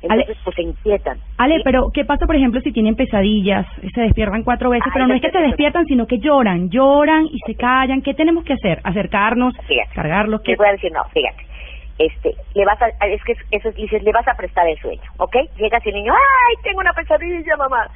Entonces, 0.00 0.36
pues 0.44 0.54
se 0.54 0.62
inquietan. 0.62 1.18
Ale, 1.38 1.56
¿sí? 1.56 1.62
pero 1.64 1.90
¿qué 1.92 2.04
pasa, 2.04 2.26
por 2.26 2.36
ejemplo, 2.36 2.60
si 2.60 2.70
tienen 2.70 2.94
pesadillas? 2.94 3.66
Se 3.92 4.02
despiertan 4.02 4.44
cuatro 4.44 4.70
veces, 4.70 4.86
Ay, 4.86 4.92
pero 4.92 5.06
no 5.08 5.14
es 5.14 5.22
que 5.22 5.30
se 5.30 5.38
despiertan, 5.38 5.86
sino 5.86 6.06
que 6.06 6.18
lloran, 6.18 6.70
lloran 6.70 7.24
y 7.24 7.38
se 7.44 7.56
callan. 7.56 8.02
¿Qué 8.02 8.14
tenemos 8.14 8.44
que 8.44 8.52
hacer? 8.52 8.78
¿Acercarnos? 8.84 9.54
Fíjate. 9.66 9.94
¿Cargarlos? 9.94 10.42
¿Qué? 10.42 10.52
Les 10.52 10.58
voy 10.58 10.68
a 10.68 10.72
decir, 10.72 10.92
no, 10.92 11.02
fíjate. 11.12 11.45
Este, 11.98 12.34
le 12.54 12.64
vas 12.66 12.80
a, 12.82 12.88
es 13.06 13.24
que 13.24 13.32
eso 13.50 13.68
es, 13.70 13.74
dices, 13.74 14.02
le 14.02 14.12
vas 14.12 14.28
a 14.28 14.34
prestar 14.34 14.68
el 14.68 14.78
sueño, 14.78 15.02
¿ok? 15.16 15.34
Llegas 15.56 15.84
y 15.86 15.88
el 15.88 15.94
niño, 15.94 16.12
¡ay, 16.12 16.54
tengo 16.62 16.80
una 16.80 16.92
pesadilla, 16.92 17.56
mamá! 17.56 17.88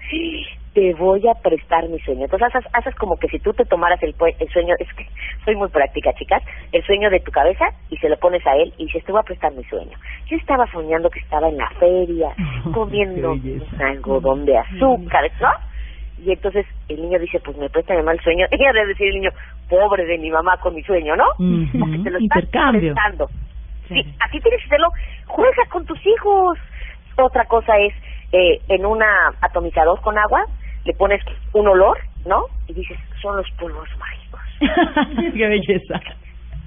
Te 0.73 0.95
voy 0.95 1.27
a 1.29 1.35
prestar 1.35 1.87
mi 1.89 1.99
sueño. 2.01 2.25
Entonces 2.25 2.49
haces, 2.55 2.71
haces 2.73 2.95
como 2.95 3.17
que 3.19 3.29
si 3.29 3.39
tú 3.41 3.53
te 3.53 3.65
tomaras 3.67 4.03
el, 4.03 4.15
el 4.39 4.49
sueño, 4.49 4.75
es 4.79 4.89
que 4.95 5.07
soy 5.45 5.55
muy 5.57 5.69
práctica, 5.69 6.13
chicas, 6.15 6.43
el 6.73 6.83
sueño 6.85 7.11
de 7.11 7.21
tu 7.21 7.31
cabeza 7.31 7.67
y 7.91 7.99
se 7.99 8.09
lo 8.09 8.17
pones 8.19 8.47
a 8.47 8.57
él 8.57 8.73
y 8.79 8.87
dices, 8.87 9.05
te 9.05 9.13
voy 9.13 9.21
a 9.21 9.25
prestar 9.25 9.53
mi 9.53 9.65
sueño. 9.65 9.99
Yo 10.31 10.37
estaba 10.39 10.67
soñando 10.71 11.11
que 11.11 11.21
estaba 11.21 11.49
en 11.49 11.59
la 11.59 11.69
feria, 11.79 12.31
comiendo 12.73 13.33
un 13.33 13.83
algodón 13.83 14.47
de 14.47 14.57
azúcar, 14.57 15.31
¿no? 15.41 15.51
Y 16.25 16.33
entonces 16.33 16.67
el 16.89 17.03
niño 17.03 17.19
dice, 17.19 17.41
pues 17.41 17.57
me 17.57 17.69
presta 17.69 17.95
mi 17.95 18.01
mamá 18.01 18.13
el 18.13 18.21
sueño. 18.21 18.47
Y 18.59 18.65
ha 18.65 18.73
de 18.73 18.87
decir 18.87 19.09
el 19.09 19.15
niño, 19.17 19.31
pobre 19.69 20.07
de 20.07 20.19
mi 20.19 20.31
mamá 20.31 20.57
con 20.59 20.75
mi 20.75 20.83
sueño, 20.83 21.17
¿no? 21.17 21.25
Porque 21.37 21.99
te 21.99 22.11
lo 22.11 22.19
estás 22.19 22.45
intercambio. 22.45 22.95
Sí, 23.91 24.15
así 24.21 24.41
tienes 24.41 24.61
que 24.61 24.67
hacerlo. 24.67 24.89
Juega 25.27 25.67
con 25.71 25.85
tus 25.85 25.99
hijos. 26.07 26.59
Otra 27.17 27.45
cosa 27.45 27.77
es, 27.79 27.93
eh, 28.33 28.61
en 28.69 28.87
un 28.87 29.03
atomizador 29.41 30.01
con 30.01 30.17
agua, 30.17 30.47
le 30.85 30.95
pones 30.95 31.23
un 31.53 31.69
olor, 31.69 31.99
¿no? 32.25 32.47
Y 32.69 32.75
dices, 32.75 32.99
son 33.21 33.37
los 33.37 33.51
polvos 33.53 33.89
mágicos. 33.99 34.41
¡Qué 35.37 35.47
belleza! 35.47 36.01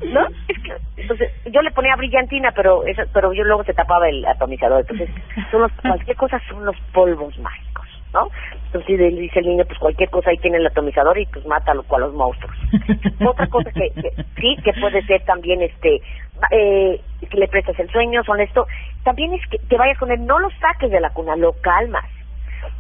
¿No? 0.06 0.28
Es 0.48 0.60
que, 0.60 0.74
entonces, 0.98 1.32
yo 1.46 1.62
le 1.62 1.72
ponía 1.72 1.96
brillantina, 1.96 2.52
pero 2.52 2.86
eso, 2.86 3.04
pero 3.14 3.32
yo 3.32 3.44
luego 3.44 3.64
se 3.64 3.74
tapaba 3.74 4.10
el 4.10 4.26
atomizador. 4.26 4.82
Entonces, 4.82 5.10
son 5.50 5.62
los, 5.62 5.72
cualquier 5.82 6.18
cosa 6.18 6.42
son 6.50 6.66
los 6.66 6.76
polvos 6.92 7.38
mágicos, 7.40 7.88
¿no? 8.14 8.30
Entonces 8.74 9.16
dice 9.16 9.40
el 9.40 9.46
niño, 9.46 9.66
pues 9.66 9.78
cualquier 9.78 10.10
cosa 10.10 10.32
ahí 10.32 10.38
tiene 10.38 10.58
el 10.58 10.66
atomizador 10.66 11.16
y 11.20 11.28
pues 11.28 11.46
mata 11.46 11.74
a 11.74 11.76
los, 11.76 12.14
monstruos. 12.14 12.58
Otra 13.28 13.46
cosa 13.46 13.70
que, 13.72 13.92
que 13.92 14.24
sí, 14.42 14.58
que 14.64 14.74
puede 14.74 15.04
ser 15.04 15.24
también, 15.26 15.62
este, 15.62 16.02
eh, 16.50 17.00
que 17.30 17.38
le 17.38 17.48
prestas 17.48 17.80
el 17.80 17.92
sueño, 17.92 18.24
son 18.24 18.42
esto, 18.42 18.66
también 19.04 19.32
es 19.36 19.46
que, 19.48 19.60
que 19.60 19.78
vayas 19.78 20.00
con 20.00 20.10
él, 20.12 20.26
no 20.26 20.40
lo 20.40 20.50
saques 20.60 20.90
de 20.90 21.00
la 21.00 21.12
cuna, 21.12 21.36
lo 21.36 21.54
calmas. 21.62 22.06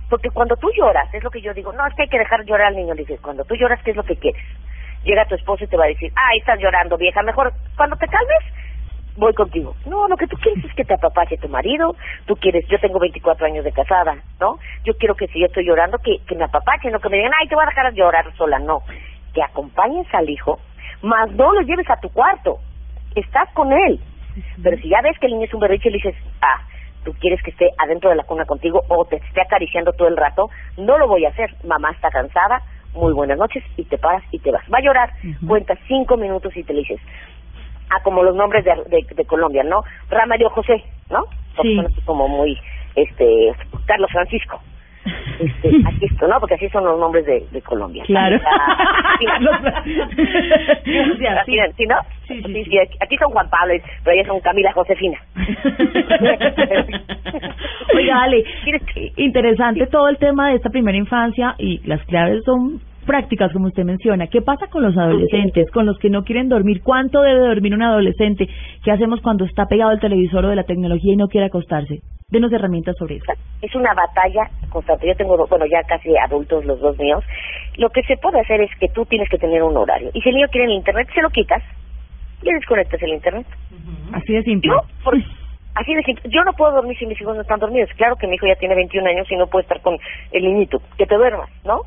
Porque 0.09 0.31
cuando 0.31 0.55
tú 0.55 0.71
lloras, 0.75 1.13
es 1.13 1.23
lo 1.23 1.29
que 1.29 1.41
yo 1.41 1.53
digo, 1.53 1.71
no, 1.71 1.85
es 1.85 1.93
que 1.93 2.03
hay 2.03 2.09
que 2.09 2.17
dejar 2.17 2.43
llorar 2.43 2.69
al 2.69 2.75
niño, 2.75 2.95
le 2.95 3.01
dices, 3.01 3.21
cuando 3.21 3.45
tú 3.45 3.55
lloras, 3.55 3.79
¿qué 3.83 3.91
es 3.91 3.97
lo 3.97 4.03
que 4.03 4.15
quieres? 4.15 4.41
Llega 5.03 5.27
tu 5.27 5.35
esposo 5.35 5.63
y 5.63 5.67
te 5.67 5.77
va 5.77 5.85
a 5.85 5.89
decir, 5.89 6.11
ay, 6.15 6.39
estás 6.39 6.59
llorando, 6.59 6.97
vieja, 6.97 7.21
mejor 7.21 7.53
cuando 7.77 7.95
te 7.97 8.07
calmes, 8.07 8.62
voy 9.17 9.33
contigo. 9.33 9.75
No, 9.85 10.07
lo 10.07 10.17
que 10.17 10.27
tú 10.27 10.37
quieres 10.37 10.63
es 10.65 10.73
que 10.73 10.85
te 10.85 10.93
apapache 10.93 11.37
tu 11.37 11.49
marido, 11.49 11.95
tú 12.25 12.35
quieres, 12.35 12.65
yo 12.67 12.79
tengo 12.79 12.99
24 12.99 13.45
años 13.45 13.63
de 13.63 13.71
casada, 13.71 14.17
¿no? 14.39 14.57
Yo 14.83 14.93
quiero 14.97 15.15
que 15.15 15.27
si 15.27 15.39
yo 15.39 15.47
estoy 15.47 15.65
llorando, 15.65 15.97
que, 15.99 16.19
que 16.27 16.35
me 16.35 16.45
apapache, 16.45 16.89
no 16.89 16.99
que 16.99 17.09
me 17.09 17.17
digan, 17.17 17.33
ay, 17.39 17.47
te 17.47 17.55
voy 17.55 17.63
a 17.63 17.67
dejar 17.67 17.93
llorar 17.93 18.33
sola, 18.35 18.59
no. 18.59 18.81
Que 19.33 19.43
acompañes 19.43 20.07
al 20.13 20.29
hijo, 20.29 20.59
más 21.01 21.31
no 21.31 21.53
lo 21.53 21.61
lleves 21.61 21.89
a 21.89 21.99
tu 21.99 22.09
cuarto, 22.09 22.59
estás 23.15 23.49
con 23.53 23.71
él. 23.71 23.99
Pero 24.63 24.77
si 24.77 24.89
ya 24.89 25.01
ves 25.01 25.17
que 25.19 25.27
el 25.27 25.33
niño 25.33 25.45
es 25.45 25.53
un 25.53 25.59
berrinche 25.59 25.89
y 25.89 25.91
le 25.91 25.97
dices, 25.97 26.15
ah, 26.41 26.61
tú 27.03 27.13
quieres 27.19 27.41
que 27.43 27.51
esté 27.51 27.69
adentro 27.77 28.09
de 28.09 28.15
la 28.15 28.23
cuna 28.23 28.45
contigo 28.45 28.81
o 28.87 29.05
te 29.05 29.17
esté 29.17 29.41
acariciando 29.41 29.93
todo 29.93 30.07
el 30.07 30.17
rato, 30.17 30.49
no 30.77 30.97
lo 30.97 31.07
voy 31.07 31.25
a 31.25 31.29
hacer. 31.29 31.53
Mamá 31.63 31.91
está 31.91 32.09
cansada, 32.09 32.63
muy 32.93 33.13
buenas 33.13 33.37
noches, 33.37 33.63
y 33.77 33.83
te 33.83 33.97
paras 33.97 34.23
y 34.31 34.39
te 34.39 34.51
vas. 34.51 34.63
Va 34.73 34.77
a 34.79 34.81
llorar, 34.81 35.09
cuentas 35.47 35.77
cinco 35.87 36.17
minutos 36.17 36.55
y 36.55 36.63
te 36.63 36.73
le 36.73 36.79
dices, 36.79 36.99
ah, 37.95 38.01
como 38.03 38.23
los 38.23 38.35
nombres 38.35 38.63
de, 38.65 38.71
de, 38.87 39.05
de 39.15 39.25
Colombia, 39.25 39.63
¿no? 39.63 39.83
Ramario 40.09 40.49
José, 40.49 40.83
¿no? 41.09 41.23
Sí. 41.61 41.75
Son 41.75 41.85
así 41.85 42.01
como 42.05 42.27
muy, 42.27 42.57
este, 42.95 43.53
Carlos 43.85 44.09
Francisco. 44.11 44.59
Este, 45.39 45.69
aquí 45.85 46.05
esto, 46.05 46.27
¿no? 46.27 46.39
Porque 46.39 46.55
así 46.55 46.69
son 46.69 46.85
los 46.85 46.97
nombres 46.99 47.25
de, 47.25 47.45
de 47.51 47.61
Colombia. 47.61 48.03
Claro. 48.05 48.39
Sí. 49.19 49.25
Carlos 49.27 49.55
Fra- 49.61 49.83
Sí, 50.83 51.27
así. 51.27 51.51
¿Sí, 51.51 51.57
¿sí, 51.77 51.85
no? 51.85 51.95
Sí, 52.27 52.63
sí, 52.65 52.77
aquí- 52.99 53.17
son 53.17 53.31
Juan 53.31 53.49
Pablo, 53.49 53.73
pero 54.03 54.15
ellas 54.15 54.27
son 54.27 54.39
Camila 54.39 54.71
Josefina. 54.73 55.19
Oiga, 57.95 58.23
Ale, 58.23 58.43
¿Quieres 58.63 58.81
que- 58.93 59.11
interesante 59.17 59.85
todo 59.87 60.07
el 60.09 60.17
tema 60.17 60.49
de 60.49 60.55
esta 60.55 60.69
primera 60.69 60.97
infancia 60.97 61.55
y 61.57 61.79
las 61.87 62.03
claves 62.05 62.43
son 62.45 62.79
prácticas, 63.03 63.51
como 63.53 63.67
usted 63.67 63.83
menciona. 63.83 64.27
¿Qué 64.27 64.41
pasa 64.41 64.67
con 64.67 64.83
los 64.83 64.97
adolescentes, 64.97 65.69
con 65.71 65.85
los 65.85 65.97
que 65.99 66.09
no 66.09 66.23
quieren 66.23 66.49
dormir? 66.49 66.81
¿Cuánto 66.83 67.21
debe 67.21 67.47
dormir 67.47 67.73
un 67.73 67.83
adolescente? 67.83 68.47
¿Qué 68.83 68.91
hacemos 68.91 69.21
cuando 69.21 69.45
está 69.45 69.65
pegado 69.67 69.91
al 69.91 69.99
televisor 69.99 70.45
o 70.45 70.49
de 70.49 70.55
la 70.55 70.63
tecnología 70.63 71.13
y 71.13 71.17
no 71.17 71.27
quiere 71.27 71.47
acostarse? 71.47 71.99
Denos 72.29 72.51
herramientas 72.51 72.95
sobre 72.97 73.17
eso. 73.17 73.25
es 73.61 73.75
una 73.75 73.93
batalla 73.93 74.49
constante. 74.69 75.07
Yo 75.07 75.15
tengo, 75.15 75.37
bueno, 75.47 75.65
ya 75.67 75.83
casi 75.83 76.09
adultos 76.17 76.65
los 76.65 76.79
dos 76.79 76.97
míos. 76.97 77.23
Lo 77.77 77.89
que 77.89 78.01
se 78.03 78.17
puede 78.17 78.39
hacer 78.39 78.59
es 78.61 78.71
que 78.79 78.87
tú 78.89 79.05
tienes 79.05 79.29
que 79.29 79.37
tener 79.37 79.61
un 79.61 79.77
horario. 79.77 80.09
Y 80.13 80.21
si 80.21 80.29
el 80.29 80.35
niño 80.35 80.47
quiere 80.51 80.65
el 80.67 80.73
internet, 80.73 81.07
se 81.13 81.21
lo 81.21 81.29
quitas 81.29 81.61
y 82.41 82.45
le 82.47 82.53
desconectas 82.55 83.01
el 83.03 83.13
internet. 83.13 83.45
Así 84.13 84.33
de 84.33 84.41
simple. 84.43 84.69
Yo, 84.71 84.81
por- 85.03 85.15
así 85.75 85.93
de 85.93 86.01
simple. 86.03 86.23
Yo 86.31 86.43
no 86.43 86.53
puedo 86.53 86.71
dormir 86.73 86.97
si 86.97 87.05
mis 87.05 87.21
hijos 87.21 87.35
no 87.35 87.41
están 87.43 87.59
dormidos. 87.59 87.89
Claro 87.97 88.15
que 88.15 88.27
mi 88.27 88.35
hijo 88.35 88.47
ya 88.47 88.55
tiene 88.55 88.75
21 88.75 89.07
años 89.07 89.27
y 89.31 89.35
no 89.35 89.45
puede 89.47 89.63
estar 89.63 89.81
con 89.81 89.97
el 90.31 90.43
niñito. 90.43 90.81
Que 90.97 91.05
te 91.05 91.15
duermas, 91.15 91.49
¿no? 91.63 91.81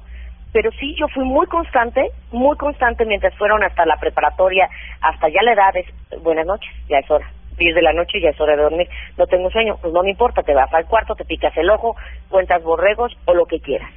Pero 0.57 0.71
sí, 0.81 0.95
yo 0.99 1.07
fui 1.09 1.23
muy 1.23 1.47
constante, 1.49 2.13
muy 2.33 2.57
constante 2.57 3.05
mientras 3.05 3.35
fueron 3.35 3.63
hasta 3.63 3.85
la 3.85 3.99
preparatoria, 3.99 4.67
hasta 5.03 5.29
ya 5.29 5.43
la 5.43 5.53
edad 5.53 5.77
es, 5.77 5.85
buenas 6.23 6.47
noches, 6.47 6.71
ya 6.89 6.97
es 6.97 7.11
hora. 7.11 7.31
10 7.59 7.75
de 7.75 7.83
la 7.83 7.93
noche 7.93 8.23
ya 8.23 8.31
es 8.31 8.41
hora 8.41 8.57
de 8.57 8.63
dormir. 8.63 8.89
No 9.19 9.27
tengo 9.27 9.51
sueño, 9.51 9.77
pues 9.83 9.93
no 9.93 10.03
me 10.03 10.09
importa, 10.09 10.43
te 10.43 10.55
vas 10.55 10.73
al 10.73 10.87
cuarto, 10.87 11.15
te 11.15 11.27
picas 11.27 11.55
el 11.59 11.69
ojo, 11.69 11.95
cuentas 12.31 12.63
borregos 12.63 13.15
o 13.27 13.35
lo 13.35 13.45
que 13.45 13.61
quieras. 13.61 13.91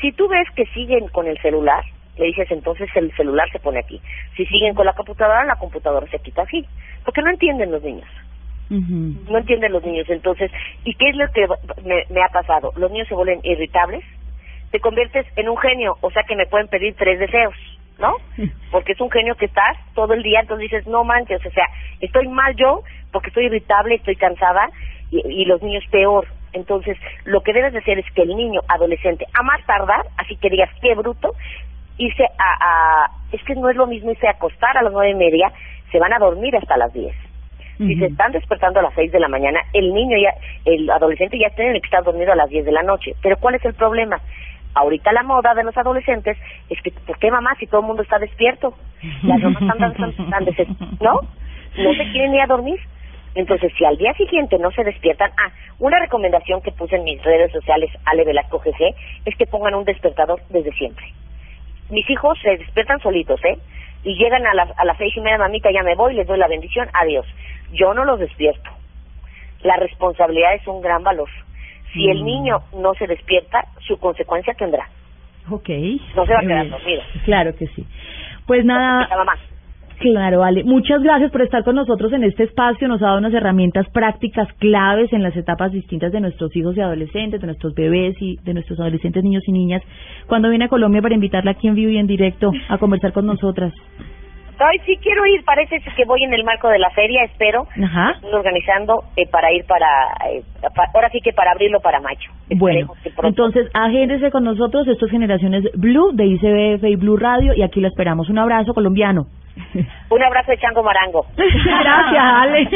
Si 0.00 0.10
tú 0.12 0.28
ves 0.28 0.48
que 0.56 0.64
siguen 0.72 1.08
con 1.08 1.26
el 1.26 1.38
celular, 1.42 1.84
le 2.16 2.24
dices 2.24 2.50
entonces 2.52 2.88
el 2.94 3.14
celular 3.14 3.50
se 3.52 3.58
pone 3.58 3.80
aquí. 3.80 4.00
Si 4.34 4.46
siguen 4.46 4.74
con 4.74 4.86
la 4.86 4.94
computadora, 4.94 5.44
la 5.44 5.56
computadora 5.56 6.06
se 6.06 6.20
quita 6.20 6.40
así. 6.40 6.64
Porque 7.04 7.20
no 7.20 7.28
entienden 7.28 7.70
los 7.70 7.82
niños. 7.82 8.08
No 8.70 9.36
entienden 9.36 9.72
los 9.72 9.84
niños. 9.84 10.08
Entonces, 10.08 10.50
¿y 10.84 10.94
qué 10.94 11.10
es 11.10 11.16
lo 11.16 11.30
que 11.32 11.46
me, 11.84 12.04
me 12.08 12.22
ha 12.22 12.28
pasado? 12.28 12.72
Los 12.76 12.90
niños 12.90 13.08
se 13.08 13.14
vuelven 13.14 13.40
irritables, 13.42 14.02
te 14.70 14.80
conviertes 14.80 15.26
en 15.36 15.48
un 15.48 15.56
genio, 15.58 15.96
o 16.00 16.10
sea 16.10 16.22
que 16.24 16.36
me 16.36 16.46
pueden 16.46 16.68
pedir 16.68 16.94
tres 16.96 17.18
deseos. 17.18 17.54
¿no? 17.98 18.14
Porque 18.70 18.92
es 18.92 19.00
un 19.00 19.10
genio 19.10 19.34
que 19.34 19.46
estás 19.46 19.76
todo 19.94 20.14
el 20.14 20.22
día, 20.22 20.40
entonces 20.40 20.70
dices, 20.70 20.86
no 20.86 21.04
manches, 21.04 21.44
o 21.44 21.50
sea, 21.50 21.66
estoy 22.00 22.28
mal 22.28 22.54
yo 22.56 22.82
porque 23.10 23.28
estoy 23.28 23.46
irritable, 23.46 23.96
estoy 23.96 24.16
cansada 24.16 24.68
y, 25.10 25.20
y 25.26 25.44
los 25.46 25.62
niños 25.62 25.84
peor. 25.90 26.26
Entonces, 26.52 26.96
lo 27.24 27.42
que 27.42 27.52
debes 27.52 27.72
de 27.72 27.78
hacer 27.78 27.98
es 27.98 28.06
que 28.12 28.22
el 28.22 28.36
niño 28.36 28.60
adolescente, 28.68 29.26
a 29.34 29.42
más 29.42 29.64
tardar, 29.66 30.06
así 30.16 30.36
que 30.36 30.50
digas, 30.50 30.70
qué 30.80 30.94
bruto, 30.94 31.34
irse 31.98 32.24
a, 32.24 32.54
a, 32.60 33.10
es 33.32 33.42
que 33.44 33.54
no 33.54 33.68
es 33.68 33.76
lo 33.76 33.86
mismo 33.86 34.10
irse 34.10 34.26
a 34.26 34.32
acostar 34.32 34.76
a 34.76 34.82
las 34.82 34.92
nueve 34.92 35.10
y 35.10 35.14
media, 35.14 35.52
se 35.90 35.98
van 35.98 36.12
a 36.12 36.18
dormir 36.18 36.56
hasta 36.56 36.76
las 36.76 36.92
diez. 36.92 37.14
Si 37.78 37.94
se 37.94 38.06
están 38.06 38.32
despertando 38.32 38.80
a 38.80 38.82
las 38.82 38.94
seis 38.94 39.12
de 39.12 39.20
la 39.20 39.28
mañana, 39.28 39.60
el 39.72 39.94
niño 39.94 40.16
ya, 40.18 40.34
el 40.64 40.90
adolescente 40.90 41.38
ya 41.38 41.48
tiene 41.50 41.80
que 41.80 41.86
estar 41.86 42.02
dormido 42.02 42.32
a 42.32 42.34
las 42.34 42.50
diez 42.50 42.64
de 42.64 42.72
la 42.72 42.82
noche. 42.82 43.14
Pero 43.22 43.36
¿cuál 43.36 43.54
es 43.54 43.64
el 43.64 43.74
problema? 43.74 44.20
Ahorita 44.74 45.12
la 45.12 45.22
moda 45.22 45.54
de 45.54 45.64
los 45.64 45.76
adolescentes 45.76 46.36
es 46.68 46.80
que, 46.82 46.90
¿por 46.92 47.18
qué 47.18 47.30
mamá 47.30 47.54
si 47.58 47.66
todo 47.66 47.80
el 47.80 47.86
mundo 47.86 48.02
está 48.02 48.18
despierto? 48.18 48.74
Las 49.22 49.40
mamás 49.40 49.64
están, 50.18 50.44
des- 50.44 50.68
¿no? 51.00 51.20
No 51.76 51.94
se 51.94 52.10
quieren 52.12 52.34
ir 52.34 52.40
a 52.42 52.46
dormir. 52.46 52.78
Entonces, 53.34 53.72
si 53.76 53.84
al 53.84 53.96
día 53.96 54.12
siguiente 54.14 54.58
no 54.58 54.70
se 54.72 54.82
despiertan, 54.84 55.30
ah, 55.36 55.50
una 55.78 55.98
recomendación 56.00 56.60
que 56.60 56.72
puse 56.72 56.96
en 56.96 57.04
mis 57.04 57.22
redes 57.22 57.52
sociales, 57.52 57.90
Ale 58.04 58.24
Velasco 58.24 58.58
GG, 58.58 58.94
es 59.26 59.36
que 59.36 59.46
pongan 59.46 59.74
un 59.74 59.84
despertador 59.84 60.40
desde 60.48 60.72
siempre. 60.72 61.04
Mis 61.90 62.08
hijos 62.10 62.38
se 62.42 62.56
despiertan 62.56 63.00
solitos, 63.00 63.40
¿eh? 63.44 63.58
Y 64.04 64.14
llegan 64.16 64.46
a 64.46 64.54
las, 64.54 64.70
a 64.78 64.84
las 64.84 64.96
seis 64.98 65.16
y 65.16 65.20
media, 65.20 65.38
mamita, 65.38 65.70
ya 65.70 65.82
me 65.82 65.94
voy, 65.94 66.14
les 66.14 66.26
doy 66.26 66.38
la 66.38 66.48
bendición, 66.48 66.88
adiós. 66.94 67.26
Yo 67.72 67.94
no 67.94 68.04
los 68.04 68.18
despierto. 68.18 68.70
La 69.62 69.76
responsabilidad 69.76 70.54
es 70.54 70.66
un 70.66 70.80
gran 70.80 71.02
valor. 71.02 71.28
Si 71.92 72.08
el 72.08 72.24
niño 72.24 72.58
no 72.76 72.94
se 72.94 73.06
despierta, 73.06 73.64
su 73.86 73.98
consecuencia 73.98 74.54
tendrá. 74.54 74.88
Ok. 75.50 75.68
No 76.14 76.26
se 76.26 76.32
va 76.32 76.38
a 76.38 76.42
quedar 76.42 76.68
dormido. 76.68 77.02
Claro 77.24 77.54
que 77.56 77.66
sí. 77.68 77.86
Pues 78.46 78.64
nada. 78.64 79.08
Claro, 79.98 80.44
Ale. 80.44 80.62
Muchas 80.62 81.02
gracias 81.02 81.32
por 81.32 81.42
estar 81.42 81.64
con 81.64 81.74
nosotros 81.74 82.12
en 82.12 82.22
este 82.22 82.44
espacio. 82.44 82.86
Nos 82.86 83.02
ha 83.02 83.06
dado 83.06 83.18
unas 83.18 83.34
herramientas 83.34 83.86
prácticas 83.92 84.46
claves 84.58 85.12
en 85.12 85.24
las 85.24 85.36
etapas 85.36 85.72
distintas 85.72 86.12
de 86.12 86.20
nuestros 86.20 86.54
hijos 86.54 86.76
y 86.76 86.80
adolescentes, 86.80 87.40
de 87.40 87.46
nuestros 87.46 87.74
bebés 87.74 88.14
y 88.20 88.36
de 88.44 88.54
nuestros 88.54 88.78
adolescentes, 88.78 89.24
niños 89.24 89.42
y 89.46 89.52
niñas. 89.52 89.82
Cuando 90.28 90.50
viene 90.50 90.66
a 90.66 90.68
Colombia 90.68 91.02
para 91.02 91.14
invitarla 91.14 91.52
aquí 91.52 91.66
en 91.66 91.74
vivo 91.74 91.90
y 91.90 91.98
en 91.98 92.06
directo 92.06 92.52
a 92.68 92.78
conversar 92.78 93.12
con 93.12 93.26
nosotras. 93.26 93.72
Ay, 94.58 94.78
sí 94.86 94.96
quiero 95.02 95.24
ir, 95.26 95.44
parece 95.44 95.80
que 95.80 96.04
voy 96.04 96.22
en 96.24 96.34
el 96.34 96.44
marco 96.44 96.68
de 96.68 96.78
la 96.78 96.90
feria, 96.90 97.24
espero. 97.24 97.66
Ajá. 97.84 98.12
Estoy 98.16 98.32
organizando 98.32 99.04
eh, 99.16 99.26
para 99.30 99.52
ir 99.52 99.64
para, 99.66 99.86
eh, 100.30 100.42
ahora 100.94 101.08
sí 101.10 101.20
que 101.22 101.32
para 101.32 101.52
abrirlo 101.52 101.80
para 101.80 102.00
mayo. 102.00 102.30
Bueno, 102.56 102.92
entonces 103.22 103.70
agéndese 103.72 104.30
con 104.30 104.44
nosotros. 104.44 104.88
Esto 104.88 105.06
es 105.06 105.12
Generaciones 105.12 105.64
Blue 105.74 106.12
de 106.12 106.26
ICBF 106.26 106.84
y 106.84 106.96
Blue 106.96 107.16
Radio 107.16 107.54
y 107.54 107.62
aquí 107.62 107.80
la 107.80 107.88
esperamos. 107.88 108.28
Un 108.28 108.38
abrazo 108.38 108.74
colombiano. 108.74 109.26
Un 110.10 110.22
abrazo 110.22 110.50
de 110.50 110.58
Chango 110.58 110.82
Marango. 110.82 111.26
Gracias, 111.36 112.24
Ale. 112.24 112.68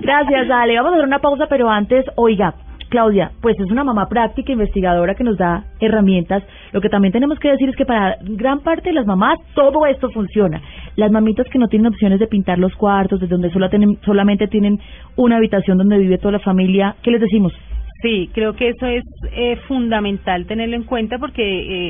Gracias, 0.00 0.50
Ale. 0.50 0.76
Vamos 0.76 0.92
a 0.92 0.94
hacer 0.96 1.06
una 1.06 1.18
pausa, 1.18 1.46
pero 1.48 1.68
antes, 1.68 2.04
oiga, 2.16 2.54
Claudia, 2.90 3.30
pues 3.40 3.58
es 3.58 3.70
una 3.70 3.84
mamá 3.84 4.06
práctica, 4.08 4.52
investigadora 4.52 5.14
que 5.14 5.24
nos 5.24 5.38
da 5.38 5.62
herramientas. 5.80 6.42
Lo 6.72 6.80
que 6.80 6.88
también 6.88 7.12
tenemos 7.12 7.38
que 7.38 7.50
decir 7.50 7.68
es 7.68 7.76
que 7.76 7.86
para 7.86 8.16
gran 8.20 8.60
parte 8.60 8.90
de 8.90 8.94
las 8.94 9.06
mamás 9.06 9.38
todo 9.54 9.86
esto 9.86 10.10
funciona. 10.10 10.60
Las 11.00 11.10
mamitas 11.10 11.46
que 11.50 11.58
no 11.58 11.66
tienen 11.68 11.86
opciones 11.86 12.20
de 12.20 12.26
pintar 12.26 12.58
los 12.58 12.74
cuartos, 12.74 13.20
desde 13.20 13.32
donde 13.32 13.50
solo 13.50 13.70
tienen, 13.70 13.98
solamente 14.04 14.48
tienen 14.48 14.78
una 15.16 15.38
habitación 15.38 15.78
donde 15.78 15.96
vive 15.96 16.18
toda 16.18 16.32
la 16.32 16.40
familia, 16.40 16.94
¿qué 17.02 17.10
les 17.10 17.22
decimos? 17.22 17.54
Sí, 18.02 18.30
creo 18.32 18.54
que 18.54 18.70
eso 18.70 18.86
es 18.86 19.04
eh, 19.32 19.56
fundamental 19.68 20.46
tenerlo 20.46 20.74
en 20.74 20.84
cuenta 20.84 21.18
porque 21.18 21.42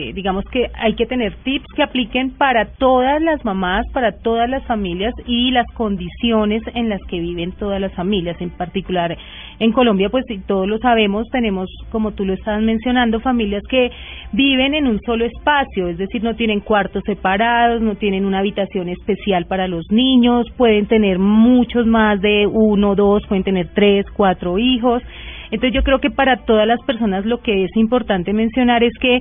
eh, 0.08 0.12
digamos 0.12 0.44
que 0.46 0.68
hay 0.74 0.94
que 0.94 1.06
tener 1.06 1.36
tips 1.44 1.66
que 1.76 1.84
apliquen 1.84 2.32
para 2.32 2.64
todas 2.64 3.22
las 3.22 3.44
mamás, 3.44 3.86
para 3.92 4.10
todas 4.18 4.50
las 4.50 4.64
familias 4.66 5.14
y 5.26 5.52
las 5.52 5.66
condiciones 5.74 6.62
en 6.74 6.88
las 6.88 7.00
que 7.08 7.20
viven 7.20 7.52
todas 7.52 7.80
las 7.80 7.94
familias. 7.94 8.40
En 8.40 8.50
particular 8.50 9.16
en 9.60 9.72
Colombia, 9.72 10.08
pues 10.08 10.24
y 10.30 10.38
todos 10.38 10.66
lo 10.66 10.78
sabemos, 10.78 11.28
tenemos, 11.30 11.68
como 11.92 12.10
tú 12.12 12.24
lo 12.24 12.32
estabas 12.32 12.62
mencionando, 12.62 13.20
familias 13.20 13.62
que 13.68 13.92
viven 14.32 14.74
en 14.74 14.88
un 14.88 14.98
solo 15.06 15.24
espacio, 15.24 15.88
es 15.88 15.98
decir, 15.98 16.24
no 16.24 16.34
tienen 16.34 16.58
cuartos 16.58 17.04
separados, 17.06 17.80
no 17.80 17.94
tienen 17.94 18.24
una 18.24 18.40
habitación 18.40 18.88
especial 18.88 19.46
para 19.46 19.68
los 19.68 19.84
niños, 19.90 20.46
pueden 20.56 20.86
tener 20.86 21.20
muchos 21.20 21.86
más 21.86 22.20
de 22.20 22.48
uno, 22.48 22.96
dos, 22.96 23.22
pueden 23.28 23.44
tener 23.44 23.68
tres, 23.74 24.06
cuatro 24.16 24.58
hijos. 24.58 25.02
Entonces 25.50 25.72
yo 25.74 25.82
creo 25.82 25.98
que 26.00 26.10
para 26.10 26.36
todas 26.44 26.66
las 26.66 26.80
personas 26.82 27.24
lo 27.26 27.38
que 27.38 27.64
es 27.64 27.76
importante 27.76 28.32
mencionar 28.32 28.82
es 28.84 28.92
que 29.00 29.20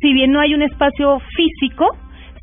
si 0.00 0.12
bien 0.12 0.32
no 0.32 0.40
hay 0.40 0.54
un 0.54 0.62
espacio 0.62 1.20
físico, 1.36 1.86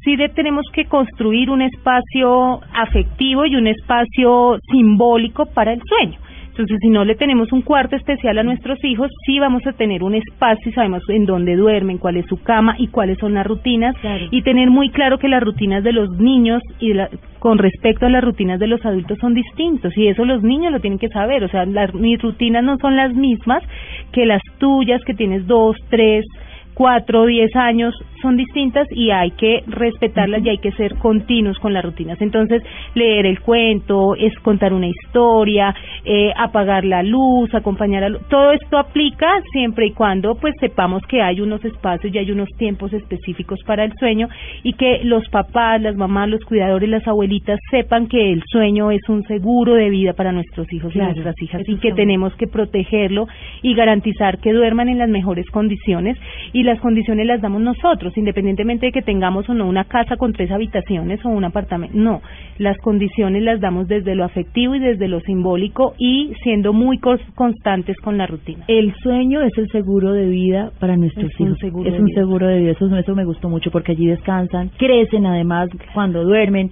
sí 0.03 0.15
de- 0.15 0.29
tenemos 0.29 0.65
que 0.73 0.85
construir 0.85 1.49
un 1.49 1.61
espacio 1.61 2.61
afectivo 2.73 3.45
y 3.45 3.55
un 3.55 3.67
espacio 3.67 4.59
simbólico 4.71 5.45
para 5.47 5.73
el 5.73 5.81
sueño. 5.87 6.17
Entonces, 6.51 6.77
si 6.81 6.89
no 6.89 7.05
le 7.05 7.15
tenemos 7.15 7.51
un 7.53 7.61
cuarto 7.61 7.95
especial 7.95 8.37
a 8.37 8.43
nuestros 8.43 8.77
hijos, 8.83 9.09
sí 9.25 9.39
vamos 9.39 9.65
a 9.65 9.71
tener 9.73 10.03
un 10.03 10.15
espacio 10.15 10.69
y 10.69 10.73
sabemos 10.73 11.01
en 11.09 11.25
dónde 11.25 11.55
duermen, 11.55 11.97
cuál 11.97 12.17
es 12.17 12.25
su 12.27 12.43
cama 12.43 12.75
y 12.77 12.87
cuáles 12.87 13.17
son 13.19 13.33
las 13.33 13.47
rutinas. 13.47 13.95
Y 14.31 14.41
tener 14.43 14.69
muy 14.69 14.89
claro 14.89 15.17
que 15.17 15.29
las 15.29 15.41
rutinas 15.41 15.83
de 15.83 15.93
los 15.93 16.09
niños 16.19 16.61
y 16.79 16.89
de 16.89 16.95
la- 16.95 17.09
con 17.39 17.57
respecto 17.57 18.05
a 18.05 18.09
las 18.09 18.23
rutinas 18.23 18.59
de 18.59 18.67
los 18.67 18.85
adultos 18.85 19.17
son 19.19 19.33
distintos. 19.33 19.97
Y 19.97 20.07
eso 20.07 20.25
los 20.25 20.43
niños 20.43 20.71
lo 20.71 20.79
tienen 20.79 20.99
que 20.99 21.07
saber. 21.07 21.43
O 21.43 21.47
sea, 21.49 21.65
las, 21.65 21.93
mis 21.93 22.21
rutinas 22.21 22.63
no 22.63 22.77
son 22.79 22.95
las 22.95 23.13
mismas 23.15 23.63
que 24.11 24.25
las 24.25 24.41
tuyas, 24.59 25.01
que 25.05 25.13
tienes 25.13 25.47
dos, 25.47 25.75
tres, 25.89 26.25
cuatro, 26.73 27.25
diez 27.25 27.55
años 27.55 27.93
son 28.21 28.37
distintas 28.37 28.87
y 28.91 29.11
hay 29.11 29.31
que 29.31 29.63
respetarlas 29.67 30.43
y 30.45 30.49
hay 30.49 30.57
que 30.59 30.71
ser 30.73 30.95
continuos 30.95 31.57
con 31.59 31.73
las 31.73 31.83
rutinas. 31.83 32.21
Entonces, 32.21 32.63
leer 32.95 33.25
el 33.25 33.39
cuento, 33.41 34.15
es 34.15 34.33
contar 34.39 34.73
una 34.73 34.87
historia, 34.87 35.73
eh, 36.05 36.31
apagar 36.37 36.85
la 36.85 37.03
luz, 37.03 37.53
acompañar 37.53 38.03
a 38.03 38.09
lu- 38.09 38.19
todo 38.29 38.51
esto 38.51 38.77
aplica 38.77 39.27
siempre 39.51 39.87
y 39.87 39.91
cuando 39.91 40.35
pues 40.35 40.55
sepamos 40.59 41.01
que 41.07 41.21
hay 41.21 41.41
unos 41.41 41.63
espacios 41.65 42.13
y 42.13 42.17
hay 42.17 42.31
unos 42.31 42.49
tiempos 42.57 42.93
específicos 42.93 43.59
para 43.65 43.83
el 43.83 43.93
sueño 43.99 44.27
y 44.63 44.73
que 44.73 45.01
los 45.03 45.27
papás, 45.29 45.81
las 45.81 45.95
mamás, 45.95 46.29
los 46.29 46.43
cuidadores, 46.45 46.89
las 46.89 47.07
abuelitas 47.07 47.59
sepan 47.69 48.07
que 48.07 48.31
el 48.31 48.43
sueño 48.51 48.91
es 48.91 49.07
un 49.09 49.23
seguro 49.23 49.73
de 49.75 49.89
vida 49.89 50.13
para 50.13 50.31
nuestros 50.31 50.71
hijos 50.73 50.93
Claro, 50.93 51.11
y 51.11 51.13
nuestras 51.15 51.41
hijas 51.41 51.61
y 51.67 51.77
que 51.77 51.91
tenemos 51.93 52.33
que 52.35 52.47
protegerlo 52.47 53.27
y 53.61 53.73
garantizar 53.75 54.39
que 54.39 54.53
duerman 54.53 54.89
en 54.89 54.97
las 54.99 55.09
mejores 55.09 55.49
condiciones 55.51 56.17
y 56.53 56.63
las 56.63 56.79
condiciones 56.79 57.25
las 57.27 57.41
damos 57.41 57.61
nosotros, 57.61 58.10
independientemente 58.17 58.87
de 58.87 58.91
que 58.91 59.01
tengamos 59.01 59.47
o 59.49 59.53
no 59.53 59.67
una 59.67 59.85
casa 59.85 60.17
con 60.17 60.33
tres 60.33 60.51
habitaciones 60.51 61.23
o 61.25 61.29
un 61.29 61.43
apartamento. 61.43 61.97
No, 61.97 62.21
las 62.57 62.77
condiciones 62.79 63.43
las 63.43 63.59
damos 63.59 63.87
desde 63.87 64.15
lo 64.15 64.23
afectivo 64.23 64.75
y 64.75 64.79
desde 64.79 65.07
lo 65.07 65.19
simbólico 65.21 65.93
y 65.97 66.33
siendo 66.43 66.73
muy 66.73 66.99
constantes 67.35 67.95
con 68.03 68.17
la 68.17 68.27
rutina. 68.27 68.65
El 68.67 68.93
sueño 69.01 69.41
es 69.41 69.57
el 69.57 69.67
seguro 69.69 70.13
de 70.13 70.27
vida 70.27 70.71
para 70.79 70.95
nuestros 70.97 71.31
Es 71.31 71.39
hijos. 71.39 71.57
es 71.63 71.73
un 71.73 72.05
vida. 72.05 72.15
seguro 72.15 72.47
de 72.47 72.59
vida. 72.59 72.71
Eso, 72.71 72.95
eso 72.97 73.15
me 73.15 73.25
gustó 73.25 73.49
mucho 73.49 73.71
porque 73.71 73.91
allí 73.93 74.07
descansan, 74.07 74.69
crecen 74.77 75.25
además 75.25 75.69
cuando 75.93 76.23
duermen, 76.23 76.71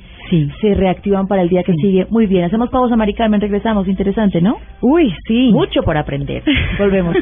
se 0.62 0.74
reactivan 0.76 1.28
para 1.28 1.42
el 1.42 1.50
día 1.50 1.64
que 1.64 1.74
sigue. 1.74 2.06
Muy 2.10 2.26
bien, 2.28 2.44
hacemos 2.46 2.70
pausa, 2.70 2.96
Mari 2.96 3.14
Carmen, 3.14 3.42
regresamos. 3.42 3.88
Interesante, 3.88 4.42
¿no? 4.42 4.58
Uy, 4.82 5.14
sí. 5.28 5.52
Mucho 5.52 5.82
por 5.84 5.98
aprender. 5.98 6.44
Volvemos. 6.80 7.16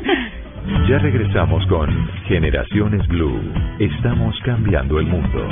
Ya 0.68 1.00
regresamos 1.00 1.66
con 1.68 1.90
Generaciones 2.28 3.08
Blue. 3.08 3.40
Estamos 3.80 4.36
cambiando 4.44 5.00
el 5.00 5.08
mundo. 5.08 5.48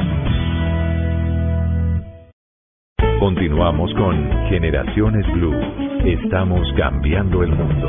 Continuamos 3.19 3.93
con 3.93 4.29
Generaciones 4.49 5.25
Blue. 5.33 5.55
Estamos 6.03 6.67
cambiando 6.75 7.43
el 7.43 7.49
mundo. 7.49 7.87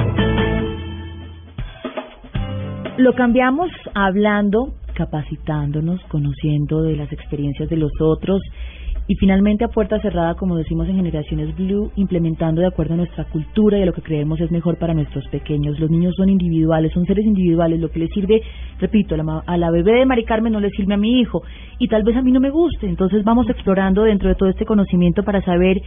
Lo 2.99 3.13
cambiamos 3.15 3.71
hablando, 3.95 4.75
capacitándonos, 4.95 6.01
conociendo 6.09 6.83
de 6.83 6.95
las 6.95 7.13
experiencias 7.13 7.69
de 7.69 7.77
los 7.77 7.91
otros 8.01 8.41
y 9.09 9.15
finalmente 9.15 9.65
a 9.65 9.69
puerta 9.69 10.01
cerrada, 10.01 10.35
como 10.35 10.57
decimos 10.57 10.89
en 10.89 10.97
Generaciones 10.97 11.55
Blue, 11.57 11.93
implementando 11.95 12.61
de 12.61 12.67
acuerdo 12.67 12.95
a 12.95 12.97
nuestra 12.97 13.25
cultura 13.25 13.79
y 13.79 13.83
a 13.83 13.87
lo 13.87 13.93
que 13.93 14.03
creemos 14.03 14.41
es 14.41 14.51
mejor 14.51 14.79
para 14.79 14.95
nuestros 14.95 15.27
pequeños. 15.29 15.79
Los 15.79 15.91
niños 15.91 16.15
son 16.17 16.29
individuales, 16.29 16.93
son 16.93 17.07
seres 17.07 17.25
individuales. 17.25 17.79
Lo 17.79 17.91
que 17.91 18.01
les 18.01 18.11
sirve, 18.11 18.43
repito, 18.81 19.15
a 19.15 19.19
la, 19.19 19.43
a 19.47 19.57
la 19.57 19.71
bebé 19.71 20.01
de 20.01 20.07
Mari 20.07 20.25
Carmen 20.25 20.53
no 20.53 20.61
le 20.61 20.71
sirve 20.71 20.95
a 20.95 20.97
mi 20.99 21.21
hijo 21.21 21.43
y 21.79 21.87
tal 21.89 22.03
vez 22.03 22.17
a 22.17 22.23
mí 22.23 22.33
no 22.33 22.41
me 22.41 22.51
guste. 22.51 22.89
Entonces 22.89 23.23
vamos 23.23 23.49
explorando 23.49 24.03
dentro 24.03 24.29
de 24.29 24.35
todo 24.35 24.49
este 24.49 24.65
conocimiento 24.65 25.23
para 25.23 25.41
saber 25.43 25.81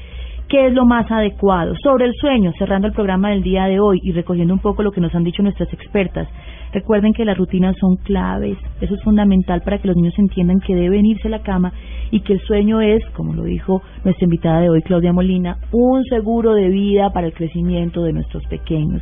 qué 0.47 0.67
es 0.67 0.73
lo 0.73 0.85
más 0.85 1.09
adecuado. 1.11 1.75
Sobre 1.83 2.05
el 2.05 2.13
sueño, 2.15 2.53
cerrando 2.57 2.87
el 2.87 2.93
programa 2.93 3.31
del 3.31 3.43
día 3.43 3.65
de 3.65 3.79
hoy 3.79 3.99
y 4.01 4.13
recogiendo 4.13 4.53
un 4.53 4.59
poco 4.59 4.81
lo 4.81 4.91
que 4.91 5.01
nos 5.01 5.13
han 5.13 5.23
dicho 5.23 5.43
nuestras 5.43 5.71
expertas. 5.73 6.27
Recuerden 6.71 7.13
que 7.13 7.25
las 7.25 7.37
rutinas 7.37 7.75
son 7.79 7.95
claves, 7.97 8.57
eso 8.79 8.93
es 8.93 9.03
fundamental 9.03 9.61
para 9.61 9.79
que 9.79 9.87
los 9.87 9.97
niños 9.97 10.13
entiendan 10.19 10.59
que 10.59 10.75
deben 10.75 11.05
irse 11.05 11.27
a 11.27 11.31
la 11.31 11.41
cama 11.41 11.73
y 12.11 12.19
que 12.19 12.33
el 12.33 12.41
sueño 12.41 12.79
es, 12.81 13.03
como 13.13 13.33
lo 13.33 13.43
dijo 13.43 13.81
nuestra 14.03 14.25
invitada 14.25 14.61
de 14.61 14.69
hoy, 14.69 14.83
Claudia 14.83 15.11
Molina, 15.11 15.57
un 15.71 16.03
seguro 16.05 16.53
de 16.53 16.69
vida 16.69 17.09
para 17.11 17.25
el 17.25 17.33
crecimiento 17.33 18.03
de 18.03 18.13
nuestros 18.13 18.45
pequeños. 18.47 19.01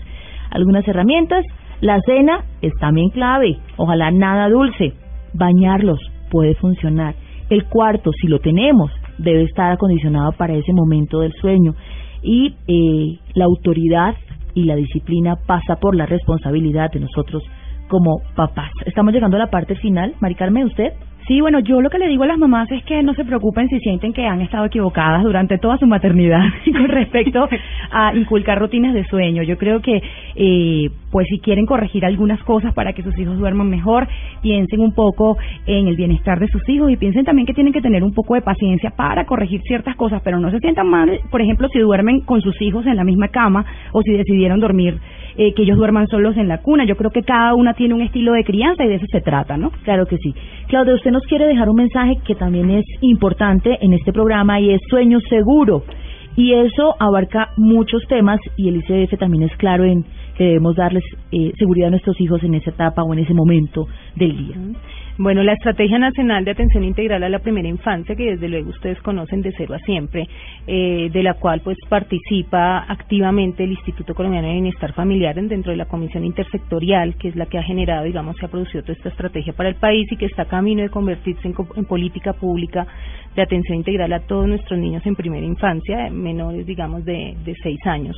Algunas 0.49 0.88
herramientas, 0.88 1.43
la 1.82 1.99
cena 2.05 2.45
es 2.61 2.74
también 2.80 3.09
clave, 3.09 3.57
ojalá 3.76 4.11
nada 4.11 4.49
dulce, 4.49 4.93
bañarlos 5.34 5.99
puede 6.30 6.55
funcionar 6.55 7.15
El 7.49 7.65
cuarto, 7.65 8.11
si 8.22 8.28
lo 8.28 8.39
tenemos, 8.39 8.91
debe 9.18 9.43
estar 9.43 9.72
acondicionado 9.72 10.34
para 10.34 10.53
ese 10.53 10.74
momento 10.74 11.20
del 11.20 11.32
sueño. 11.34 11.76
Y 12.22 12.55
eh, 12.68 13.20
la 13.36 13.45
autoridad 13.45 14.15
y 14.53 14.63
la 14.63 14.76
disciplina 14.76 15.36
pasa 15.45 15.78
por 15.80 15.95
la 15.95 16.05
responsabilidad 16.05 16.91
de 16.91 16.99
nosotros 16.99 17.43
como 17.88 18.22
papás. 18.36 18.72
Estamos 18.86 19.14
llegando 19.14 19.38
a 19.38 19.40
la 19.40 19.50
parte 19.50 19.76
final. 19.76 20.14
Mari 20.20 20.36
Carmen, 20.36 20.66
¿usted? 20.66 20.94
Sí, 21.28 21.42
bueno, 21.42 21.60
yo 21.60 21.82
lo 21.82 21.90
que 21.90 22.00
le 22.00 22.08
digo 22.08 22.24
a 22.24 22.28
las 22.28 22.38
mamás 22.38 22.72
es 22.72 22.82
que 22.86 23.04
no 23.04 23.14
se 23.14 23.26
preocupen 23.26 23.68
si 23.68 23.80
sienten 23.80 24.14
que 24.14 24.26
han 24.26 24.40
estado 24.40 24.64
equivocadas 24.64 25.24
durante 25.24 25.58
toda 25.58 25.78
su 25.78 25.86
maternidad 25.86 26.40
con 26.72 26.88
respecto 26.88 27.50
a 27.92 28.16
inculcar 28.16 28.58
rutinas 28.58 28.94
de 28.94 29.04
sueño. 29.08 29.44
Yo 29.44 29.58
creo 29.58 29.82
que, 29.82 30.02
eh, 30.36 30.90
pues 31.12 31.28
si 31.30 31.40
quieren 31.40 31.66
corregir 31.66 32.06
algunas 32.06 32.42
cosas 32.44 32.74
para 32.74 32.94
que 32.94 33.04
sus 33.04 33.18
hijos 33.20 33.38
duerman 33.38 33.70
mejor, 33.70 34.08
piensen 34.42 34.80
un 34.80 34.94
poco 34.94 35.38
en 35.66 35.90
el 35.90 35.98
bienestar 35.98 36.40
de 36.40 36.48
sus 36.48 36.62
hijos 36.70 36.90
y 36.92 36.96
piensen 36.96 37.26
también 37.26 37.46
que 37.46 37.54
tienen 37.54 37.74
que 37.74 37.82
tener 37.82 38.06
un 38.06 38.14
poco 38.14 38.36
de 38.36 38.42
paciencia 38.42 38.92
para 38.92 39.26
corregir 39.26 39.60
ciertas 39.64 39.98
cosas, 39.98 40.22
pero 40.24 40.40
no 40.40 40.50
se 40.50 40.60
sientan 40.60 40.88
mal, 40.88 41.20
por 41.30 41.42
ejemplo, 41.42 41.68
si 41.74 41.80
duermen 41.80 42.22
con 42.22 42.40
sus 42.40 42.56
hijos 42.62 42.86
en 42.86 42.96
la 42.96 43.04
misma 43.04 43.28
cama 43.28 43.66
o 43.92 44.02
si 44.02 44.14
decidieron 44.14 44.62
dormir 44.62 44.98
eh, 45.38 45.54
que 45.54 45.64
ellos 45.64 45.78
duerman 45.78 46.08
solos 46.08 46.36
en 46.38 46.48
la 46.48 46.62
cuna. 46.62 46.86
Yo 46.86 46.96
creo 46.96 47.12
que 47.12 47.22
cada 47.22 47.54
una 47.54 47.74
tiene 47.74 47.94
un 47.94 48.02
estilo 48.02 48.34
de 48.34 48.44
crianza 48.44 48.84
y 48.84 48.88
de 48.88 48.96
eso 48.96 49.06
se 49.12 49.22
trata, 49.22 49.58
¿no? 49.58 49.72
Claro 49.84 50.06
que 50.06 50.18
sí. 50.18 50.34
Claudia, 50.68 50.96
usted 50.96 51.12
nos 51.12 51.24
quiere 51.24 51.46
dejar 51.46 51.70
un 51.70 51.76
mensaje 51.76 52.16
que 52.26 52.36
también 52.36 52.72
es 52.72 52.86
importante 53.02 53.78
en 53.82 53.94
este 53.94 54.12
programa 54.12 54.60
y 54.60 54.72
es 54.72 54.82
sueño 54.90 55.20
seguro. 55.30 55.84
Y 56.36 56.54
eso 56.54 56.96
abarca 57.00 57.50
muchos 57.58 58.04
temas 58.08 58.40
y 58.58 58.68
el 58.70 58.78
ICF 58.78 59.18
también 59.18 59.44
es 59.44 59.56
claro 59.58 59.84
en 59.86 60.06
que 60.38 60.44
debemos 60.44 60.76
darles 60.76 61.04
eh, 61.32 61.52
seguridad 61.58 61.88
a 61.88 61.92
nuestros 61.92 62.20
hijos 62.22 62.44
en 62.44 62.54
esa 62.54 62.70
etapa 62.70 63.02
o 63.02 63.14
en 63.14 63.20
ese 63.20 63.34
momento 63.34 63.88
del 64.16 64.38
día. 64.38 64.56
Bueno, 65.20 65.41
la 65.41 65.53
Estrategia 65.53 65.97
Nacional 65.97 66.45
de 66.45 66.51
Atención 66.51 66.84
Integral 66.84 67.24
a 67.24 67.30
la 67.30 67.39
Primera 67.39 67.68
Infancia, 67.68 68.15
que 68.15 68.32
desde 68.32 68.47
luego 68.47 68.70
ustedes 68.70 69.01
conocen 69.01 69.41
de 69.41 69.51
cero 69.57 69.74
a 69.74 69.80
siempre, 69.80 70.28
eh, 70.68 71.09
de 71.11 71.24
la 71.24 71.34
cual 71.34 71.61
pues 71.61 71.76
participa 71.89 72.86
activamente 72.88 73.63
el 73.63 73.72
Instituto 73.72 74.13
Colombiano 74.13 74.47
de 74.47 74.53
Bienestar 74.53 74.93
Familiar 74.93 75.34
dentro 75.34 75.72
de 75.72 75.78
la 75.78 75.86
Comisión 75.86 76.24
Intersectorial, 76.24 77.15
que 77.15 77.30
es 77.30 77.36
la 77.36 77.47
que 77.47 77.57
ha 77.57 77.63
generado, 77.63 78.05
digamos, 78.05 78.38
se 78.38 78.45
ha 78.45 78.49
producido 78.49 78.84
toda 78.84 78.93
esta 78.93 79.09
estrategia 79.09 79.53
para 79.53 79.70
el 79.70 79.76
país 79.76 80.07
y 80.11 80.18
que 80.18 80.28
está 80.28 80.45
camino 80.45 80.84
de 80.84 80.89
convertirse 80.89 81.47
en, 81.47 81.86
política 81.86 82.34
pública 82.34 82.86
de 83.36 83.41
atención 83.41 83.80
integral 83.80 84.13
a 84.13 84.20
todos 84.20 84.47
nuestros 84.47 84.80
niños 84.80 85.03
en 85.05 85.15
primera 85.15 85.45
infancia, 85.45 86.11
menores, 86.11 86.68
digamos, 86.68 87.05
de, 87.05 87.36
de 87.43 87.55
seis 87.63 87.80
años. 87.86 88.15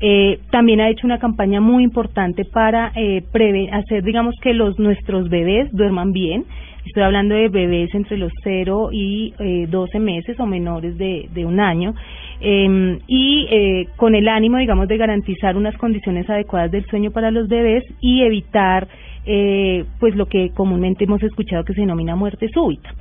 Eh, 0.00 0.40
también 0.50 0.80
ha 0.80 0.90
hecho 0.90 1.06
una 1.06 1.18
campaña 1.18 1.60
muy 1.60 1.82
importante 1.82 2.44
para 2.44 2.92
eh, 2.94 3.24
hacer, 3.72 4.04
digamos, 4.04 4.34
que 4.42 4.52
los 4.52 4.78
nuestros 4.78 5.28
bebés 5.28 5.70
duerman 5.72 6.12
bien. 6.12 6.35
Estoy 6.84 7.02
hablando 7.02 7.34
de 7.34 7.48
bebés 7.48 7.92
entre 7.94 8.16
los 8.16 8.32
0 8.44 8.90
y 8.92 9.34
eh, 9.38 9.66
12 9.68 9.98
meses 9.98 10.38
o 10.38 10.46
menores 10.46 10.96
de, 10.96 11.44
un 11.44 11.58
año. 11.58 11.94
Eh, 12.40 12.98
y 13.06 13.46
eh, 13.50 13.88
con 13.96 14.14
el 14.14 14.28
ánimo, 14.28 14.58
digamos, 14.58 14.86
de 14.86 14.96
garantizar 14.96 15.56
unas 15.56 15.76
condiciones 15.78 16.28
adecuadas 16.30 16.70
del 16.70 16.86
sueño 16.86 17.10
para 17.10 17.30
los 17.30 17.48
bebés 17.48 17.84
y 18.00 18.22
evitar 18.22 18.86
eh, 19.26 19.84
pues 19.98 20.14
lo 20.14 20.26
que 20.26 20.50
comúnmente 20.50 21.04
hemos 21.04 21.22
escuchado 21.22 21.64
que 21.64 21.74
se 21.74 21.80
denomina 21.80 22.14
muerte 22.14 22.48
súbita. 22.48 22.94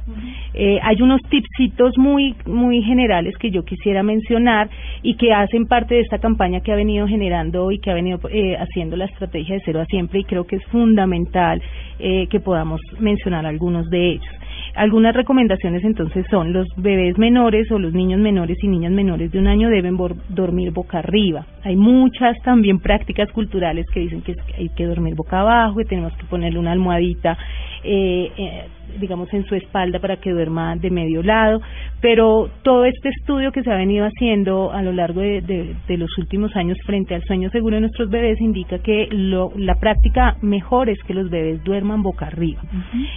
eh, 0.53 0.79
hay 0.81 1.01
unos 1.01 1.21
tipsitos 1.29 1.97
muy 1.97 2.35
muy 2.45 2.81
generales 2.81 3.37
que 3.37 3.51
yo 3.51 3.63
quisiera 3.63 4.01
mencionar 4.03 4.69
y 5.03 5.15
que 5.15 5.33
hacen 5.33 5.67
parte 5.67 5.95
de 5.95 6.01
esta 6.01 6.17
campaña 6.17 6.61
que 6.61 6.71
ha 6.71 6.75
venido 6.75 7.07
generando 7.07 7.71
y 7.71 7.79
que 7.79 7.91
ha 7.91 7.93
venido 7.93 8.19
eh, 8.29 8.55
haciendo 8.57 8.95
la 8.95 9.05
estrategia 9.05 9.55
de 9.55 9.61
cero 9.63 9.81
a 9.81 9.85
siempre 9.85 10.19
y 10.21 10.23
creo 10.23 10.45
que 10.45 10.57
es 10.57 10.65
fundamental 10.65 11.61
eh, 11.99 12.27
que 12.27 12.39
podamos 12.39 12.81
mencionar 12.99 13.45
algunos 13.45 13.89
de 13.89 14.13
ellos. 14.13 14.35
Algunas 14.75 15.15
recomendaciones 15.15 15.83
entonces 15.83 16.25
son 16.29 16.51
los 16.51 16.67
bebés 16.75 17.17
menores 17.17 17.71
o 17.71 17.79
los 17.79 17.93
niños 17.93 18.19
menores 18.19 18.57
y 18.61 18.67
niñas 18.67 18.91
menores 18.91 19.31
de 19.31 19.39
un 19.39 19.47
año 19.47 19.69
deben 19.69 19.97
dormir 20.29 20.71
boca 20.71 20.99
arriba. 20.99 21.45
Hay 21.63 21.75
muchas 21.75 22.37
también 22.43 22.79
prácticas 22.79 23.31
culturales 23.31 23.85
que 23.93 24.01
dicen 24.01 24.21
que 24.21 24.35
hay 24.57 24.69
que 24.69 24.85
dormir 24.85 25.15
boca 25.15 25.39
abajo, 25.39 25.77
que 25.77 25.85
tenemos 25.85 26.13
que 26.17 26.25
ponerle 26.25 26.59
una 26.59 26.73
almohadita 26.73 27.37
eh, 27.85 28.31
eh, 28.37 28.67
digamos, 28.99 29.31
en 29.33 29.45
su 29.45 29.55
espalda 29.55 29.99
para 29.99 30.17
que 30.17 30.31
duerma 30.31 30.75
de 30.75 30.89
medio 30.89 31.21
lado, 31.21 31.61
pero 32.01 32.49
todo 32.63 32.85
este 32.85 33.09
estudio 33.09 33.51
que 33.51 33.61
se 33.61 33.71
ha 33.71 33.75
venido 33.75 34.05
haciendo 34.05 34.71
a 34.71 34.81
lo 34.81 34.91
largo 34.91 35.21
de, 35.21 35.41
de, 35.41 35.97
los 35.97 36.17
últimos 36.17 36.55
años 36.55 36.77
frente 36.85 37.13
al 37.15 37.23
sueño 37.23 37.49
seguro 37.51 37.75
de 37.75 37.81
nuestros 37.81 38.09
bebés 38.09 38.39
indica 38.41 38.79
que 38.79 39.07
lo, 39.11 39.51
la 39.55 39.75
práctica 39.75 40.37
mejor 40.41 40.89
es 40.89 40.97
que 41.03 41.13
los 41.13 41.29
bebés 41.29 41.63
duerman 41.63 42.03
boca 42.03 42.27
arriba. 42.27 42.61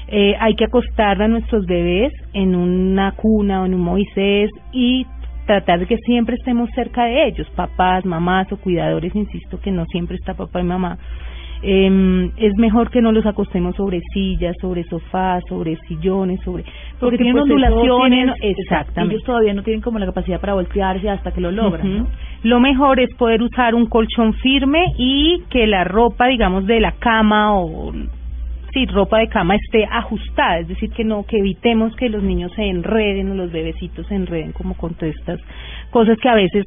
eh, 0.09 0.35
hay 0.39 0.55
que 0.55 0.65
acostar 0.65 1.21
a 1.23 1.29
nuestros 1.29 1.65
bebés 1.67 2.13
en 2.33 2.55
una 2.55 3.13
cuna 3.13 3.63
o 3.63 3.67
en 3.67 3.75
un 3.75 3.81
Moisés 3.81 4.51
y 4.73 5.07
tratar 5.47 5.81
de 5.81 5.87
que 5.87 5.97
siempre 6.05 6.37
estemos 6.37 6.69
cerca 6.75 7.05
de 7.05 7.27
ellos, 7.27 7.49
papás, 7.57 8.05
mamás 8.05 8.53
o 8.53 8.59
cuidadores, 8.59 9.15
insisto 9.15 9.59
que 9.59 9.71
no 9.71 9.87
siempre 9.87 10.17
está 10.17 10.35
papá 10.35 10.61
y 10.61 10.65
mamá, 10.65 10.99
eh, 11.63 12.31
es 12.37 12.57
mejor 12.57 12.91
que 12.91 13.03
no 13.03 13.13
los 13.13 13.27
acostemos 13.27 13.75
sobre 13.77 14.01
sillas, 14.13 14.57
sobre 14.61 14.85
sofás, 14.85 15.43
sobre 15.49 15.77
sillones, 15.89 16.41
sobre 16.43 16.65
porque, 17.01 17.17
tienen 17.17 17.35
pues, 17.35 17.45
ondulaciones, 17.45 18.35
exactamente. 18.43 19.17
Ellos 19.17 19.27
todavía 19.27 19.55
no 19.55 19.63
tienen 19.63 19.81
como 19.81 19.99
la 19.99 20.07
capacidad 20.07 20.41
para 20.41 20.55
voltearse 20.55 21.09
hasta 21.09 21.33
que 21.33 21.41
lo 21.41 21.51
logran. 21.51 22.07
Lo 22.43 22.61
mejor 22.61 23.01
es 23.01 23.13
poder 23.15 23.43
usar 23.43 23.75
un 23.75 23.87
colchón 23.87 24.35
firme 24.35 24.93
y 24.97 25.43
que 25.51 25.67
la 25.67 25.85
ropa, 25.85 26.27
digamos, 26.29 26.67
de 26.67 26.81
la 26.81 26.93
cama 26.93 27.55
o 27.55 27.93
sí, 28.73 28.87
ropa 28.87 29.19
de 29.19 29.29
cama 29.29 29.57
esté 29.57 29.85
ajustada, 29.85 30.59
es 30.61 30.69
decir, 30.69 30.91
que 30.91 31.03
no 31.03 31.25
que 31.25 31.39
evitemos 31.39 31.97
que 31.97 32.09
los 32.09 32.23
niños 32.23 32.53
se 32.55 32.63
enreden 32.63 33.31
o 33.31 33.35
los 33.35 33.51
bebecitos 33.51 34.07
se 34.07 34.15
enreden 34.15 34.53
como 34.53 34.75
con 34.75 34.95
todas 34.95 35.15
estas 35.17 35.41
cosas 35.91 36.19
que 36.19 36.29
a 36.29 36.35
veces 36.35 36.65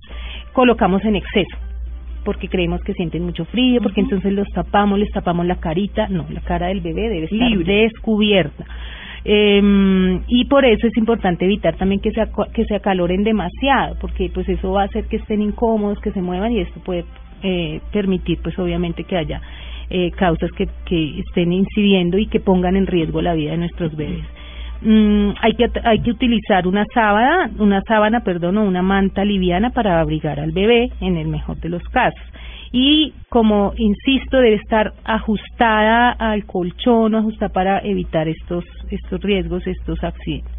colocamos 0.54 1.04
en 1.06 1.16
exceso 1.16 1.71
porque 2.24 2.48
creemos 2.48 2.82
que 2.82 2.94
sienten 2.94 3.24
mucho 3.24 3.46
frío, 3.46 3.82
porque 3.82 4.02
entonces 4.02 4.32
los 4.34 4.48
tapamos, 4.50 5.00
les 5.00 5.12
tapamos 5.12 5.46
la 5.46 5.58
carita, 5.58 6.08
no, 6.08 6.26
la 6.30 6.42
cara 6.42 6.68
del 6.68 6.82
bebé 6.82 7.10
debe 7.10 7.26
estar 7.26 7.58
descubierta. 7.64 8.66
Eh, 9.24 10.20
y 10.28 10.46
por 10.46 10.66
eso 10.66 10.88
es 10.88 10.98
importante 10.98 11.46
evitar 11.46 11.76
también 11.76 12.02
que 12.02 12.12
se, 12.12 12.22
que 12.54 12.66
se 12.66 12.76
acaloren 12.76 13.24
demasiado, 13.24 13.96
porque 14.00 14.32
pues 14.34 14.50
eso 14.50 14.72
va 14.72 14.84
a 14.84 14.86
hacer 14.86 15.06
que 15.06 15.18
estén 15.18 15.42
incómodos, 15.42 16.00
que 16.00 16.12
se 16.12 16.22
muevan 16.22 16.52
y 16.54 16.62
esto 16.62 16.80
puede 16.84 17.06
eh, 17.44 17.82
permitir 17.92 18.40
pues 18.42 18.58
obviamente 18.58 19.04
que 19.04 19.18
haya 19.18 19.42
eh, 19.90 20.12
causas 20.12 20.50
que, 20.52 20.68
que 20.86 21.20
estén 21.20 21.54
incidiendo 21.54 22.18
y 22.18 22.28
que 22.28 22.40
pongan 22.40 22.76
en 22.76 22.88
riesgo 22.88 23.22
la 23.22 23.34
vida 23.34 23.52
de 23.52 23.58
nuestros 23.58 23.96
bebés. 23.96 24.26
Mm, 24.82 25.34
hay 25.40 25.54
que 25.54 25.70
hay 25.84 26.02
que 26.02 26.12
utilizar 26.12 26.68
una 26.68 26.86
sábana, 26.92 27.52
una 27.60 27.82
sábana, 27.88 28.22
perdón, 28.22 28.58
o 28.58 28.64
una 28.64 28.82
manta 28.82 29.24
liviana 29.24 29.70
para 29.70 30.02
abrigar 30.02 30.40
al 30.40 30.52
bebé 30.52 30.90
en 31.02 31.18
el 31.18 31.28
mejor 31.28 31.58
de 31.58 31.70
los 31.70 31.84
casos. 31.90 32.20
Y 32.72 33.14
como 33.30 33.74
insisto, 33.78 34.38
debe 34.38 34.56
estar 34.56 34.94
ajustada 35.04 36.12
al 36.12 36.46
colchón, 36.46 37.16
ajustada 37.16 37.54
para 37.54 37.80
evitar 37.80 38.28
estos 38.28 38.66
estos 38.90 39.22
riesgos, 39.22 39.66
estos 39.68 40.04
accidentes. 40.04 40.52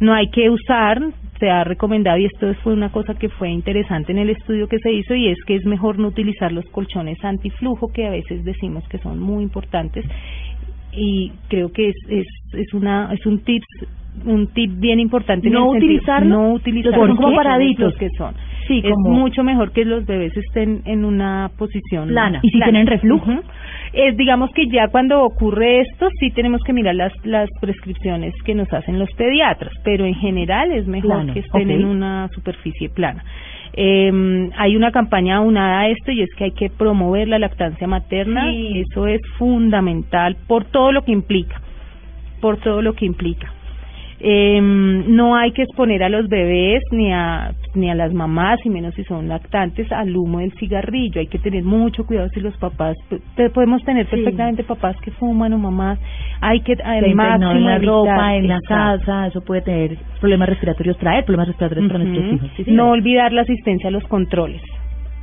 No 0.00 0.14
hay 0.14 0.28
que 0.30 0.48
usar, 0.48 0.98
se 1.38 1.50
ha 1.50 1.62
recomendado 1.62 2.18
y 2.18 2.24
esto 2.24 2.52
fue 2.62 2.72
una 2.72 2.90
cosa 2.90 3.14
que 3.14 3.28
fue 3.28 3.50
interesante 3.50 4.12
en 4.12 4.18
el 4.18 4.30
estudio 4.30 4.66
que 4.66 4.78
se 4.78 4.92
hizo 4.92 5.14
y 5.14 5.28
es 5.28 5.38
que 5.46 5.56
es 5.56 5.64
mejor 5.64 5.98
no 5.98 6.08
utilizar 6.08 6.52
los 6.52 6.64
colchones 6.66 7.22
antiflujo 7.22 7.92
que 7.92 8.06
a 8.06 8.10
veces 8.10 8.44
decimos 8.44 8.82
que 8.88 8.98
son 8.98 9.18
muy 9.18 9.42
importantes 9.42 10.04
y 10.92 11.32
creo 11.48 11.70
que 11.72 11.88
es 11.88 11.96
es 12.08 12.26
es 12.52 12.74
una 12.74 13.12
es 13.12 13.24
un 13.26 13.40
tip 13.40 13.62
un 14.24 14.48
tip 14.48 14.72
bien 14.78 15.00
importante 15.00 15.48
no 15.48 15.70
utilizar 15.70 16.24
no 16.24 16.58
como 17.16 17.34
paraditos 17.34 17.94
que 17.96 18.08
son. 18.18 18.34
Sí 18.66 18.82
es 18.84 18.94
mucho 18.96 19.42
mejor 19.42 19.72
que 19.72 19.84
los 19.84 20.06
bebés 20.06 20.36
estén 20.36 20.82
en 20.84 21.04
una 21.04 21.50
posición 21.58 22.08
plana 22.08 22.40
y 22.42 22.50
si 22.50 22.60
tienen 22.60 22.86
reflujo. 22.86 23.32
Es 23.92 24.16
digamos 24.16 24.50
que 24.52 24.66
ya 24.68 24.88
cuando 24.88 25.22
ocurre 25.22 25.80
esto 25.80 26.08
sí 26.18 26.30
tenemos 26.30 26.60
que 26.64 26.72
mirar 26.72 26.94
las 26.94 27.12
las 27.24 27.48
prescripciones 27.60 28.34
que 28.44 28.54
nos 28.54 28.72
hacen 28.72 28.98
los 28.98 29.10
pediatras 29.16 29.72
pero 29.84 30.04
en 30.04 30.14
general 30.14 30.70
es 30.72 30.86
mejor 30.86 31.32
que 31.32 31.40
estén 31.40 31.70
en 31.70 31.84
una 31.84 32.28
superficie 32.28 32.88
plana 32.90 33.24
eh, 33.82 34.50
hay 34.58 34.76
una 34.76 34.92
campaña 34.92 35.36
aunada 35.36 35.80
a 35.80 35.88
esto 35.88 36.12
y 36.12 36.20
es 36.20 36.28
que 36.36 36.44
hay 36.44 36.50
que 36.50 36.68
promover 36.68 37.28
la 37.28 37.38
lactancia 37.38 37.86
materna. 37.86 38.52
Eso 38.52 39.06
es 39.06 39.22
fundamental 39.38 40.36
por 40.46 40.66
todo 40.66 40.92
lo 40.92 41.02
que 41.02 41.12
implica, 41.12 41.62
por 42.42 42.58
todo 42.58 42.82
lo 42.82 42.92
que 42.92 43.06
implica. 43.06 43.50
Eh, 44.22 44.60
no 44.60 45.34
hay 45.34 45.52
que 45.52 45.62
exponer 45.62 46.02
a 46.02 46.10
los 46.10 46.28
bebés 46.28 46.82
ni 46.92 47.10
a 47.10 47.52
ni 47.74 47.88
a 47.88 47.94
las 47.94 48.12
mamás 48.12 48.58
y 48.64 48.68
menos 48.68 48.94
si 48.94 49.04
son 49.04 49.28
lactantes 49.28 49.90
al 49.92 50.14
humo 50.14 50.40
del 50.40 50.52
cigarrillo. 50.58 51.20
Hay 51.20 51.28
que 51.28 51.38
tener 51.38 51.64
mucho 51.64 52.04
cuidado 52.04 52.28
si 52.30 52.40
los 52.40 52.54
papás 52.58 52.96
podemos 53.54 53.82
tener 53.84 54.06
perfectamente 54.06 54.62
papás 54.64 54.96
que 55.00 55.10
fuman 55.12 55.54
o 55.54 55.58
mamás. 55.58 55.98
Hay 56.42 56.60
que 56.60 56.76
además 56.84 57.40
en 57.40 57.64
la 57.64 57.78
ropa 57.78 58.36
en 58.36 58.48
la 58.48 58.58
casa 58.66 59.28
eso 59.28 59.40
puede 59.42 59.62
tener 59.62 59.96
problemas 60.20 60.50
respiratorios 60.50 60.98
traer 60.98 61.24
problemas 61.24 61.48
respiratorios 61.48 61.90
para 61.90 62.04
nuestros 62.04 62.34
hijos. 62.34 62.68
No 62.68 62.90
olvidar 62.90 63.32
la 63.32 63.42
asistencia 63.42 63.88
a 63.88 63.92
los 63.92 64.04
controles 64.04 64.60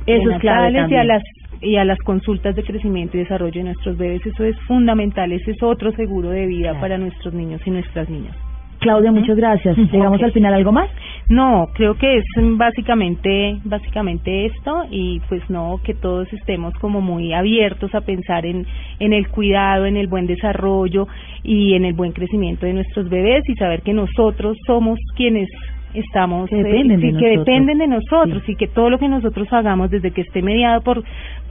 eso 0.06 0.30
es 0.30 0.38
clave 0.38 0.72
y 0.88 0.94
a 0.94 1.04
las 1.04 1.22
y 1.60 1.76
a 1.76 1.84
las 1.84 1.98
consultas 1.98 2.54
de 2.56 2.62
crecimiento 2.62 3.16
y 3.16 3.20
desarrollo 3.20 3.52
de 3.52 3.64
nuestros 3.64 3.96
bebés. 3.98 4.24
Eso 4.24 4.44
es 4.44 4.56
fundamental 4.60 5.32
ese 5.32 5.50
es 5.52 5.62
otro 5.62 5.92
seguro 5.92 6.30
de 6.30 6.46
vida 6.46 6.80
para 6.80 6.98
nuestros 6.98 7.34
niños 7.34 7.60
y 7.66 7.70
nuestras 7.70 8.08
niñas 8.08 8.34
Claudia, 8.80 9.12
muchas 9.12 9.36
gracias. 9.36 9.76
¿Llegamos 9.76 10.22
al 10.22 10.32
final 10.32 10.54
algo 10.54 10.72
más? 10.72 10.88
No, 11.28 11.68
creo 11.74 11.94
que 11.96 12.16
es 12.18 12.24
básicamente, 12.56 13.58
básicamente 13.64 14.46
esto 14.46 14.84
y 14.90 15.20
pues 15.28 15.42
no, 15.50 15.78
que 15.84 15.94
todos 15.94 16.32
estemos 16.32 16.72
como 16.74 17.00
muy 17.00 17.34
abiertos 17.34 17.94
a 17.94 18.00
pensar 18.00 18.46
en, 18.46 18.66
en 18.98 19.12
el 19.12 19.28
cuidado, 19.28 19.84
en 19.84 19.96
el 19.96 20.06
buen 20.06 20.26
desarrollo 20.26 21.06
y 21.42 21.74
en 21.74 21.84
el 21.84 21.92
buen 21.92 22.12
crecimiento 22.12 22.64
de 22.64 22.72
nuestros 22.72 23.10
bebés 23.10 23.46
y 23.48 23.54
saber 23.56 23.82
que 23.82 23.92
nosotros 23.92 24.56
somos 24.66 24.98
quienes 25.16 25.48
estamos 25.94 26.50
que 26.50 26.56
dependen, 26.56 27.00
de, 27.00 27.18
que 27.18 27.38
dependen 27.38 27.78
de 27.78 27.86
nosotros 27.86 28.42
y 28.46 28.56
que 28.56 28.66
todo 28.66 28.90
lo 28.90 28.98
que 28.98 29.08
nosotros 29.08 29.48
hagamos 29.52 29.90
desde 29.90 30.10
que 30.10 30.22
esté 30.22 30.42
mediado 30.42 30.82
por 30.82 31.02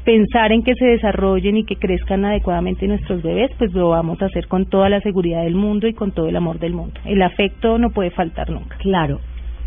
pensar 0.07 0.53
en 0.53 0.63
que 0.63 0.73
se 0.75 0.85
desarrollen 0.85 1.57
y 1.57 1.65
que 1.65 1.75
crezcan 1.75 2.23
adecuadamente 2.23 2.87
nuestros 2.87 3.21
bebés, 3.21 3.51
pues 3.57 3.73
lo 3.73 3.89
vamos 3.89 4.21
a 4.21 4.27
hacer 4.27 4.47
con 4.47 4.65
toda 4.65 4.87
la 4.87 5.01
seguridad 5.01 5.43
del 5.43 5.55
mundo 5.55 5.85
y 5.85 5.93
con 5.93 6.13
todo 6.13 6.29
el 6.29 6.37
amor 6.37 6.59
del 6.59 6.71
mundo. 6.71 6.97
El 7.03 7.21
afecto 7.21 7.77
no 7.77 7.89
puede 7.89 8.11
faltar 8.11 8.49
nunca. 8.49 8.77
Claro, 8.77 9.19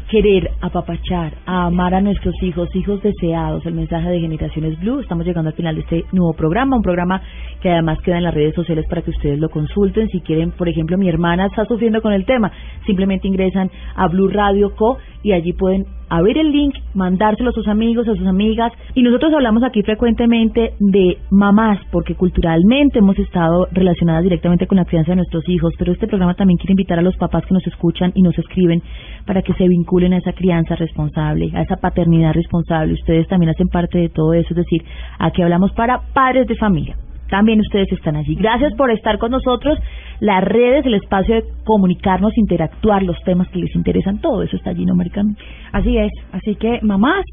querer, 0.09 0.51
apapachar, 0.63 1.35
a 1.45 1.67
amar 1.67 1.93
a 1.93 2.01
nuestros 2.01 2.35
hijos, 2.43 2.75
hijos 2.75 3.03
deseados, 3.03 3.67
el 3.67 3.75
mensaje 3.75 4.09
de 4.09 4.19
Generaciones 4.19 4.81
Blue. 4.81 5.01
Estamos 5.01 5.27
llegando 5.27 5.51
al 5.51 5.57
final 5.57 5.75
de 5.75 5.83
este 5.83 6.05
nuevo 6.13 6.33
programa, 6.33 6.79
un 6.79 6.83
programa 6.83 7.21
que 7.61 7.69
además 7.69 7.99
queda 8.01 8.17
en 8.17 8.25
las 8.25 8.33
redes 8.33 8.55
sociales 8.55 8.87
para 8.89 9.03
que 9.03 9.11
ustedes 9.11 9.39
lo 9.39 9.51
consulten. 9.51 10.09
Si 10.09 10.23
quieren, 10.23 10.53
por 10.53 10.71
ejemplo, 10.71 10.97
mi 10.97 11.11
hermana 11.11 11.49
está 11.49 11.67
sufriendo 11.67 12.01
con 12.01 12.15
el 12.15 12.25
tema, 12.25 12.51
simplemente 12.87 13.29
ingresan 13.29 13.71
a 13.95 14.09
Blue 14.09 14.29
Radio 14.29 14.75
Co 14.75 14.97
y 15.23 15.33
allí 15.33 15.53
pueden 15.53 15.85
abrir 16.11 16.37
el 16.37 16.51
link, 16.51 16.75
mandárselo 16.95 17.51
a 17.51 17.53
sus 17.53 17.69
amigos, 17.69 18.07
a 18.09 18.15
sus 18.15 18.27
amigas. 18.27 18.73
Y 18.95 19.03
nosotros 19.03 19.33
hablamos 19.33 19.63
aquí 19.63 19.83
frecuentemente 19.83 20.75
de 20.79 21.19
mamás, 21.31 21.79
porque 21.91 22.15
culturalmente 22.15 22.99
hemos 22.99 23.19
estado 23.19 23.67
relacionadas 23.73 24.25
directamente 24.25 24.67
con 24.67 24.77
la 24.77 24.85
crianza 24.85 25.13
de 25.13 25.17
nuestros 25.17 25.49
hijos, 25.49 25.73
pero 25.79 25.93
este 25.93 26.07
programa 26.07 26.35
también 26.35 26.59
quiere 26.59 26.73
invitar 26.73 26.99
a 26.99 27.03
los 27.03 27.17
papás 27.17 27.45
que 27.47 27.55
nos 27.55 27.67
escuchan 27.67 28.13
y 28.15 28.23
nos 28.23 28.37
escriben 28.39 28.83
para 29.25 29.43
que 29.43 29.55
se 29.55 29.69
vinculen 29.69 30.13
a 30.13 30.19
esa 30.19 30.33
crianza 30.33 30.75
responsable, 30.75 31.51
a 31.55 31.63
esa 31.63 31.77
paternidad 31.77 32.35
responsable. 32.35 32.95
Ustedes 32.95 33.29
también 33.29 33.51
hacen 33.51 33.69
parte 33.69 33.99
de 33.99 34.09
todo 34.09 34.35
eso, 34.35 34.49
es 34.51 34.57
decir, 34.57 34.83
aquí 35.19 35.43
hablamos 35.43 35.73
para 35.73 36.01
padres 36.13 36.47
de 36.49 36.57
familia 36.57 36.97
también 37.31 37.61
ustedes 37.61 37.91
están 37.93 38.17
allí. 38.17 38.35
Gracias 38.35 38.75
por 38.75 38.91
estar 38.91 39.19
con 39.19 39.31
nosotros. 39.31 39.79
Las 40.21 40.45
redes, 40.45 40.85
el 40.85 40.95
espacio 40.95 41.37
de 41.37 41.45
comunicarnos, 41.65 42.37
interactuar, 42.37 43.03
los 43.03 43.17
temas 43.25 43.49
que 43.49 43.61
les 43.61 43.75
interesan, 43.75 44.21
todo 44.21 44.43
eso 44.43 44.57
está 44.57 44.71
allí, 44.71 44.85
¿no, 44.85 44.95
Maricano? 44.95 45.35
Así 45.73 45.97
es. 45.97 46.11
Así 46.33 46.57
que, 46.57 46.81
mamás, 46.83 47.25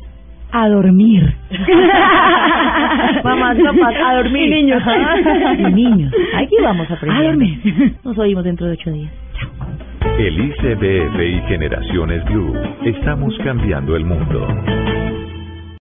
a 0.52 0.70
dormir. 0.70 1.36
mamás, 3.24 3.58
papás, 3.58 3.96
a 4.06 4.16
dormir. 4.16 4.48
Y 4.48 4.50
niños. 4.50 4.84
y 5.58 5.74
niños. 5.74 6.14
Aquí 6.36 6.56
vamos 6.62 6.90
a 6.90 6.94
aprender. 6.94 7.26
A 7.26 7.28
dormir. 7.28 7.96
Nos 8.04 8.18
oímos 8.18 8.44
dentro 8.44 8.68
de 8.68 8.74
ocho 8.74 8.92
días. 8.92 9.12
El 10.18 10.40
ICBF 10.40 11.20
y 11.20 11.42
Generaciones 11.48 12.24
Blue. 12.26 12.54
Estamos 12.86 13.38
cambiando 13.44 13.96
el 13.96 14.06
mundo. 14.06 15.07